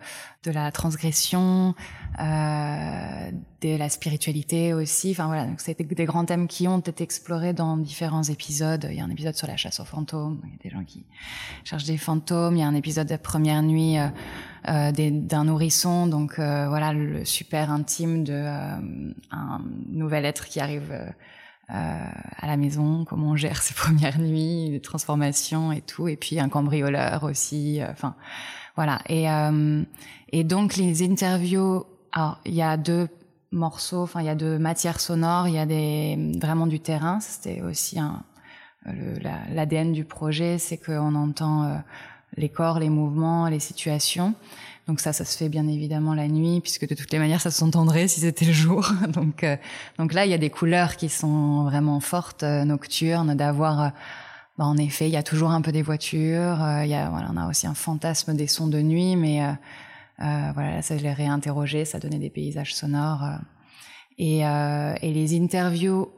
de 0.44 0.50
la 0.50 0.70
transgression, 0.70 1.74
euh, 2.20 3.30
de 3.60 3.76
la 3.76 3.88
spiritualité 3.88 4.74
aussi. 4.74 5.10
Enfin 5.10 5.26
voilà, 5.26 5.46
donc 5.46 5.60
c'était 5.60 5.84
des 5.84 6.04
grands 6.04 6.24
thèmes 6.24 6.46
qui 6.46 6.68
ont 6.68 6.78
été 6.78 7.02
explorés 7.02 7.52
dans 7.52 7.76
différents 7.76 8.22
épisodes. 8.22 8.86
Il 8.90 8.96
y 8.96 9.00
a 9.00 9.04
un 9.04 9.10
épisode 9.10 9.34
sur 9.34 9.46
la 9.46 9.56
chasse 9.56 9.80
aux 9.80 9.84
fantômes, 9.84 10.40
il 10.44 10.50
y 10.50 10.54
a 10.54 10.58
des 10.62 10.70
gens 10.70 10.84
qui 10.84 11.04
cherchent 11.64 11.84
des 11.84 11.96
fantômes. 11.96 12.56
Il 12.56 12.60
y 12.60 12.62
a 12.62 12.68
un 12.68 12.74
épisode 12.74 13.08
de 13.08 13.16
première 13.16 13.62
nuit 13.62 13.98
euh, 13.98 14.08
euh, 14.68 14.92
d'un 14.92 15.44
nourrisson, 15.44 16.06
donc 16.06 16.34
voilà 16.36 16.92
le 16.92 17.24
super 17.24 17.70
intime 17.70 18.24
de 18.24 18.44
un 18.44 19.62
nouvel 19.88 20.24
être 20.24 20.46
qui 20.46 20.60
arrive. 20.60 20.92
Euh, 21.70 22.06
à 22.40 22.46
la 22.46 22.56
maison, 22.58 23.04
comment 23.04 23.30
on 23.30 23.36
gère 23.36 23.62
ses 23.62 23.74
premières 23.74 24.18
nuits, 24.18 24.70
les 24.70 24.80
transformations 24.80 25.72
et 25.72 25.80
tout, 25.80 26.08
et 26.08 26.16
puis 26.16 26.38
un 26.38 26.48
cambrioleur 26.48 27.24
aussi. 27.24 27.80
Euh, 27.80 27.90
enfin, 27.90 28.14
voilà. 28.76 29.00
Et 29.08 29.30
euh, 29.30 29.82
et 30.30 30.44
donc 30.44 30.76
les 30.76 31.02
interviews. 31.02 31.84
Alors 32.12 32.38
il 32.44 32.54
y 32.54 32.62
a 32.62 32.76
deux 32.76 33.08
morceaux, 33.50 34.02
enfin 34.02 34.20
il 34.20 34.26
y 34.26 34.30
a 34.30 34.34
deux 34.34 34.58
matières 34.58 35.00
sonores, 35.00 35.48
il 35.48 35.54
y 35.54 35.58
a 35.58 35.66
des 35.66 36.32
vraiment 36.40 36.66
du 36.66 36.80
terrain. 36.80 37.18
C'était 37.20 37.62
aussi 37.62 37.98
un 37.98 38.22
l'ADN 38.86 39.88
la, 39.88 39.94
du 39.94 40.04
projet, 40.04 40.58
c'est 40.58 40.76
qu'on 40.76 41.14
entend 41.14 41.82
les 42.36 42.50
corps, 42.50 42.78
les 42.78 42.90
mouvements, 42.90 43.48
les 43.48 43.58
situations. 43.58 44.34
Donc 44.86 45.00
ça, 45.00 45.12
ça 45.12 45.24
se 45.24 45.36
fait 45.36 45.48
bien 45.48 45.66
évidemment 45.66 46.14
la 46.14 46.28
nuit, 46.28 46.60
puisque 46.60 46.86
de 46.86 46.94
toutes 46.94 47.10
les 47.10 47.18
manières, 47.18 47.40
ça 47.40 47.50
s'entendrait 47.50 48.06
si 48.06 48.20
c'était 48.20 48.44
le 48.44 48.52
jour. 48.52 48.92
donc, 49.08 49.42
euh, 49.42 49.56
donc 49.98 50.12
là, 50.12 50.26
il 50.26 50.30
y 50.30 50.34
a 50.34 50.38
des 50.38 50.50
couleurs 50.50 50.96
qui 50.96 51.08
sont 51.08 51.64
vraiment 51.64 52.00
fortes, 52.00 52.42
euh, 52.42 52.64
nocturnes, 52.64 53.34
d'avoir... 53.34 53.80
Euh, 53.80 53.88
bah, 54.56 54.66
en 54.66 54.76
effet, 54.76 55.08
il 55.08 55.12
y 55.12 55.16
a 55.16 55.22
toujours 55.22 55.50
un 55.50 55.62
peu 55.62 55.72
des 55.72 55.82
voitures. 55.82 56.62
Euh, 56.62 56.84
il 56.84 56.90
y 56.90 56.94
a, 56.94 57.08
voilà, 57.10 57.28
on 57.32 57.36
a 57.36 57.48
aussi 57.48 57.66
un 57.66 57.74
fantasme 57.74 58.36
des 58.36 58.46
sons 58.46 58.68
de 58.68 58.80
nuit, 58.80 59.16
mais 59.16 59.40
voilà, 60.18 60.80
ça 60.80 60.96
je 60.96 61.02
l'ai 61.02 61.12
réinterrogé, 61.12 61.84
ça 61.84 61.98
donnait 61.98 62.20
des 62.20 62.30
paysages 62.30 62.74
sonores. 62.74 63.24
et, 64.16 64.40
et 64.42 65.12
les 65.12 65.36
interviews 65.36 66.08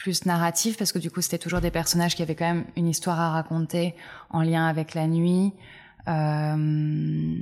plus 0.00 0.24
narratives, 0.24 0.76
parce 0.78 0.92
que 0.92 0.98
du 0.98 1.10
coup, 1.10 1.20
c'était 1.20 1.36
toujours 1.36 1.60
des 1.60 1.70
personnages 1.70 2.16
qui 2.16 2.22
avaient 2.22 2.34
quand 2.34 2.46
même 2.46 2.64
une 2.76 2.88
histoire 2.88 3.20
à 3.20 3.30
raconter 3.30 3.94
en 4.30 4.42
lien 4.42 4.66
avec 4.66 4.94
la 4.94 5.06
nuit. 5.06 5.52
Euh, 6.08 7.36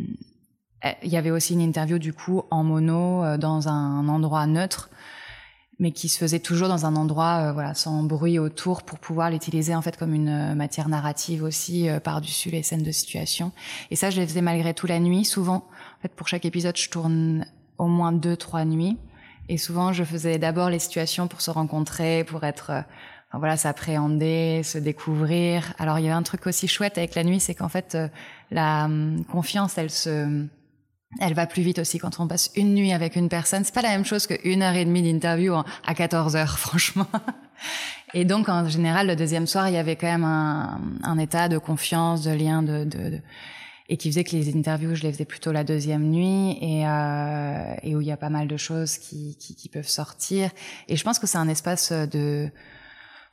il 1.02 1.10
y 1.10 1.16
avait 1.16 1.30
aussi 1.30 1.54
une 1.54 1.60
interview 1.60 1.98
du 1.98 2.12
coup 2.12 2.42
en 2.50 2.64
mono 2.64 3.24
euh, 3.24 3.36
dans 3.36 3.68
un 3.68 4.08
endroit 4.08 4.46
neutre 4.46 4.90
mais 5.78 5.92
qui 5.92 6.08
se 6.08 6.18
faisait 6.18 6.40
toujours 6.40 6.68
dans 6.68 6.86
un 6.86 6.96
endroit 6.96 7.48
euh, 7.48 7.52
voilà 7.52 7.74
sans 7.74 8.02
bruit 8.02 8.38
autour 8.38 8.82
pour 8.82 8.98
pouvoir 8.98 9.30
l'utiliser 9.30 9.74
en 9.74 9.82
fait 9.82 9.96
comme 9.96 10.12
une 10.12 10.28
euh, 10.28 10.54
matière 10.54 10.88
narrative 10.88 11.42
aussi 11.42 11.88
euh, 11.88 12.00
par-dessus 12.00 12.50
les 12.50 12.62
scènes 12.62 12.82
de 12.82 12.90
situation. 12.90 13.52
Et 13.90 13.96
ça 13.96 14.10
je 14.10 14.20
les 14.20 14.26
faisais 14.26 14.42
malgré 14.42 14.74
tout 14.74 14.86
la 14.86 14.98
nuit. 14.98 15.24
Souvent 15.24 15.66
en 15.98 16.02
fait 16.02 16.12
pour 16.14 16.28
chaque 16.28 16.44
épisode 16.44 16.76
je 16.76 16.88
tourne 16.90 17.46
au 17.78 17.86
moins 17.86 18.12
deux 18.12 18.36
trois 18.36 18.64
nuits. 18.64 18.98
Et 19.48 19.56
souvent 19.56 19.92
je 19.92 20.04
faisais 20.04 20.38
d'abord 20.38 20.68
les 20.68 20.78
situations 20.78 21.28
pour 21.28 21.40
se 21.40 21.50
rencontrer 21.50 22.24
pour 22.24 22.44
être 22.44 22.70
enfin, 23.28 23.38
voilà 23.38 23.56
s'appréhender 23.56 24.62
se 24.64 24.78
découvrir. 24.78 25.74
Alors 25.78 25.98
il 26.00 26.04
y 26.04 26.08
avait 26.08 26.16
un 26.16 26.22
truc 26.22 26.46
aussi 26.46 26.66
chouette 26.66 26.98
avec 26.98 27.14
la 27.14 27.22
nuit 27.22 27.38
c'est 27.38 27.54
qu'en 27.54 27.68
fait 27.68 27.96
la 28.50 28.86
hum, 28.86 29.24
confiance 29.30 29.78
elle 29.78 29.90
se 29.90 30.48
elle 31.20 31.34
va 31.34 31.46
plus 31.46 31.62
vite 31.62 31.78
aussi 31.78 31.98
quand 31.98 32.20
on 32.20 32.28
passe 32.28 32.50
une 32.54 32.74
nuit 32.74 32.92
avec 32.92 33.16
une 33.16 33.28
personne. 33.28 33.64
C'est 33.64 33.74
pas 33.74 33.82
la 33.82 33.90
même 33.90 34.04
chose 34.04 34.26
qu'une 34.26 34.62
heure 34.62 34.74
et 34.74 34.84
demie 34.84 35.02
d'interview 35.02 35.54
à 35.54 35.94
14 35.94 36.36
heures, 36.36 36.58
franchement. 36.58 37.06
Et 38.14 38.24
donc, 38.24 38.48
en 38.48 38.68
général, 38.68 39.06
le 39.06 39.16
deuxième 39.16 39.46
soir, 39.46 39.68
il 39.68 39.74
y 39.74 39.78
avait 39.78 39.96
quand 39.96 40.06
même 40.06 40.24
un, 40.24 40.80
un 41.02 41.18
état 41.18 41.48
de 41.48 41.58
confiance, 41.58 42.22
de 42.22 42.30
lien, 42.30 42.62
de, 42.62 42.84
de, 42.84 43.10
de, 43.10 43.20
et 43.88 43.96
qui 43.96 44.10
faisait 44.10 44.24
que 44.24 44.36
les 44.36 44.54
interviews, 44.54 44.94
je 44.94 45.02
les 45.02 45.12
faisais 45.12 45.24
plutôt 45.24 45.50
la 45.50 45.64
deuxième 45.64 46.04
nuit, 46.10 46.58
et, 46.60 46.86
euh, 46.86 47.74
et 47.82 47.96
où 47.96 48.00
il 48.00 48.06
y 48.06 48.12
a 48.12 48.16
pas 48.16 48.30
mal 48.30 48.46
de 48.46 48.56
choses 48.56 48.98
qui, 48.98 49.36
qui, 49.38 49.54
qui 49.54 49.68
peuvent 49.68 49.88
sortir. 49.88 50.50
Et 50.88 50.96
je 50.96 51.04
pense 51.04 51.18
que 51.18 51.26
c'est 51.26 51.38
un 51.38 51.48
espace 51.48 51.92
de 51.92 52.50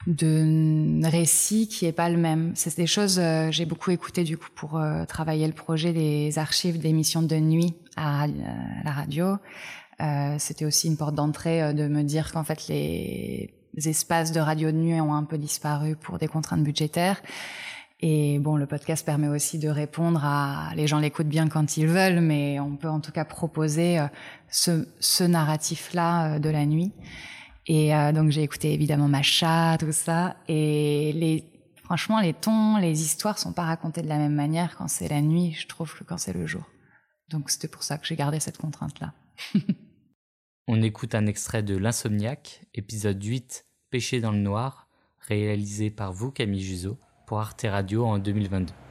de 0.08 1.06
récit 1.08 1.68
qui 1.68 1.86
est 1.86 1.92
pas 1.92 2.10
le 2.10 2.18
même. 2.18 2.52
C'est 2.56 2.76
des 2.78 2.88
choses 2.88 3.20
euh, 3.20 3.52
j'ai 3.52 3.66
beaucoup 3.66 3.92
écouté 3.92 4.24
du 4.24 4.38
coup 4.38 4.50
pour 4.56 4.78
euh, 4.78 5.06
travailler 5.06 5.48
le 5.48 5.54
projet 5.54 5.94
des 5.94 6.38
archives 6.38 6.80
d'émissions 6.80 7.22
de 7.22 7.36
nuit 7.38 7.74
à, 7.96 8.24
à, 8.24 8.28
la 8.84 8.92
radio. 8.92 9.38
Euh, 10.02 10.36
C'était 10.40 10.66
aussi 10.66 10.88
une 10.88 10.98
porte 10.98 11.16
d'entrée 11.16 11.64
euh, 11.64 11.74
de 11.74 11.88
me 11.88 12.04
dire 12.04 12.32
qu'en 12.32 12.44
fait 12.44 12.68
les 12.68 13.54
espaces 13.76 14.32
de 14.32 14.40
radio 14.40 14.72
de 14.72 14.78
nuit 14.78 15.00
ont 15.02 15.14
un 15.14 15.24
peu 15.24 15.38
disparu 15.38 15.96
pour 15.96 16.18
des 16.18 16.28
contraintes 16.28 16.64
budgétaires. 16.64 17.22
Et 18.02 18.40
bon, 18.40 18.58
le 18.58 18.66
podcast 18.66 19.06
permet 19.06 19.30
aussi 19.30 19.58
de 19.58 19.70
répondre 19.70 20.24
à 20.24 20.72
les 20.76 20.86
gens 20.86 21.00
l'écoutent 21.00 21.30
bien 21.30 21.48
quand 21.48 21.78
ils 21.78 21.88
veulent, 21.88 22.20
mais 22.20 22.60
on 22.60 22.76
peut 22.76 22.90
en 22.90 23.00
tout 23.00 23.12
cas 23.12 23.26
proposer 23.26 24.00
euh, 24.00 24.08
ce, 24.50 24.88
ce 25.00 25.24
narratif-là 25.24 26.36
euh, 26.36 26.40
de 26.40 26.50
la 26.50 26.66
nuit. 26.66 26.92
Et 27.68 27.96
euh, 27.96 28.12
donc 28.12 28.30
j'ai 28.30 28.44
écouté 28.44 28.74
évidemment 28.74 29.08
Macha, 29.08 29.78
tout 29.80 29.92
ça, 29.92 30.36
et 30.48 31.44
franchement 31.84 32.20
les 32.20 32.34
tons, 32.34 32.78
les 32.78 33.02
histoires 33.02 33.40
sont 33.40 33.54
pas 33.54 33.64
racontées 33.64 34.04
de 34.04 34.08
la 34.08 34.18
même 34.18 34.36
manière 34.36 34.78
quand 34.78 34.88
c'est 34.88 35.08
la 35.08 35.22
nuit, 35.22 35.54
je 35.54 35.68
trouve 35.68 35.94
que 35.98 36.04
quand 36.04 36.18
c'est 36.18 36.34
le 36.34 36.46
jour. 36.46 36.64
Donc 37.30 37.50
c'était 37.50 37.68
pour 37.68 37.84
ça 37.84 37.98
que 37.98 38.06
j'ai 38.06 38.16
gardé 38.16 38.40
cette 38.40 38.58
contrainte-là. 38.58 39.14
On 40.68 40.82
écoute 40.82 41.16
un 41.16 41.26
extrait 41.26 41.64
de 41.64 41.76
L'Insomniaque, 41.76 42.62
épisode 42.74 43.24
8, 43.24 43.66
Pêcher 43.92 44.20
dans 44.20 44.32
le 44.32 44.40
noir, 44.40 44.88
réalisé 45.20 45.90
par 45.90 46.12
vous 46.14 46.32
Camille 46.32 46.64
Juzo 46.64 47.00
pour 47.28 47.40
Arte 47.40 47.66
Radio 47.68 48.06
en 48.06 48.20
2022. 48.20 48.85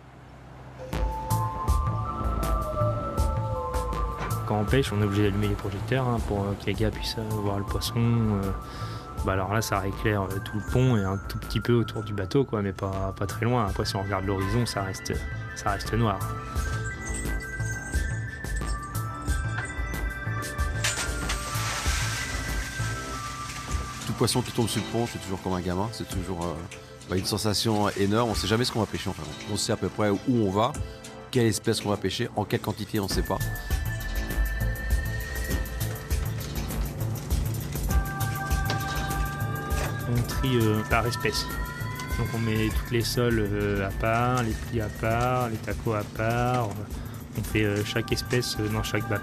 Quand 4.47 4.61
on 4.61 4.65
pêche, 4.65 4.93
on 4.93 5.01
est 5.01 5.05
obligé 5.05 5.23
d'allumer 5.23 5.49
les 5.49 5.55
projecteurs 5.55 6.07
hein, 6.07 6.19
pour 6.29 6.45
que 6.61 6.67
les 6.67 6.75
gars 6.75 6.91
puissent 6.91 7.17
voir 7.31 7.59
le 7.59 7.65
poisson. 7.65 7.97
Euh, 7.97 8.51
bah 9.25 9.33
alors 9.33 9.55
là, 9.55 9.63
ça 9.63 9.87
éclaire 9.87 10.23
euh, 10.23 10.39
tout 10.45 10.59
le 10.59 10.73
pont 10.73 10.97
et 10.99 11.03
un 11.03 11.17
tout 11.17 11.39
petit 11.39 11.61
peu 11.61 11.73
autour 11.73 12.03
du 12.03 12.13
bateau, 12.13 12.45
quoi, 12.45 12.61
mais 12.61 12.73
pas, 12.73 13.15
pas 13.17 13.27
très 13.27 13.47
loin. 13.47 13.67
Après, 13.67 13.87
si 13.87 13.97
on 13.97 14.03
regarde 14.03 14.27
l'horizon, 14.27 14.67
ça 14.67 14.83
reste, 14.83 15.15
ça 15.55 15.71
reste 15.71 15.95
noir. 15.95 16.19
Tout 24.07 24.13
poisson 24.13 24.43
qui 24.43 24.53
tombe 24.53 24.69
sur 24.69 24.83
le 24.83 24.93
pont, 24.93 25.09
c'est 25.11 25.21
toujours 25.21 25.41
comme 25.43 25.55
un 25.55 25.61
gamin, 25.63 25.89
c'est 25.93 26.09
toujours 26.09 26.45
euh, 26.45 26.55
bah, 27.09 27.17
une 27.17 27.25
sensation 27.25 27.89
énorme. 27.91 28.31
On 28.31 28.35
sait 28.35 28.47
jamais 28.47 28.67
ce 28.67 28.73
qu'on 28.73 28.81
va 28.81 28.87
pêcher. 28.87 29.09
On 29.51 29.57
sait 29.57 29.73
à 29.73 29.77
peu 29.77 29.89
près 29.89 30.11
où 30.11 30.21
on 30.29 30.51
va, 30.51 30.75
quelle 31.31 31.47
espèce 31.47 31.81
qu'on 31.81 31.89
va 31.89 31.97
pêcher, 31.97 32.29
en 32.37 32.45
quelle 32.45 32.61
quantité, 32.61 33.01
on 33.01 33.05
ne 33.05 33.09
sait 33.09 33.23
pas. 33.23 33.39
On 40.15 40.47
euh, 40.47 40.83
par 40.91 41.07
espèce. 41.07 41.47
Donc 42.19 42.29
on 42.35 42.39
met 42.39 42.69
toutes 42.69 42.91
les 42.93 43.01
sols 43.01 43.41
euh, 43.41 43.89
à 43.89 43.91
part, 43.91 44.43
les 44.43 44.53
plis 44.53 44.81
à 44.81 44.89
part, 45.01 45.49
les 45.49 45.57
tacos 45.57 45.95
à 45.95 46.05
part. 46.17 46.69
On 47.37 47.43
fait 47.43 47.65
euh, 47.65 47.85
chaque 47.85 48.13
espèce 48.13 48.57
dans 48.73 48.83
chaque 48.83 49.09
bac. 49.09 49.23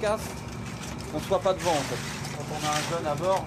Casse, 0.00 0.28
on 1.14 1.18
ne 1.18 1.22
soit 1.22 1.40
pas 1.40 1.52
devant 1.52 1.72
en 1.72 1.74
fait. 1.74 2.36
Quand 2.36 2.44
on 2.50 2.66
a 2.66 2.70
un 2.70 2.98
jeune 2.98 3.06
à 3.06 3.14
bord, 3.14 3.44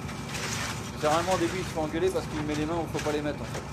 généralement 1.01 1.33
au 1.33 1.37
début 1.37 1.57
il 1.57 1.63
se 1.63 1.69
fait 1.69 1.79
engueuler 1.79 2.09
parce 2.09 2.25
qu'il 2.27 2.41
met 2.43 2.55
les 2.55 2.65
mains 2.65 2.75
où 2.75 2.85
il 2.87 2.93
ne 2.93 2.99
faut 2.99 3.05
pas 3.05 3.11
les 3.11 3.21
mettre 3.21 3.41
en 3.41 3.45
fait. 3.45 3.63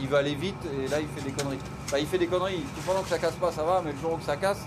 Il 0.00 0.08
va 0.08 0.18
aller 0.18 0.34
vite 0.34 0.62
et 0.72 0.86
là 0.88 1.00
il 1.00 1.08
fait 1.08 1.28
des 1.28 1.32
conneries. 1.32 1.58
Il 1.98 2.06
fait 2.06 2.18
des 2.18 2.26
conneries, 2.28 2.62
tout 2.74 2.82
pendant 2.86 3.02
que 3.02 3.08
ça 3.08 3.18
casse 3.18 3.34
pas 3.34 3.50
ça 3.50 3.64
va, 3.64 3.82
mais 3.84 3.92
le 3.92 3.98
jour 3.98 4.12
où 4.12 4.24
ça 4.24 4.36
casse, 4.36 4.66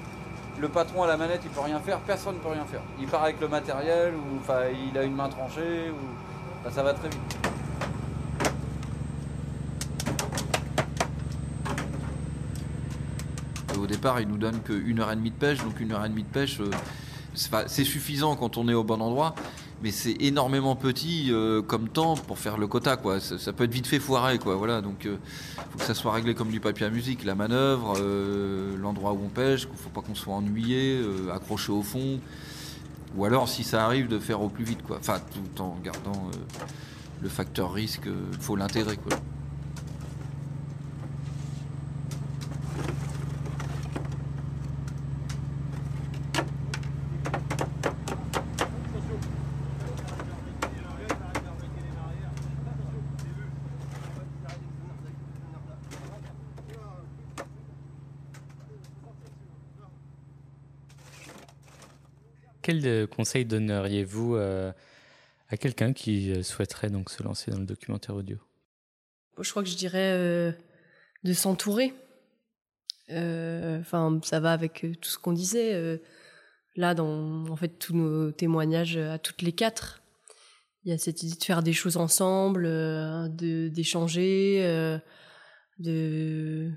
le 0.60 0.68
patron 0.68 1.04
à 1.04 1.08
la 1.08 1.16
manette 1.18 1.42
il 1.46 1.50
peut 1.50 1.62
rien 1.62 1.80
faire, 1.80 2.00
personne 2.00 2.36
ne 2.36 2.40
peut 2.40 2.50
rien 2.50 2.66
faire. 2.66 2.82
Il 3.00 3.08
part 3.08 3.24
avec 3.24 3.40
le 3.40 3.48
matériel 3.48 4.14
ou 4.16 4.42
il 4.92 4.98
a 4.98 5.04
une 5.04 5.16
main 5.16 5.30
tranchée 5.30 5.90
ou 5.92 6.70
ça 6.70 6.84
va 6.84 6.94
très 6.94 7.10
vite. 7.10 7.38
Au 13.82 13.88
départ, 13.88 14.22
ils 14.22 14.28
nous 14.28 14.38
donnent 14.38 14.62
qu'une 14.62 15.00
heure 15.00 15.12
et 15.12 15.16
demie 15.16 15.32
de 15.32 15.36
pêche, 15.36 15.58
donc 15.64 15.80
une 15.80 15.92
heure 15.92 16.06
et 16.06 16.10
demie 16.10 16.22
de 16.24 16.30
pêche, 16.30 16.60
euh, 16.60 16.70
c'est 17.68 17.84
suffisant 17.84 18.36
quand 18.36 18.58
on 18.58 18.68
est 18.68 18.74
au 18.74 18.84
bon 18.84 19.02
endroit, 19.02 19.36
mais 19.82 19.92
c'est 19.92 20.16
énormément 20.20 20.76
petit 20.76 21.28
euh, 21.32 21.62
comme 21.62 21.90
temps 21.90 22.16
pour 22.16 22.38
faire 22.38 22.58
le 22.58 22.68
quota, 22.68 22.98
quoi. 22.98 23.20
Ça, 23.20 23.54
peut 23.54 23.64
être 23.64 23.74
vite 23.74 23.88
fait 23.88 24.00
foiré, 24.00 24.38
quoi. 24.38 24.56
Voilà, 24.56 24.82
donc 24.82 25.06
il 25.06 25.18
faut 25.72 25.80
que 25.80 25.86
ça 25.86 25.94
soit 25.94 26.12
réglé 26.12 26.36
comme 26.36 26.50
du 26.50 26.60
papier 26.60 26.86
à 26.86 26.90
musique, 26.90 27.24
la 27.24 27.36
manœuvre, 27.36 27.96
euh, 28.00 28.78
l'endroit 28.78 29.14
où 29.14 29.22
on 29.26 29.30
pêche, 29.30 29.68
faut 29.76 29.90
pas 29.90 30.02
qu'on 30.02 30.16
soit 30.16 30.36
ennuyé, 30.36 31.02
euh, 31.02 31.34
accroché 31.34 31.72
au 31.72 31.82
fond, 31.82 32.20
ou 33.16 33.26
alors 33.26 33.50
si 33.50 33.64
ça 33.64 33.86
arrive 33.86 34.08
de 34.08 34.20
faire 34.20 34.42
au 34.42 34.50
plus 34.50 34.64
vite, 34.64 34.84
quoi. 34.84 34.98
Enfin, 35.00 35.20
tout 35.20 35.62
en 35.62 35.78
gardant 35.84 36.28
euh, 36.28 36.56
le 37.22 37.30
facteur 37.30 37.74
risque, 37.74 38.08
faut 38.40 38.56
l'intégrer, 38.56 38.98
quoi. 38.98 39.18
Quel 63.12 63.16
euh, 63.16 63.16
conseil 63.18 63.46
donneriez-vous 63.46 64.36
euh, 64.36 64.72
à 65.50 65.58
quelqu'un 65.58 65.94
qui 65.94 66.32
euh, 66.32 66.44
souhaiterait 66.44 66.90
donc 66.90 67.10
se 67.10 67.22
lancer 67.22 67.52
dans 67.52 67.60
le 67.60 67.66
documentaire 67.66 68.16
audio? 68.16 68.38
Je 69.40 69.50
crois 69.50 69.64
que 69.64 69.70
je 69.70 69.76
dirais 69.76 70.14
euh, 70.14 70.52
de 71.24 71.34
s'entourer. 71.34 71.94
Enfin, 73.10 74.22
ça 74.24 74.40
va 74.40 74.54
avec 74.54 74.86
tout 75.02 75.10
ce 75.10 75.18
qu'on 75.18 75.34
disait. 75.34 76.00
là, 76.78 76.94
dans 76.94 77.46
en 77.50 77.56
fait 77.58 77.78
tous 77.78 77.94
nos 77.94 78.32
témoignages 78.32 78.96
à 78.96 79.20
toutes 79.20 79.42
les 79.42 79.52
quatre, 79.52 80.02
il 80.86 80.92
y 80.92 80.94
a 80.94 80.98
cette 80.98 81.22
idée 81.22 81.36
de 81.36 81.44
faire 81.44 81.62
des 81.62 81.74
choses 81.74 81.98
ensemble, 81.98 82.64
de 82.64 83.68
d'échanger, 83.68 84.64
de 85.80 86.72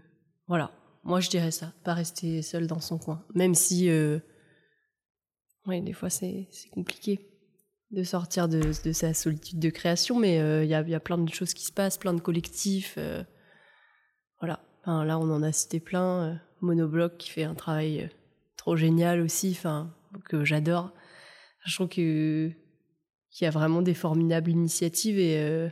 voilà. 0.48 0.72
Moi, 1.04 1.20
je 1.20 1.30
dirais 1.30 1.52
ça, 1.52 1.72
pas 1.84 1.94
rester 1.94 2.42
seul 2.42 2.66
dans 2.66 2.80
son 2.80 2.98
coin, 2.98 3.24
même 3.34 3.54
si, 3.54 3.88
ouais, 5.66 5.80
des 5.80 5.92
fois 5.92 6.10
c'est 6.10 6.46
compliqué 6.70 7.30
de 7.90 8.02
sortir 8.02 8.48
de, 8.48 8.60
de 8.84 8.92
sa 8.92 9.14
solitude 9.14 9.58
de 9.60 9.70
création, 9.70 10.18
mais 10.18 10.40
euh, 10.40 10.64
il 10.64 10.70
y, 10.70 10.74
a, 10.74 10.82
y 10.82 10.94
a 10.94 11.00
plein 11.00 11.18
de 11.18 11.32
choses 11.32 11.54
qui 11.54 11.64
se 11.64 11.72
passent, 11.72 11.96
plein 11.96 12.12
de 12.14 12.20
collectifs. 12.20 12.94
euh, 12.98 13.22
voilà. 14.40 14.60
Enfin, 14.80 15.04
là, 15.04 15.18
on 15.18 15.30
en 15.30 15.42
a 15.42 15.52
cité 15.52 15.80
plein. 15.80 16.22
euh, 16.24 16.34
Monobloc 16.60 17.18
qui 17.18 17.30
fait 17.30 17.44
un 17.44 17.54
travail 17.54 18.08
trop 18.56 18.74
génial 18.74 19.20
aussi, 19.20 19.50
enfin, 19.50 19.94
que 20.28 20.44
j'adore. 20.44 20.92
Je 21.66 21.74
trouve 21.74 21.88
que 21.88 22.50
qu'il 23.30 23.44
y 23.44 23.48
a 23.48 23.50
vraiment 23.50 23.82
des 23.82 23.94
formidables 23.94 24.50
initiatives 24.50 25.18
et 25.18 25.68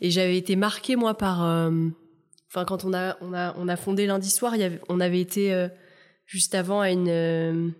et 0.00 0.10
j'avais 0.10 0.36
été 0.36 0.56
marquée 0.56 0.96
moi 0.96 1.14
par 1.14 1.40
enfin 2.48 2.64
quand 2.64 2.84
on 2.84 2.94
a 2.94 3.18
on 3.20 3.34
a 3.34 3.54
on 3.58 3.68
a 3.68 3.76
fondé 3.76 4.06
lundi 4.06 4.30
soir 4.30 4.54
on 4.88 4.98
avait 4.98 5.20
été 5.20 5.68
juste 6.24 6.54
avant 6.54 6.80
à 6.80 6.90
une 6.90 7.74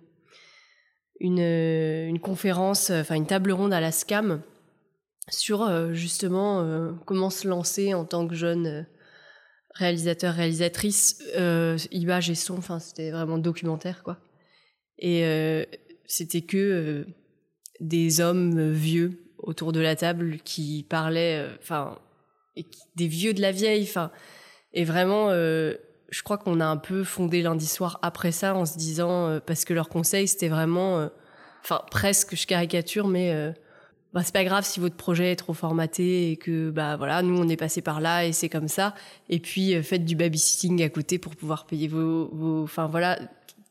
une 1.21 1.41
euh, 1.41 2.07
une 2.07 2.21
conférence 2.21 2.91
enfin 2.91 3.15
une 3.15 3.27
table 3.27 3.53
ronde 3.53 3.73
à 3.73 3.81
la 3.81 3.93
SCAM 3.93 4.43
sur 5.29 5.63
euh, 5.63 5.93
justement 5.93 6.63
euh, 6.63 6.93
comment 7.07 7.31
se 7.31 7.47
lancer 7.47 7.95
en 7.95 8.05
tant 8.05 8.27
que 8.27 8.35
jeune 8.35 8.67
euh, 8.67 8.83
réalisateur 9.75 10.35
réalisatrice 10.35 11.23
euh, 11.37 11.79
image 11.93 12.31
et 12.31 12.35
son 12.35 12.59
enfin 12.59 12.79
c'était 12.79 13.11
vraiment 13.11 13.39
documentaire 13.39 14.03
quoi. 14.03 14.19
Et 14.99 15.25
euh, 15.25 15.65
c'était 16.07 16.43
que 16.43 16.57
euh, 16.57 17.05
des 17.81 18.21
hommes 18.21 18.59
euh, 18.59 18.73
vieux 18.73 19.25
autour 19.39 19.73
de 19.73 19.81
la 19.81 19.97
table 19.97 20.39
qui 20.45 20.87
parlaient, 20.89 21.39
euh, 21.39 21.57
enfin, 21.61 21.99
des 22.97 23.07
vieux 23.07 23.33
de 23.33 23.41
la 23.41 23.53
vieille, 23.53 23.85
enfin, 23.85 24.11
et 24.73 24.85
vraiment, 24.85 25.31
euh, 25.31 25.75
je 26.11 26.23
crois 26.23 26.39
qu'on 26.39 26.61
a 26.61 26.67
un 26.67 26.77
peu 26.77 27.05
fondé 27.05 27.43
lundi 27.43 27.67
soir 27.67 27.99
après 28.03 28.33
ça 28.33 28.55
en 28.55 28.67
se 28.67 28.77
disant, 28.77 29.27
euh, 29.29 29.41
parce 29.45 29.65
que 29.65 29.75
leur 29.75 29.89
conseil 29.89 30.29
c'était 30.29 30.49
vraiment, 30.49 30.99
euh, 30.99 31.09
enfin, 31.63 31.83
presque, 31.91 32.37
je 32.37 32.47
caricature, 32.47 33.09
mais 33.09 33.33
euh, 33.33 33.53
bah, 34.13 34.23
c'est 34.25 34.35
pas 34.35 34.45
grave 34.45 34.65
si 34.65 34.81
votre 34.81 34.97
projet 34.97 35.33
est 35.33 35.37
trop 35.37 35.55
formaté 35.55 36.33
et 36.33 36.37
que, 36.37 36.71
bah 36.71 36.97
voilà, 36.97 37.23
nous 37.23 37.39
on 37.39 37.49
est 37.49 37.57
passé 37.57 37.81
par 37.81 38.01
là 38.01 38.27
et 38.27 38.33
c'est 38.33 38.49
comme 38.49 38.69
ça, 38.69 38.95
et 39.29 39.39
puis 39.39 39.81
faites 39.83 40.05
du 40.05 40.17
babysitting 40.17 40.83
à 40.83 40.89
côté 40.89 41.19
pour 41.19 41.37
pouvoir 41.37 41.67
payer 41.67 41.89
vos, 41.89 42.63
enfin 42.65 42.87
voilà, 42.87 43.19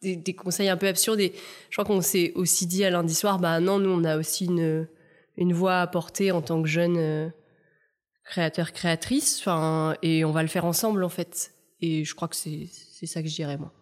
des, 0.02 0.34
conseils 0.34 0.70
un 0.70 0.78
peu 0.78 0.88
absurdes. 0.88 1.20
Et 1.20 1.34
je 1.70 1.76
crois 1.76 1.86
qu'on 1.86 2.02
s'est 2.02 2.32
aussi 2.36 2.68
dit 2.68 2.84
à 2.86 2.90
lundi 2.90 3.14
soir 3.14 3.40
bah 3.40 3.60
non 3.60 3.80
nous 3.80 3.90
on 3.90 4.04
a 4.04 4.18
aussi 4.18 4.46
une 4.46 4.88
une 5.38 5.54
voix 5.54 5.80
à 5.80 5.88
porter 5.88 6.32
en 6.32 6.42
tant 6.42 6.62
que 6.62 6.68
jeune 6.68 6.98
euh, 6.98 7.30
créateur 8.26 8.74
créatrice 8.74 9.40
enfin 9.40 9.96
et 10.02 10.26
on 10.26 10.32
va 10.32 10.42
le 10.42 10.50
faire 10.50 10.66
ensemble 10.66 11.04
en 11.04 11.10
fait 11.10 11.54
et 11.82 12.04
je 12.04 12.16
crois 12.16 12.28
que 12.28 12.36
c'est 12.36 13.06
ça 13.06 13.22
que 13.22 13.28
je 13.30 13.36
dirais 13.36 13.58
moi 13.58 13.74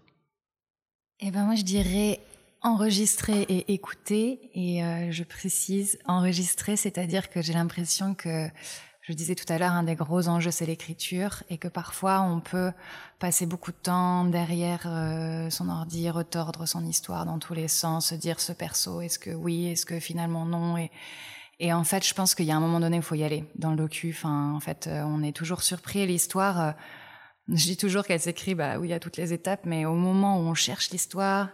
Eh 1.19 1.31
ben 1.31 1.45
moi 1.45 1.55
je 1.55 1.63
dirais 1.63 2.19
enregistrer 2.61 3.41
et 3.43 3.73
écouter. 3.73 4.49
Et 4.53 4.83
euh, 4.83 5.11
je 5.11 5.23
précise 5.23 5.99
enregistrer, 6.05 6.75
c'est-à-dire 6.75 7.29
que 7.29 7.41
j'ai 7.41 7.53
l'impression 7.53 8.13
que, 8.13 8.49
je 9.07 9.13
disais 9.13 9.35
tout 9.35 9.51
à 9.51 9.57
l'heure, 9.57 9.71
un 9.71 9.83
des 9.83 9.95
gros 9.95 10.27
enjeux, 10.27 10.51
c'est 10.51 10.65
l'écriture, 10.65 11.41
et 11.49 11.57
que 11.57 11.69
parfois 11.69 12.21
on 12.21 12.41
peut 12.41 12.73
passer 13.19 13.45
beaucoup 13.45 13.71
de 13.71 13.77
temps 13.77 14.25
derrière 14.25 14.81
euh, 14.85 15.49
son 15.49 15.69
ordi, 15.69 16.09
retordre 16.09 16.67
son 16.67 16.85
histoire 16.85 17.25
dans 17.25 17.39
tous 17.39 17.53
les 17.53 17.69
sens, 17.69 18.07
se 18.07 18.15
dire 18.15 18.41
ce 18.41 18.51
perso, 18.51 18.99
est-ce 18.99 19.17
que 19.17 19.29
oui, 19.29 19.67
est-ce 19.67 19.85
que 19.85 20.01
finalement 20.01 20.45
non, 20.45 20.77
et, 20.77 20.91
et 21.59 21.71
en 21.71 21.85
fait, 21.85 22.05
je 22.05 22.13
pense 22.13 22.35
qu'il 22.35 22.45
y 22.47 22.51
a 22.51 22.57
un 22.57 22.59
moment 22.59 22.81
donné 22.81 22.97
il 22.97 23.01
faut 23.01 23.15
y 23.15 23.23
aller 23.23 23.45
dans 23.55 23.71
le 23.71 23.77
docu. 23.77 24.13
Enfin, 24.15 24.53
en 24.53 24.59
fait, 24.59 24.87
euh, 24.87 25.03
on 25.05 25.23
est 25.23 25.31
toujours 25.31 25.63
surpris. 25.63 26.05
L'histoire, 26.05 26.75
je 27.49 27.63
dis 27.63 27.77
toujours 27.77 28.03
qu'elle 28.03 28.19
s'écrit, 28.19 28.55
bah 28.55 28.77
oui, 28.79 28.91
à 28.93 28.99
toutes 28.99 29.17
les 29.17 29.33
étapes, 29.33 29.65
mais 29.65 29.85
au 29.85 29.95
moment 29.95 30.39
où 30.39 30.43
on 30.43 30.53
cherche 30.53 30.89
l'histoire, 30.91 31.49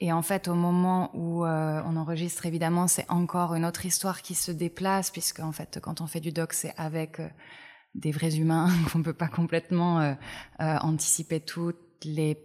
et 0.00 0.12
en 0.12 0.22
fait, 0.22 0.48
au 0.48 0.54
moment 0.54 1.10
où 1.14 1.44
euh, 1.44 1.80
on 1.86 1.96
enregistre, 1.96 2.46
évidemment, 2.46 2.88
c'est 2.88 3.08
encore 3.08 3.54
une 3.54 3.64
autre 3.64 3.86
histoire 3.86 4.22
qui 4.22 4.34
se 4.34 4.50
déplace, 4.50 5.10
puisque 5.10 5.40
en 5.40 5.52
fait, 5.52 5.78
quand 5.80 6.00
on 6.00 6.06
fait 6.06 6.20
du 6.20 6.32
doc, 6.32 6.52
c'est 6.52 6.74
avec 6.76 7.20
euh, 7.20 7.28
des 7.94 8.10
vrais 8.10 8.36
humains 8.36 8.70
qu'on 8.92 9.02
peut 9.02 9.12
pas 9.12 9.28
complètement 9.28 10.00
euh, 10.00 10.14
anticiper 10.58 11.40
toutes 11.40 11.78
les 12.04 12.38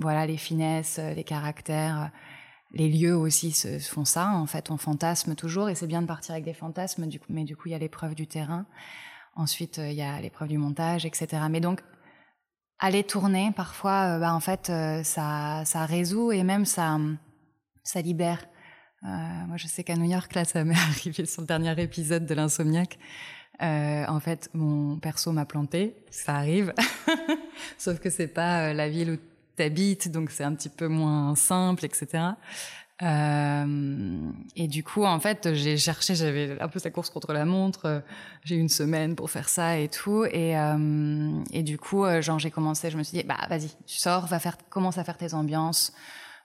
voilà 0.00 0.26
les 0.26 0.38
finesses, 0.38 0.98
les 0.98 1.24
caractères. 1.24 2.10
Les 2.72 2.88
lieux 2.88 3.16
aussi 3.16 3.52
se 3.52 3.78
font 3.78 4.04
ça. 4.04 4.30
En 4.30 4.46
fait, 4.46 4.70
on 4.70 4.76
fantasme 4.76 5.36
toujours, 5.36 5.68
et 5.68 5.76
c'est 5.76 5.86
bien 5.86 6.02
de 6.02 6.08
partir 6.08 6.32
avec 6.32 6.44
des 6.44 6.54
fantasmes. 6.54 7.06
Mais 7.28 7.44
du 7.44 7.56
coup, 7.56 7.68
il 7.68 7.72
y 7.72 7.74
a 7.74 7.78
l'épreuve 7.78 8.16
du 8.16 8.26
terrain. 8.26 8.66
Ensuite, 9.36 9.78
il 9.78 9.92
y 9.92 10.02
a 10.02 10.20
l'épreuve 10.20 10.48
du 10.48 10.58
montage, 10.58 11.06
etc. 11.06 11.42
Mais 11.48 11.60
donc, 11.60 11.82
aller 12.84 13.02
tourner, 13.02 13.50
parfois, 13.56 14.16
euh, 14.16 14.18
bah, 14.18 14.34
en 14.34 14.40
fait, 14.40 14.68
euh, 14.68 15.02
ça, 15.02 15.62
ça 15.64 15.86
résout 15.86 16.32
et 16.32 16.42
même 16.42 16.66
ça, 16.66 16.98
ça 17.82 18.02
libère. 18.02 18.46
Euh, 19.04 19.06
moi, 19.46 19.56
je 19.56 19.66
sais 19.66 19.84
qu'à 19.84 19.96
New 19.96 20.04
York, 20.10 20.34
là, 20.34 20.44
ça 20.44 20.64
m'est 20.64 20.74
arrivé 20.90 21.24
sur 21.24 21.40
le 21.40 21.46
dernier 21.46 21.74
épisode 21.82 22.26
de 22.26 22.34
l'Insomniac. 22.34 22.98
en 23.60 24.20
fait, 24.20 24.50
mon 24.52 24.98
perso 24.98 25.32
m'a 25.32 25.46
planté, 25.46 25.96
ça 26.10 26.34
arrive. 26.34 26.74
Sauf 27.78 28.00
que 28.00 28.10
c'est 28.10 28.28
pas 28.28 28.74
la 28.74 28.90
ville 28.90 29.12
où 29.12 29.16
t'habites, 29.56 30.10
donc 30.10 30.30
c'est 30.30 30.44
un 30.44 30.54
petit 30.54 30.68
peu 30.68 30.88
moins 30.88 31.34
simple, 31.36 31.86
etc. 31.86 32.34
Euh, 33.02 34.30
et 34.54 34.68
du 34.68 34.84
coup, 34.84 35.04
en 35.04 35.18
fait, 35.18 35.52
j'ai 35.54 35.76
cherché, 35.76 36.14
j'avais 36.14 36.60
un 36.60 36.68
peu 36.68 36.78
sa 36.78 36.90
course 36.90 37.10
contre 37.10 37.32
la 37.32 37.44
montre. 37.44 38.02
J'ai 38.44 38.56
eu 38.56 38.60
une 38.60 38.68
semaine 38.68 39.16
pour 39.16 39.30
faire 39.30 39.48
ça 39.48 39.78
et 39.78 39.88
tout. 39.88 40.24
Et, 40.26 40.56
euh, 40.56 41.42
et 41.52 41.62
du 41.62 41.78
coup, 41.78 42.04
euh, 42.04 42.22
genre, 42.22 42.38
j'ai 42.38 42.50
commencé, 42.50 42.90
je 42.90 42.96
me 42.96 43.02
suis 43.02 43.18
dit, 43.18 43.24
bah, 43.24 43.38
vas-y, 43.48 43.70
tu 43.86 43.98
sors, 43.98 44.26
va 44.26 44.38
faire, 44.38 44.56
commence 44.70 44.98
à 44.98 45.04
faire 45.04 45.16
tes 45.16 45.34
ambiances. 45.34 45.92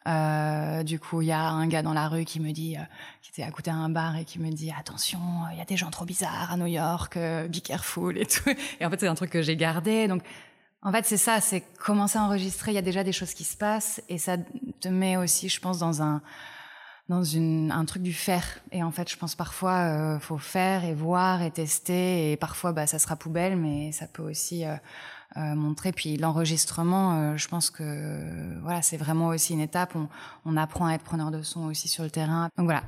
Euh, 0.07 0.81
du 0.81 0.97
coup, 0.99 1.21
il 1.21 1.27
y 1.27 1.31
a 1.31 1.43
un 1.49 1.67
gars 1.67 1.83
dans 1.83 1.93
la 1.93 2.07
rue 2.07 2.25
qui 2.25 2.39
me 2.39 2.51
dit, 2.51 2.77
euh, 2.77 2.83
qui 3.21 3.29
était 3.31 3.43
à 3.43 3.51
côté 3.51 3.69
d'un 3.69 3.89
bar 3.89 4.15
et 4.17 4.25
qui 4.25 4.39
me 4.39 4.49
dit, 4.49 4.71
attention, 4.77 5.19
il 5.51 5.59
y 5.59 5.61
a 5.61 5.65
des 5.65 5.77
gens 5.77 5.91
trop 5.91 6.05
bizarres 6.05 6.51
à 6.51 6.57
New 6.57 6.65
York, 6.65 7.15
be 7.15 7.59
careful 7.63 8.17
et 8.17 8.25
tout. 8.25 8.49
Et 8.79 8.85
en 8.85 8.89
fait, 8.89 9.01
c'est 9.01 9.07
un 9.07 9.15
truc 9.15 9.29
que 9.29 9.41
j'ai 9.41 9.55
gardé. 9.55 10.07
Donc, 10.07 10.23
en 10.81 10.91
fait, 10.91 11.05
c'est 11.05 11.17
ça, 11.17 11.41
c'est 11.41 11.61
commencer 11.77 12.17
à 12.17 12.23
enregistrer. 12.23 12.71
Il 12.71 12.75
y 12.75 12.79
a 12.79 12.81
déjà 12.83 13.03
des 13.03 13.11
choses 13.11 13.33
qui 13.33 13.43
se 13.43 13.57
passent 13.57 14.01
et 14.07 14.17
ça 14.17 14.37
te 14.79 14.87
met 14.87 15.17
aussi, 15.17 15.49
je 15.49 15.59
pense, 15.59 15.79
dans 15.79 16.01
un 16.01 16.21
dans 17.09 17.23
une, 17.23 17.71
un 17.71 17.85
truc 17.85 18.03
du 18.03 18.13
faire. 18.13 18.45
Et 18.71 18.83
en 18.83 18.91
fait, 18.91 19.09
je 19.09 19.17
pense 19.17 19.33
parfois, 19.33 19.79
euh, 19.79 20.19
faut 20.19 20.37
faire 20.37 20.85
et 20.85 20.93
voir 20.93 21.41
et 21.41 21.49
tester. 21.49 22.31
Et 22.31 22.37
parfois, 22.37 22.71
bah, 22.71 22.85
ça 22.85 22.99
sera 22.99 23.15
poubelle, 23.15 23.57
mais 23.57 23.91
ça 23.91 24.05
peut 24.05 24.21
aussi 24.21 24.63
euh, 24.63 24.75
euh, 25.37 25.55
montrer. 25.55 25.91
Puis 25.91 26.17
l'enregistrement, 26.17 27.13
euh, 27.13 27.35
je 27.35 27.47
pense 27.47 27.71
que 27.71 28.59
voilà, 28.61 28.83
c'est 28.83 28.97
vraiment 28.97 29.29
aussi 29.29 29.53
une 29.53 29.59
étape. 29.59 29.95
On, 29.95 30.07
on 30.45 30.55
apprend 30.55 30.85
à 30.85 30.93
être 30.93 31.03
preneur 31.03 31.31
de 31.31 31.41
son 31.41 31.65
aussi 31.65 31.87
sur 31.87 32.03
le 32.03 32.11
terrain. 32.11 32.49
Donc 32.57 32.65
voilà, 32.65 32.83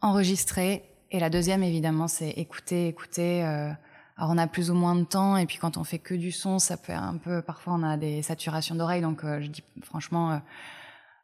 enregistrer. 0.00 0.84
Et 1.10 1.18
la 1.18 1.28
deuxième, 1.28 1.64
évidemment, 1.64 2.06
c'est 2.06 2.30
écouter, 2.30 2.86
écouter. 2.86 3.42
Euh, 4.18 4.22
alors 4.22 4.30
on 4.32 4.38
a 4.38 4.46
plus 4.46 4.70
ou 4.70 4.74
moins 4.74 4.94
de 4.94 5.04
temps 5.04 5.36
et 5.36 5.46
puis 5.46 5.58
quand 5.58 5.76
on 5.76 5.84
fait 5.84 5.98
que 5.98 6.14
du 6.14 6.32
son, 6.32 6.58
ça 6.58 6.76
peut 6.76 6.92
un 6.92 7.16
peu 7.16 7.42
parfois 7.42 7.74
on 7.74 7.82
a 7.82 7.96
des 7.96 8.22
saturations 8.22 8.74
d'oreilles. 8.74 9.02
Donc 9.02 9.24
euh, 9.24 9.40
je 9.40 9.48
dis 9.48 9.62
franchement 9.82 10.40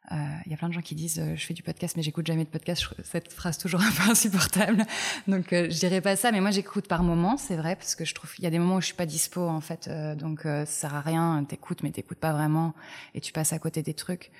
il 0.09 0.17
euh, 0.17 0.49
y 0.51 0.53
a 0.53 0.57
plein 0.57 0.67
de 0.67 0.73
gens 0.73 0.81
qui 0.81 0.95
disent 0.95 1.19
euh, 1.19 1.35
je 1.35 1.45
fais 1.45 1.53
du 1.53 1.63
podcast 1.63 1.95
mais 1.95 2.03
j'écoute 2.03 2.25
jamais 2.25 2.43
de 2.43 2.49
podcast. 2.49 2.85
Cette 3.03 3.31
phrase 3.31 3.57
toujours 3.57 3.81
un 3.81 3.91
peu 3.91 4.11
insupportable. 4.11 4.83
Donc 5.27 5.53
euh, 5.53 5.69
je 5.69 5.77
dirais 5.79 6.01
pas 6.01 6.15
ça 6.15 6.31
mais 6.31 6.41
moi 6.41 6.51
j'écoute 6.51 6.87
par 6.87 7.03
moment 7.03 7.37
c'est 7.37 7.55
vrai 7.55 7.75
parce 7.75 7.95
que 7.95 8.03
je 8.03 8.13
trouve 8.13 8.31
il 8.37 8.43
y 8.43 8.47
a 8.47 8.49
des 8.49 8.59
moments 8.59 8.75
où 8.75 8.81
je 8.81 8.87
suis 8.87 8.95
pas 8.95 9.05
dispo 9.05 9.47
en 9.47 9.61
fait 9.61 9.89
donc 10.17 10.41
ça 10.41 10.65
sert 10.65 10.95
à 10.95 11.01
rien. 11.01 11.45
T'écoutes 11.47 11.83
mais 11.83 11.91
t'écoutes 11.91 12.19
pas 12.19 12.33
vraiment 12.33 12.73
et 13.13 13.21
tu 13.21 13.31
passes 13.31 13.53
à 13.53 13.59
côté 13.59 13.83
des 13.83 13.93
trucs 13.93 14.31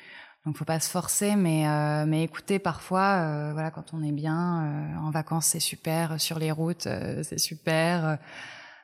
donc 0.45 0.57
faut 0.57 0.65
pas 0.65 0.79
se 0.79 0.89
forcer 0.89 1.35
mais 1.35 1.65
mais 2.07 2.23
écouter 2.23 2.57
parfois 2.57 3.51
voilà 3.53 3.69
quand 3.69 3.93
on 3.93 4.01
est 4.01 4.11
bien 4.11 4.97
en 4.99 5.11
vacances 5.11 5.45
c'est 5.45 5.59
super 5.59 6.19
sur 6.19 6.39
les 6.39 6.51
routes 6.51 6.87
c'est 7.21 7.37
super 7.37 8.17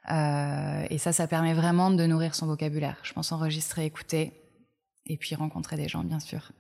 et 0.08 0.98
ça 1.00 1.14
ça 1.14 1.28
permet 1.28 1.56
vraiment 1.56 1.90
de 1.90 2.06
nourrir 2.06 2.36
son 2.36 2.46
vocabulaire 2.46 2.98
je 3.02 3.14
pense 3.14 3.32
enregistrer 3.32 3.86
écouter 3.86 4.34
et 5.10 5.18
puis 5.18 5.36
rencontrer 5.36 5.78
des 5.78 5.88
gens, 5.88 6.04
bien 6.04 6.20
sûr. 6.20 6.52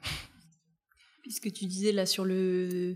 Puisque 1.21 1.51
tu 1.51 1.65
disais 1.65 1.91
là 1.91 2.05
sur 2.05 2.25
le. 2.25 2.95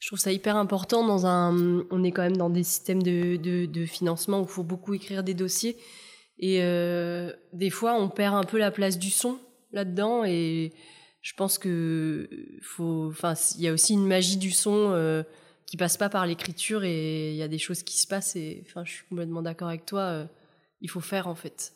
Je 0.00 0.06
trouve 0.06 0.18
ça 0.18 0.32
hyper 0.32 0.56
important 0.56 1.06
dans 1.06 1.26
un. 1.26 1.84
On 1.90 2.04
est 2.04 2.12
quand 2.12 2.22
même 2.22 2.36
dans 2.36 2.50
des 2.50 2.62
systèmes 2.62 3.02
de, 3.02 3.36
de, 3.36 3.66
de 3.66 3.86
financement 3.86 4.40
où 4.40 4.44
il 4.44 4.48
faut 4.48 4.64
beaucoup 4.64 4.94
écrire 4.94 5.22
des 5.22 5.34
dossiers. 5.34 5.76
Et 6.38 6.62
euh, 6.62 7.32
des 7.52 7.70
fois, 7.70 7.94
on 7.94 8.08
perd 8.08 8.34
un 8.34 8.44
peu 8.44 8.58
la 8.58 8.70
place 8.70 8.98
du 8.98 9.10
son 9.10 9.38
là-dedans. 9.72 10.24
Et 10.24 10.72
je 11.22 11.34
pense 11.34 11.58
que 11.58 12.28
il 12.78 13.60
y 13.60 13.68
a 13.68 13.72
aussi 13.72 13.94
une 13.94 14.06
magie 14.06 14.36
du 14.36 14.50
son 14.50 14.92
euh, 14.92 15.22
qui 15.66 15.76
passe 15.76 15.96
pas 15.96 16.08
par 16.08 16.26
l'écriture 16.26 16.84
et 16.84 17.30
il 17.30 17.36
y 17.36 17.42
a 17.42 17.48
des 17.48 17.58
choses 17.58 17.82
qui 17.82 17.98
se 17.98 18.06
passent. 18.06 18.36
Et 18.36 18.64
enfin, 18.66 18.84
je 18.84 18.92
suis 18.92 19.04
complètement 19.08 19.42
d'accord 19.42 19.68
avec 19.68 19.84
toi. 19.84 20.00
Euh, 20.00 20.26
il 20.80 20.88
faut 20.88 21.00
faire 21.00 21.26
en 21.26 21.34
fait. 21.34 21.72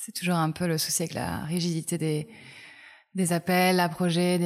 C'est 0.00 0.12
toujours 0.12 0.36
un 0.36 0.50
peu 0.50 0.66
le 0.66 0.78
souci 0.78 1.02
avec 1.02 1.14
la 1.14 1.44
rigidité 1.44 1.98
des, 1.98 2.28
des 3.14 3.32
appels 3.32 3.80
à 3.80 3.88
projets. 3.88 4.38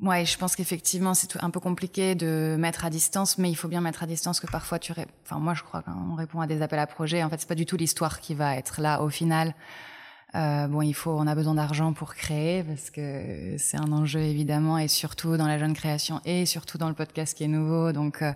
Ouais, 0.00 0.24
je 0.24 0.38
pense 0.38 0.56
qu'effectivement, 0.56 1.12
c'est 1.12 1.42
un 1.42 1.50
peu 1.50 1.60
compliqué 1.60 2.14
de 2.14 2.56
mettre 2.58 2.86
à 2.86 2.90
distance, 2.90 3.36
mais 3.36 3.50
il 3.50 3.54
faut 3.54 3.68
bien 3.68 3.82
mettre 3.82 4.02
à 4.02 4.06
distance 4.06 4.40
que 4.40 4.46
parfois 4.46 4.78
tu, 4.78 4.92
enfin, 4.92 5.38
moi, 5.38 5.52
je 5.52 5.62
crois 5.62 5.82
qu'on 5.82 6.14
répond 6.14 6.40
à 6.40 6.46
des 6.46 6.62
appels 6.62 6.78
à 6.78 6.86
projets. 6.86 7.22
En 7.22 7.28
fait, 7.28 7.38
c'est 7.38 7.48
pas 7.48 7.54
du 7.54 7.66
tout 7.66 7.76
l'histoire 7.76 8.20
qui 8.20 8.34
va 8.34 8.56
être 8.56 8.80
là 8.80 9.02
au 9.02 9.10
final. 9.10 9.54
Euh, 10.34 10.68
bon, 10.68 10.82
il 10.82 10.94
faut, 10.94 11.10
on 11.10 11.26
a 11.26 11.34
besoin 11.34 11.54
d'argent 11.54 11.92
pour 11.92 12.14
créer 12.14 12.62
parce 12.62 12.90
que 12.90 13.56
c'est 13.58 13.76
un 13.76 13.92
enjeu 13.92 14.20
évidemment, 14.20 14.78
et 14.78 14.88
surtout 14.88 15.36
dans 15.36 15.48
la 15.48 15.58
jeune 15.58 15.74
création 15.74 16.20
et 16.24 16.46
surtout 16.46 16.78
dans 16.78 16.88
le 16.88 16.94
podcast 16.94 17.36
qui 17.36 17.44
est 17.44 17.48
nouveau. 17.48 17.92
Donc, 17.92 18.22
euh, 18.22 18.32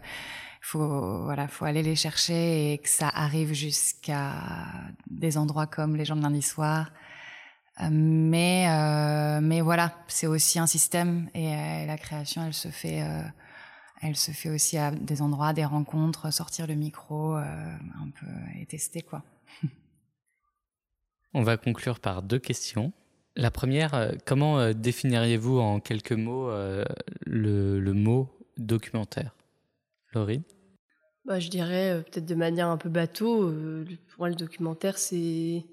faut 0.60 1.24
voilà, 1.24 1.46
faut 1.46 1.66
aller 1.66 1.82
les 1.82 1.94
chercher 1.94 2.72
et 2.72 2.78
que 2.78 2.88
ça 2.88 3.08
arrive 3.08 3.52
jusqu'à 3.52 4.32
des 5.08 5.36
endroits 5.36 5.66
comme 5.66 5.94
les 5.96 6.04
gens 6.04 6.16
de 6.16 6.22
lundi 6.22 6.42
soir. 6.42 6.90
Mais 7.90 8.66
voilà, 9.62 9.92
c'est 10.08 10.26
aussi 10.26 10.58
un 10.58 10.66
système 10.66 11.28
et 11.34 11.54
euh, 11.54 11.86
la 11.86 11.98
création, 11.98 12.44
elle 12.46 12.54
se 12.54 12.68
fait 12.68 13.02
elle 14.02 14.16
se 14.16 14.32
fait 14.32 14.50
aussi 14.50 14.76
à 14.76 14.90
des 14.90 15.22
endroits, 15.22 15.54
des 15.54 15.64
rencontres, 15.64 16.30
sortir 16.32 16.66
le 16.66 16.74
micro, 16.74 17.36
un 17.36 18.10
peu 18.20 18.26
et 18.60 18.66
tester 18.66 19.02
quoi. 19.02 19.22
On 21.34 21.42
va 21.42 21.56
conclure 21.56 22.00
par 22.00 22.22
deux 22.22 22.38
questions. 22.38 22.92
La 23.36 23.50
première, 23.50 24.12
comment 24.24 24.72
définiriez-vous 24.72 25.58
en 25.58 25.80
quelques 25.80 26.12
mots 26.12 26.48
le, 27.26 27.80
le 27.80 27.92
mot 27.92 28.30
documentaire? 28.56 29.34
Laurie? 30.12 30.42
Bah, 31.24 31.40
Je 31.40 31.48
dirais 31.48 31.90
euh, 31.90 32.02
peut-être 32.02 32.26
de 32.26 32.34
manière 32.34 32.68
un 32.68 32.76
peu 32.76 32.88
bateau. 32.88 33.44
Euh, 33.44 33.84
pour 34.08 34.20
moi, 34.20 34.28
le 34.28 34.34
documentaire, 34.34 34.98
c'est 34.98 35.64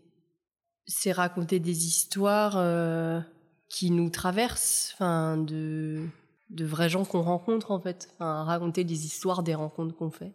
raconter 1.12 1.59
des 1.59 1.86
histoires 1.86 2.57
euh, 2.57 3.20
qui 3.70 3.91
nous 3.91 4.09
traversent, 4.09 4.91
enfin 4.93 5.38
de 5.38 6.05
de 6.49 6.66
vrais 6.66 6.89
gens 6.89 7.05
qu'on 7.05 7.22
rencontre 7.22 7.72
en 7.72 7.80
fait, 7.80 8.09
enfin 8.16 8.43
raconter 8.43 8.84
des 8.84 9.05
histoires 9.05 9.41
des 9.41 9.55
rencontres 9.55 9.95
qu'on 9.95 10.12
fait. 10.12 10.34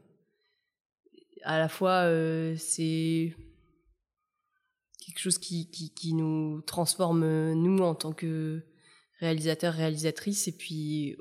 À 1.43 1.59
la 1.59 1.69
fois, 1.69 2.05
euh, 2.05 2.57
c'est 2.57 3.37
quelque 5.07 5.21
chose 5.21 5.39
qui, 5.39 5.71
qui, 5.71 5.95
qui 5.95 6.13
nous 6.13 6.61
transforme 6.63 7.53
nous 7.55 7.79
en 7.79 7.95
tant 7.95 8.13
que 8.13 8.63
réalisateurs 9.21 9.73
réalisatrices 9.73 10.49
et 10.49 10.53
puis 10.53 11.17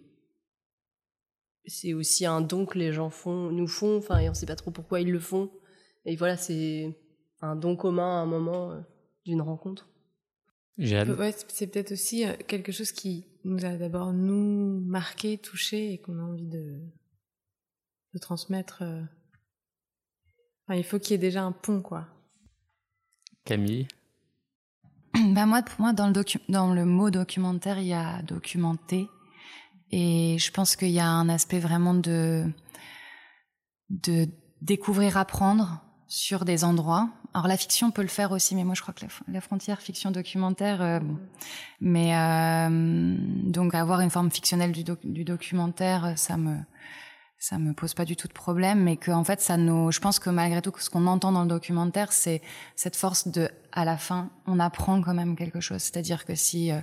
c'est 1.67 1.93
aussi 1.93 2.25
un 2.25 2.41
don 2.41 2.65
que 2.65 2.77
les 2.77 2.93
gens 2.93 3.09
font, 3.09 3.51
nous 3.51 3.67
font, 3.67 3.97
enfin, 3.97 4.19
et 4.19 4.27
on 4.27 4.31
ne 4.31 4.35
sait 4.35 4.45
pas 4.45 4.55
trop 4.55 4.71
pourquoi 4.71 5.01
ils 5.01 5.11
le 5.11 5.19
font. 5.19 5.51
Et 6.05 6.15
voilà, 6.15 6.37
c'est 6.37 6.95
un 7.41 7.55
don 7.55 7.75
commun 7.75 8.19
à 8.19 8.21
un 8.21 8.25
moment 8.25 8.71
euh, 8.71 8.81
d'une 9.25 9.41
rencontre. 9.41 9.89
Ouais, 11.17 11.33
c'est 11.47 11.67
peut-être 11.67 11.93
aussi 11.93 12.25
euh, 12.25 12.33
quelque 12.47 12.71
chose 12.71 12.91
qui 12.91 13.25
nous 13.43 13.65
a 13.65 13.77
d'abord 13.77 14.13
nous 14.13 14.81
marqué, 14.81 15.37
touché 15.37 15.93
et 15.93 16.01
qu'on 16.01 16.19
a 16.19 16.23
envie 16.23 16.47
de, 16.47 16.79
de 18.13 18.19
transmettre. 18.19 18.81
Euh. 18.81 19.01
Enfin, 20.67 20.77
il 20.77 20.83
faut 20.83 20.99
qu'il 20.99 21.11
y 21.11 21.15
ait 21.15 21.19
déjà 21.19 21.43
un 21.43 21.51
pont, 21.51 21.81
quoi. 21.81 22.07
Camille 23.45 23.87
bah 25.33 25.45
moi, 25.45 25.61
pour 25.61 25.79
moi, 25.79 25.93
dans 25.93 26.07
le, 26.07 26.85
mot 26.85 27.09
documentaire, 27.09 27.79
il 27.79 27.87
y 27.87 27.93
a 27.93 28.21
documenter. 28.23 29.07
Et 29.91 30.37
je 30.39 30.51
pense 30.51 30.75
qu'il 30.75 30.89
y 30.89 30.99
a 30.99 31.07
un 31.07 31.29
aspect 31.29 31.59
vraiment 31.59 31.93
de, 31.93 32.45
de 33.89 34.27
découvrir, 34.61 35.17
apprendre 35.17 35.81
sur 36.07 36.43
des 36.43 36.63
endroits. 36.63 37.09
Alors 37.33 37.47
la 37.47 37.57
fiction 37.57 37.91
peut 37.91 38.01
le 38.01 38.07
faire 38.07 38.31
aussi, 38.31 38.55
mais 38.55 38.63
moi 38.63 38.75
je 38.75 38.81
crois 38.81 38.93
que 38.93 39.05
la, 39.27 39.41
frontière 39.41 39.81
fiction 39.81 40.11
documentaire, 40.11 40.81
euh, 40.81 40.99
mais 41.81 42.15
euh, 42.15 43.17
donc 43.43 43.75
avoir 43.75 44.01
une 44.01 44.09
forme 44.09 44.31
fictionnelle 44.31 44.71
du, 44.71 45.23
documentaire, 45.23 46.13
ça 46.17 46.37
me 46.37 46.57
ça 47.37 47.57
me 47.57 47.73
pose 47.73 47.93
pas 47.93 48.05
du 48.05 48.15
tout 48.15 48.27
de 48.27 48.33
problème, 48.33 48.83
mais 48.83 48.97
que 48.97 49.11
en 49.11 49.23
fait 49.23 49.41
ça 49.41 49.57
nous, 49.57 49.91
je 49.91 49.99
pense 49.99 50.19
que 50.19 50.29
malgré 50.29 50.61
tout, 50.61 50.71
ce 50.77 50.89
qu'on 50.89 51.07
entend 51.07 51.31
dans 51.31 51.43
le 51.43 51.49
documentaire, 51.49 52.11
c'est 52.11 52.41
cette 52.75 52.95
force 52.95 53.27
de, 53.27 53.49
à 53.71 53.85
la 53.85 53.97
fin, 53.97 54.31
on 54.47 54.59
apprend 54.59 55.01
quand 55.01 55.13
même 55.13 55.35
quelque 55.35 55.59
chose. 55.59 55.81
C'est-à-dire 55.81 56.25
que 56.25 56.35
si 56.35 56.71
euh, 56.71 56.79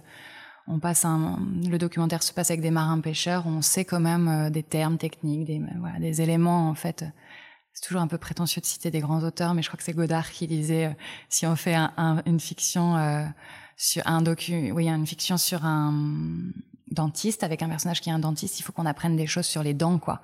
on 0.68 0.78
passe 0.78 1.04
un, 1.04 1.38
le 1.68 1.78
documentaire 1.78 2.22
se 2.22 2.32
passe 2.32 2.50
avec 2.50 2.60
des 2.60 2.70
marins 2.70 3.00
pêcheurs, 3.00 3.46
on 3.46 3.62
sait 3.62 3.84
quand 3.84 4.00
même 4.00 4.50
des 4.50 4.62
termes 4.62 4.98
techniques, 4.98 5.46
des, 5.46 5.60
voilà, 5.80 5.98
des 5.98 6.20
éléments 6.22 6.68
en 6.68 6.74
fait 6.74 7.04
c'est 7.72 7.86
toujours 7.86 8.02
un 8.02 8.06
peu 8.06 8.18
prétentieux 8.18 8.60
de 8.60 8.66
citer 8.66 8.90
des 8.90 9.00
grands 9.00 9.22
auteurs, 9.22 9.54
mais 9.54 9.62
je 9.62 9.68
crois 9.68 9.78
que 9.78 9.84
c'est 9.84 9.94
Godard 9.94 10.30
qui 10.30 10.46
disait 10.46 10.86
euh, 10.86 10.94
si 11.28 11.46
on 11.46 11.56
fait 11.56 11.74
un, 11.74 12.22
une 12.26 12.40
fiction 12.40 12.96
euh, 12.96 13.24
sur 13.76 14.06
un 14.06 14.22
docu, 14.22 14.70
oui, 14.72 14.88
une 14.88 15.06
fiction 15.06 15.36
sur 15.36 15.64
un 15.64 15.94
dentiste 16.92 17.44
avec 17.44 17.62
un 17.62 17.68
personnage 17.68 18.00
qui 18.00 18.10
est 18.10 18.12
un 18.12 18.18
dentiste, 18.18 18.58
il 18.60 18.62
faut 18.62 18.72
qu'on 18.72 18.86
apprenne 18.86 19.16
des 19.16 19.26
choses 19.26 19.46
sur 19.46 19.62
les 19.62 19.74
dents, 19.74 19.98
quoi. 19.98 20.20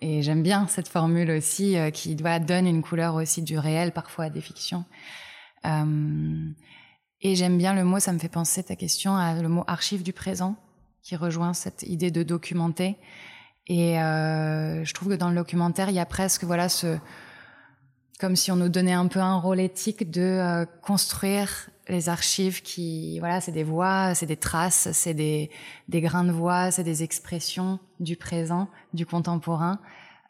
Et 0.00 0.22
j'aime 0.22 0.42
bien 0.42 0.66
cette 0.68 0.88
formule 0.88 1.30
aussi 1.30 1.76
euh, 1.76 1.90
qui 1.90 2.16
donne 2.16 2.66
une 2.66 2.82
couleur 2.82 3.14
aussi 3.14 3.42
du 3.42 3.58
réel 3.58 3.92
parfois 3.92 4.24
à 4.26 4.30
des 4.30 4.40
fictions. 4.40 4.84
et 5.64 7.34
j'aime 7.36 7.56
bien 7.56 7.74
le 7.74 7.84
mot, 7.84 8.00
ça 8.00 8.12
me 8.12 8.18
fait 8.18 8.28
penser 8.28 8.64
ta 8.64 8.74
question 8.74 9.16
à 9.16 9.40
le 9.40 9.48
mot 9.48 9.64
archive 9.66 10.02
du 10.02 10.12
présent 10.12 10.56
qui 11.02 11.16
rejoint 11.16 11.52
cette 11.52 11.82
idée 11.82 12.10
de 12.10 12.22
documenter. 12.22 12.96
Et 13.66 14.00
euh, 14.00 14.84
je 14.84 14.94
trouve 14.94 15.10
que 15.10 15.14
dans 15.14 15.28
le 15.28 15.36
documentaire, 15.36 15.88
il 15.88 15.94
y 15.94 16.00
a 16.00 16.06
presque 16.06 16.44
voilà 16.44 16.68
ce 16.68 16.98
comme 18.18 18.36
si 18.36 18.52
on 18.52 18.56
nous 18.56 18.68
donnait 18.68 18.92
un 18.92 19.08
peu 19.08 19.18
un 19.18 19.36
rôle 19.36 19.58
éthique 19.58 20.10
de 20.10 20.20
euh, 20.20 20.64
construire 20.82 21.70
les 21.88 22.08
archives 22.08 22.62
qui 22.62 23.18
voilà 23.18 23.40
c'est 23.40 23.52
des 23.52 23.64
voix 23.64 24.14
c'est 24.14 24.26
des 24.26 24.36
traces 24.36 24.90
c'est 24.92 25.14
des, 25.14 25.50
des 25.88 26.00
grains 26.00 26.24
de 26.24 26.32
voix 26.32 26.70
c'est 26.70 26.84
des 26.84 27.02
expressions 27.02 27.80
du 28.00 28.16
présent 28.16 28.68
du 28.94 29.06
contemporain 29.06 29.80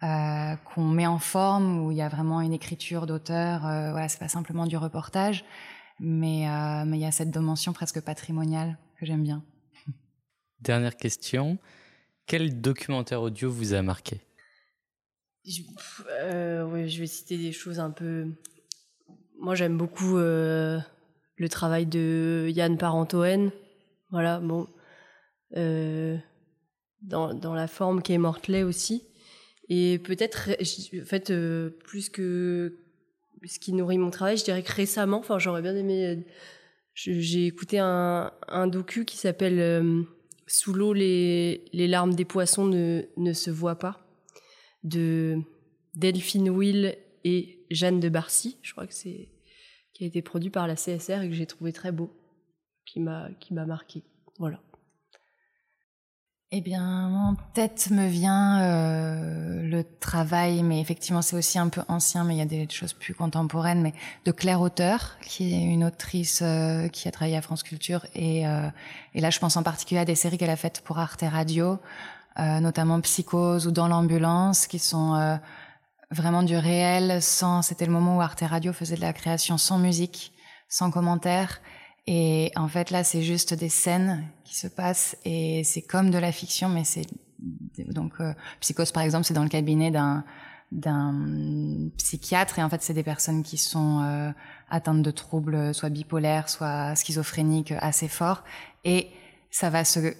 euh, 0.02 0.56
qu'on 0.74 0.84
met 0.84 1.06
en 1.06 1.18
forme 1.18 1.84
où 1.84 1.90
il 1.90 1.98
y 1.98 2.02
a 2.02 2.08
vraiment 2.08 2.40
une 2.40 2.52
écriture 2.52 3.06
d'auteur 3.06 3.66
euh, 3.66 3.90
voilà 3.90 4.08
c'est 4.08 4.18
pas 4.18 4.28
simplement 4.28 4.66
du 4.66 4.76
reportage 4.76 5.44
mais 6.00 6.48
euh, 6.48 6.84
mais 6.86 6.98
il 6.98 7.02
y 7.02 7.06
a 7.06 7.12
cette 7.12 7.30
dimension 7.30 7.72
presque 7.72 8.00
patrimoniale 8.00 8.78
que 8.98 9.06
j'aime 9.06 9.22
bien 9.22 9.42
dernière 10.60 10.96
question 10.96 11.58
quel 12.26 12.60
documentaire 12.60 13.20
audio 13.22 13.50
vous 13.50 13.74
a 13.74 13.82
marqué? 13.82 14.20
Je, 15.44 15.62
euh, 16.10 16.86
je 16.86 17.00
vais 17.00 17.06
citer 17.06 17.36
des 17.36 17.52
choses 17.52 17.80
un 17.80 17.90
peu. 17.90 18.28
Moi, 19.38 19.54
j'aime 19.54 19.76
beaucoup 19.76 20.16
euh, 20.16 20.78
le 21.42 21.48
travail 21.48 21.86
de 21.86 22.48
Yann 22.50 22.78
Parentoen. 22.78 23.50
Voilà, 24.10 24.38
bon. 24.38 24.68
Euh, 25.56 26.16
dans, 27.02 27.34
dans, 27.34 27.52
la 27.52 27.66
forme 27.66 28.00
qui 28.00 28.12
est 28.12 28.18
Mortelet 28.18 28.62
aussi. 28.62 29.04
Et 29.68 29.98
peut-être, 29.98 30.50
en 30.50 31.04
fait, 31.04 31.32
plus 31.84 32.08
que 32.08 32.78
ce 33.44 33.58
qui 33.58 33.72
nourrit 33.72 33.98
mon 33.98 34.10
travail, 34.10 34.36
je 34.36 34.44
dirais 34.44 34.62
que 34.62 34.72
récemment, 34.72 35.18
enfin, 35.18 35.38
j'aurais 35.40 35.62
bien 35.62 35.74
aimé. 35.74 36.24
J'ai 36.94 37.46
écouté 37.46 37.80
un, 37.80 38.32
un 38.46 38.66
docu 38.68 39.04
qui 39.04 39.16
s'appelle 39.16 40.06
sous 40.46 40.72
l'eau, 40.72 40.92
les, 40.92 41.64
les, 41.72 41.88
larmes 41.88 42.14
des 42.14 42.24
poissons 42.24 42.66
ne, 42.66 43.02
ne, 43.16 43.32
se 43.32 43.50
voient 43.50 43.78
pas, 43.78 44.06
de 44.84 45.38
Delphine 45.94 46.50
Will 46.50 46.96
et 47.24 47.64
Jeanne 47.70 47.98
de 47.98 48.08
Barcy, 48.08 48.58
je 48.62 48.72
crois 48.72 48.86
que 48.86 48.94
c'est 48.94 49.28
qui 49.92 50.04
a 50.04 50.06
été 50.06 50.22
produit 50.22 50.50
par 50.50 50.66
la 50.66 50.74
CSR 50.74 51.22
et 51.22 51.28
que 51.28 51.34
j'ai 51.34 51.46
trouvé 51.46 51.72
très 51.72 51.92
beau, 51.92 52.10
qui 52.86 53.00
m'a 53.00 53.28
qui 53.40 53.54
m'a 53.54 53.66
marqué. 53.66 54.02
Voilà. 54.38 54.60
Eh 56.54 56.60
bien, 56.60 57.08
en 57.08 57.34
tête 57.54 57.90
me 57.90 58.06
vient 58.08 58.60
euh, 58.60 59.62
le 59.62 59.84
travail, 60.00 60.62
mais 60.62 60.82
effectivement 60.82 61.22
c'est 61.22 61.34
aussi 61.34 61.58
un 61.58 61.70
peu 61.70 61.80
ancien, 61.88 62.24
mais 62.24 62.34
il 62.34 62.38
y 62.38 62.42
a 62.42 62.44
des 62.44 62.68
choses 62.68 62.92
plus 62.92 63.14
contemporaines, 63.14 63.80
mais 63.80 63.94
de 64.26 64.32
Claire 64.32 64.60
Auteur, 64.60 65.16
qui 65.22 65.54
est 65.54 65.62
une 65.62 65.82
autrice 65.82 66.42
euh, 66.42 66.88
qui 66.88 67.08
a 67.08 67.10
travaillé 67.10 67.38
à 67.38 67.40
France 67.40 67.62
Culture, 67.62 68.04
et, 68.14 68.46
euh, 68.46 68.68
et 69.14 69.22
là 69.22 69.30
je 69.30 69.38
pense 69.38 69.56
en 69.56 69.62
particulier 69.62 70.00
à 70.00 70.04
des 70.04 70.14
séries 70.14 70.36
qu'elle 70.36 70.50
a 70.50 70.56
faites 70.56 70.82
pour 70.82 70.98
Arte 70.98 71.24
Radio, 71.26 71.78
euh, 72.38 72.60
notamment 72.60 73.00
Psychose 73.02 73.66
ou 73.66 73.72
Dans 73.72 73.88
l'ambulance, 73.88 74.66
qui 74.66 74.78
sont 74.78 75.14
euh, 75.14 75.36
vraiment 76.12 76.42
du 76.42 76.56
réel, 76.56 77.20
sans. 77.22 77.62
C'était 77.62 77.86
le 77.86 77.92
moment 77.92 78.18
où 78.18 78.20
Arte 78.20 78.42
Radio 78.42 78.72
faisait 78.72 78.96
de 78.96 79.00
la 79.00 79.12
création 79.12 79.58
sans 79.58 79.78
musique, 79.78 80.32
sans 80.68 80.90
commentaire 80.90 81.60
et 82.06 82.50
en 82.56 82.68
fait, 82.68 82.90
là, 82.90 83.04
c'est 83.04 83.22
juste 83.22 83.54
des 83.54 83.68
scènes 83.68 84.24
qui 84.44 84.56
se 84.56 84.66
passent 84.66 85.16
et 85.24 85.62
c'est 85.64 85.82
comme 85.82 86.10
de 86.10 86.18
la 86.18 86.32
fiction, 86.32 86.68
mais 86.68 86.84
c'est 86.84 87.06
donc 87.88 88.14
euh, 88.20 88.32
Psychose 88.60 88.92
par 88.92 89.02
exemple, 89.02 89.24
c'est 89.24 89.34
dans 89.34 89.42
le 89.42 89.48
cabinet 89.48 89.90
d'un 89.90 90.24
d'un 90.70 91.90
psychiatre 91.98 92.58
et 92.58 92.62
en 92.62 92.70
fait 92.70 92.80
c'est 92.80 92.94
des 92.94 93.02
personnes 93.02 93.42
qui 93.42 93.58
sont 93.58 94.00
euh, 94.04 94.30
atteintes 94.70 95.02
de 95.02 95.10
troubles 95.10 95.74
soit 95.74 95.90
bipolaires 95.90 96.48
soit 96.48 96.94
schizophréniques 96.94 97.74
assez 97.76 98.08
forts 98.08 98.42
et 98.82 99.10
ça 99.50 99.68
va 99.68 99.84
se 99.84 100.14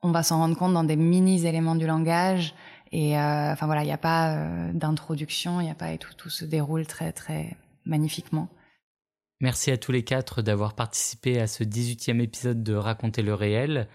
on 0.00 0.10
va 0.10 0.22
s'en 0.22 0.38
rendre 0.38 0.56
compte 0.56 0.72
dans 0.72 0.84
des 0.84 0.96
mini 0.96 1.44
éléments 1.44 1.74
du 1.74 1.86
langage 1.86 2.54
et 2.94 3.18
euh, 3.18 3.52
enfin 3.52 3.66
voilà 3.66 3.82
il 3.82 3.86
n'y 3.86 3.92
a 3.92 3.98
pas 3.98 4.36
euh, 4.36 4.72
d'introduction 4.72 5.60
il 5.60 5.64
n'y 5.64 5.70
a 5.70 5.74
pas 5.74 5.92
et 5.92 5.98
tout 5.98 6.30
se 6.30 6.44
déroule 6.44 6.86
très 6.86 7.12
très 7.12 7.56
magnifiquement 7.84 8.48
Merci 9.40 9.72
à 9.72 9.76
tous 9.76 9.92
les 9.92 10.04
quatre 10.04 10.42
d'avoir 10.42 10.74
participé 10.74 11.40
à 11.40 11.46
ce 11.46 11.64
18e 11.64 12.20
épisode 12.22 12.62
de 12.62 12.72
Raconter 12.72 13.20
le 13.20 13.34
réel. 13.34 13.88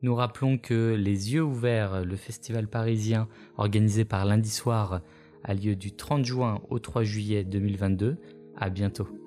Nous 0.00 0.14
rappelons 0.14 0.56
que 0.58 0.94
Les 0.94 1.34
Yeux 1.34 1.42
ouverts, 1.42 2.04
le 2.04 2.16
festival 2.16 2.68
parisien 2.68 3.28
organisé 3.58 4.04
par 4.04 4.24
lundi 4.24 4.48
soir, 4.48 5.02
a 5.42 5.54
lieu 5.54 5.76
du 5.76 5.92
30 5.92 6.24
juin 6.24 6.62
au 6.70 6.78
3 6.78 7.02
juillet 7.02 7.44
2022. 7.44 8.16
À 8.56 8.70
bientôt. 8.70 9.23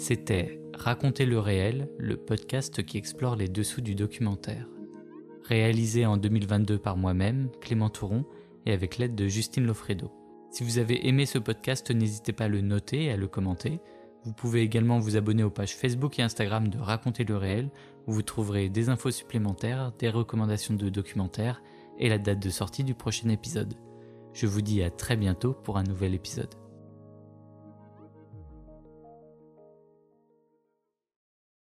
C'était 0.00 0.58
Raconter 0.72 1.26
le 1.26 1.38
réel, 1.38 1.90
le 1.98 2.16
podcast 2.16 2.82
qui 2.82 2.96
explore 2.96 3.36
les 3.36 3.48
dessous 3.48 3.82
du 3.82 3.94
documentaire. 3.94 4.66
Réalisé 5.42 6.06
en 6.06 6.16
2022 6.16 6.78
par 6.78 6.96
moi-même, 6.96 7.50
Clément 7.60 7.90
Touron, 7.90 8.24
et 8.64 8.72
avec 8.72 8.96
l'aide 8.96 9.14
de 9.14 9.28
Justine 9.28 9.66
Lofredo. 9.66 10.10
Si 10.50 10.64
vous 10.64 10.78
avez 10.78 11.06
aimé 11.06 11.26
ce 11.26 11.36
podcast, 11.38 11.90
n'hésitez 11.90 12.32
pas 12.32 12.44
à 12.44 12.48
le 12.48 12.62
noter 12.62 13.04
et 13.04 13.10
à 13.10 13.18
le 13.18 13.28
commenter. 13.28 13.78
Vous 14.24 14.32
pouvez 14.32 14.62
également 14.62 15.00
vous 15.00 15.18
abonner 15.18 15.42
aux 15.42 15.50
pages 15.50 15.76
Facebook 15.76 16.18
et 16.18 16.22
Instagram 16.22 16.68
de 16.68 16.78
Raconter 16.78 17.24
le 17.24 17.36
réel, 17.36 17.68
où 18.06 18.12
vous 18.12 18.22
trouverez 18.22 18.70
des 18.70 18.88
infos 18.88 19.10
supplémentaires, 19.10 19.92
des 19.98 20.08
recommandations 20.08 20.72
de 20.72 20.88
documentaires 20.88 21.62
et 21.98 22.08
la 22.08 22.16
date 22.16 22.40
de 22.40 22.48
sortie 22.48 22.84
du 22.84 22.94
prochain 22.94 23.28
épisode. 23.28 23.74
Je 24.32 24.46
vous 24.46 24.62
dis 24.62 24.82
à 24.82 24.90
très 24.90 25.18
bientôt 25.18 25.52
pour 25.52 25.76
un 25.76 25.84
nouvel 25.84 26.14
épisode. 26.14 26.54